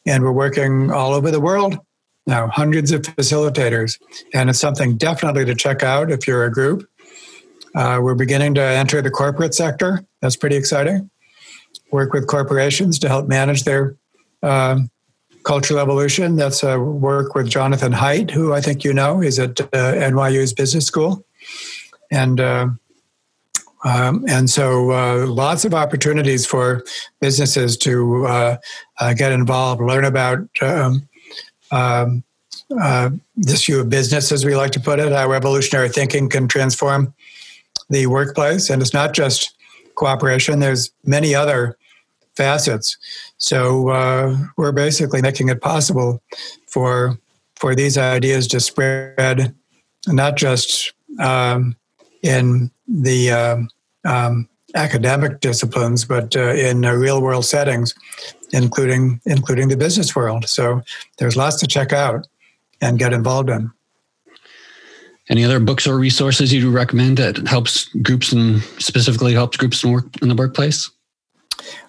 and 0.06 0.22
we're 0.22 0.32
working 0.32 0.90
all 0.90 1.14
over 1.14 1.30
the 1.30 1.40
world 1.40 1.78
now, 2.26 2.48
hundreds 2.48 2.90
of 2.92 3.02
facilitators, 3.02 3.98
and 4.32 4.50
it's 4.50 4.58
something 4.58 4.96
definitely 4.96 5.44
to 5.44 5.54
check 5.54 5.82
out 5.82 6.10
if 6.10 6.26
you're 6.26 6.44
a 6.44 6.50
group. 6.50 6.88
Uh, 7.74 8.00
we're 8.02 8.14
beginning 8.14 8.54
to 8.54 8.62
enter 8.62 9.02
the 9.02 9.10
corporate 9.10 9.54
sector. 9.54 10.04
That's 10.20 10.36
pretty 10.36 10.56
exciting. 10.56 11.10
Work 11.90 12.12
with 12.12 12.26
corporations 12.26 12.98
to 13.00 13.08
help 13.08 13.28
manage 13.28 13.64
their 13.64 13.96
uh, 14.42 14.80
cultural 15.44 15.80
evolution. 15.80 16.36
That's 16.36 16.62
a 16.62 16.78
work 16.80 17.34
with 17.34 17.48
Jonathan 17.48 17.92
Haidt, 17.92 18.30
who 18.30 18.52
I 18.52 18.60
think 18.60 18.84
you 18.84 18.92
know. 18.92 19.20
He's 19.20 19.38
at 19.38 19.60
uh, 19.60 19.64
NYU's 19.72 20.52
business 20.52 20.86
school. 20.86 21.24
And 22.10 22.40
uh, 22.40 22.68
um, 23.84 24.24
and 24.26 24.48
so, 24.48 24.90
uh, 24.92 25.26
lots 25.26 25.66
of 25.66 25.74
opportunities 25.74 26.46
for 26.46 26.82
businesses 27.20 27.76
to 27.78 28.26
uh, 28.26 28.56
uh, 28.98 29.12
get 29.12 29.30
involved, 29.30 29.82
learn 29.82 30.06
about 30.06 30.40
um, 30.62 31.06
um, 31.70 32.24
uh, 32.80 33.10
this 33.36 33.66
view 33.66 33.80
of 33.80 33.90
business, 33.90 34.32
as 34.32 34.44
we 34.44 34.56
like 34.56 34.70
to 34.72 34.80
put 34.80 34.98
it, 34.98 35.12
how 35.12 35.32
evolutionary 35.32 35.90
thinking 35.90 36.30
can 36.30 36.48
transform 36.48 37.12
the 37.90 38.06
workplace. 38.06 38.70
And 38.70 38.80
it's 38.80 38.94
not 38.94 39.12
just 39.12 39.54
cooperation, 39.96 40.60
there's 40.60 40.90
many 41.04 41.34
other 41.34 41.76
facets. 42.36 42.96
So 43.36 43.90
uh, 43.90 44.36
we're 44.56 44.72
basically 44.72 45.20
making 45.20 45.50
it 45.50 45.60
possible 45.60 46.22
for 46.68 47.18
for 47.56 47.74
these 47.74 47.96
ideas 47.96 48.48
to 48.48 48.60
spread, 48.60 49.54
not 50.08 50.36
just 50.36 50.92
um, 51.20 51.76
in 52.22 52.70
the 52.86 53.30
um, 53.30 53.68
um, 54.04 54.48
academic 54.74 55.40
disciplines, 55.40 56.04
but 56.04 56.36
uh, 56.36 56.54
in 56.54 56.84
uh, 56.84 56.92
real 56.92 57.22
world 57.22 57.44
settings, 57.44 57.94
including 58.52 59.20
including 59.26 59.68
the 59.68 59.76
business 59.76 60.14
world. 60.14 60.48
So 60.48 60.82
there's 61.18 61.36
lots 61.36 61.56
to 61.56 61.66
check 61.66 61.92
out 61.92 62.26
and 62.80 62.98
get 62.98 63.12
involved 63.12 63.50
in. 63.50 63.70
Any 65.30 65.44
other 65.44 65.58
books 65.58 65.86
or 65.86 65.98
resources 65.98 66.52
you 66.52 66.70
recommend 66.70 67.16
that 67.16 67.48
helps 67.48 67.88
groups 68.02 68.32
and 68.32 68.60
specifically 68.78 69.32
helps 69.32 69.56
groups 69.56 69.82
in, 69.82 69.90
work, 69.90 70.04
in 70.20 70.28
the 70.28 70.34
workplace? 70.34 70.90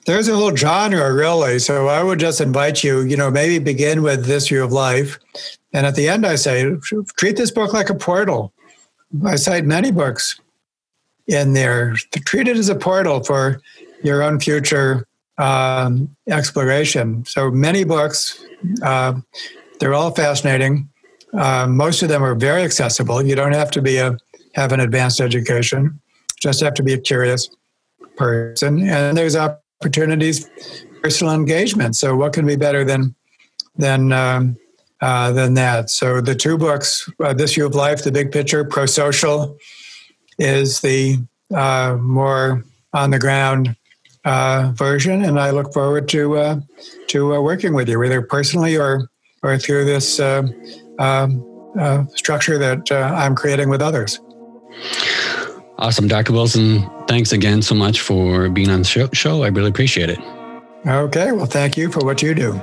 There's 0.05 0.29
a 0.29 0.35
whole 0.35 0.55
genre, 0.55 1.13
really. 1.13 1.59
So 1.59 1.87
I 1.87 2.01
would 2.01 2.19
just 2.19 2.39
invite 2.39 2.81
you, 2.81 3.01
you 3.01 3.17
know, 3.17 3.29
maybe 3.29 3.59
begin 3.59 4.03
with 4.03 4.25
this 4.25 4.47
view 4.47 4.63
of 4.63 4.71
life. 4.71 5.19
And 5.73 5.85
at 5.85 5.95
the 5.95 6.07
end, 6.07 6.25
I 6.25 6.35
say, 6.35 6.75
treat 7.17 7.35
this 7.35 7.51
book 7.51 7.73
like 7.73 7.89
a 7.89 7.95
portal. 7.95 8.53
I 9.25 9.35
cite 9.35 9.65
many 9.65 9.91
books 9.91 10.39
in 11.27 11.53
there. 11.53 11.95
Treat 12.25 12.47
it 12.47 12.57
as 12.57 12.69
a 12.69 12.75
portal 12.75 13.23
for 13.23 13.61
your 14.03 14.21
own 14.23 14.39
future 14.39 15.07
um, 15.37 16.15
exploration. 16.27 17.25
So 17.25 17.51
many 17.51 17.83
books, 17.83 18.43
uh, 18.81 19.13
they're 19.79 19.93
all 19.93 20.11
fascinating. 20.11 20.89
Uh, 21.33 21.67
most 21.67 22.01
of 22.01 22.09
them 22.09 22.23
are 22.23 22.35
very 22.35 22.63
accessible. 22.63 23.21
You 23.21 23.35
don't 23.35 23.53
have 23.53 23.71
to 23.71 23.81
be 23.81 23.97
a 23.97 24.17
have 24.53 24.71
an 24.71 24.79
advanced 24.79 25.19
education; 25.19 25.99
just 26.39 26.61
have 26.61 26.73
to 26.75 26.83
be 26.83 26.93
a 26.93 26.97
curious 26.97 27.49
person. 28.15 28.87
And 28.87 29.17
there's 29.17 29.35
opportunities, 29.35 30.47
for 30.47 31.01
personal 31.03 31.33
engagement. 31.33 31.97
So 31.97 32.15
what 32.15 32.31
can 32.31 32.45
be 32.45 32.55
better 32.55 32.85
than 32.85 33.15
than 33.75 34.13
um, 34.13 34.55
uh, 35.01 35.33
than 35.33 35.55
that? 35.55 35.89
So 35.89 36.21
the 36.21 36.35
two 36.35 36.57
books, 36.57 37.09
uh, 37.21 37.33
"This 37.33 37.55
View 37.55 37.65
of 37.65 37.75
Life," 37.75 38.03
"The 38.03 38.11
Big 38.11 38.31
Picture," 38.31 38.63
"Pro-Social," 38.63 39.57
is 40.37 40.81
the 40.81 41.17
uh, 41.53 41.97
more 41.99 42.63
on 42.93 43.11
the 43.11 43.19
ground 43.19 43.75
uh, 44.23 44.71
version, 44.75 45.23
and 45.23 45.39
I 45.39 45.51
look 45.51 45.73
forward 45.73 46.09
to 46.09 46.37
uh, 46.37 46.59
to 47.07 47.35
uh, 47.35 47.41
working 47.41 47.73
with 47.73 47.87
you, 47.87 48.03
either 48.03 48.21
personally 48.21 48.77
or 48.77 49.09
or 49.43 49.57
through 49.57 49.85
this 49.85 50.19
uh, 50.19 50.43
um, 50.97 51.71
uh, 51.79 52.05
structure 52.15 52.57
that 52.57 52.91
I'm 52.91 53.35
creating 53.35 53.69
with 53.69 53.81
others. 53.81 54.19
Awesome, 55.77 56.07
Dr. 56.07 56.33
Wilson. 56.33 56.89
Thanks 57.07 57.31
again 57.31 57.61
so 57.61 57.75
much 57.75 58.01
for 58.01 58.49
being 58.49 58.69
on 58.69 58.81
the 58.81 59.09
show. 59.13 59.43
I 59.43 59.49
really 59.49 59.69
appreciate 59.69 60.09
it. 60.09 60.19
Okay, 60.87 61.31
well, 61.31 61.45
thank 61.45 61.77
you 61.77 61.91
for 61.91 62.03
what 62.05 62.21
you 62.21 62.33
do. 62.33 62.61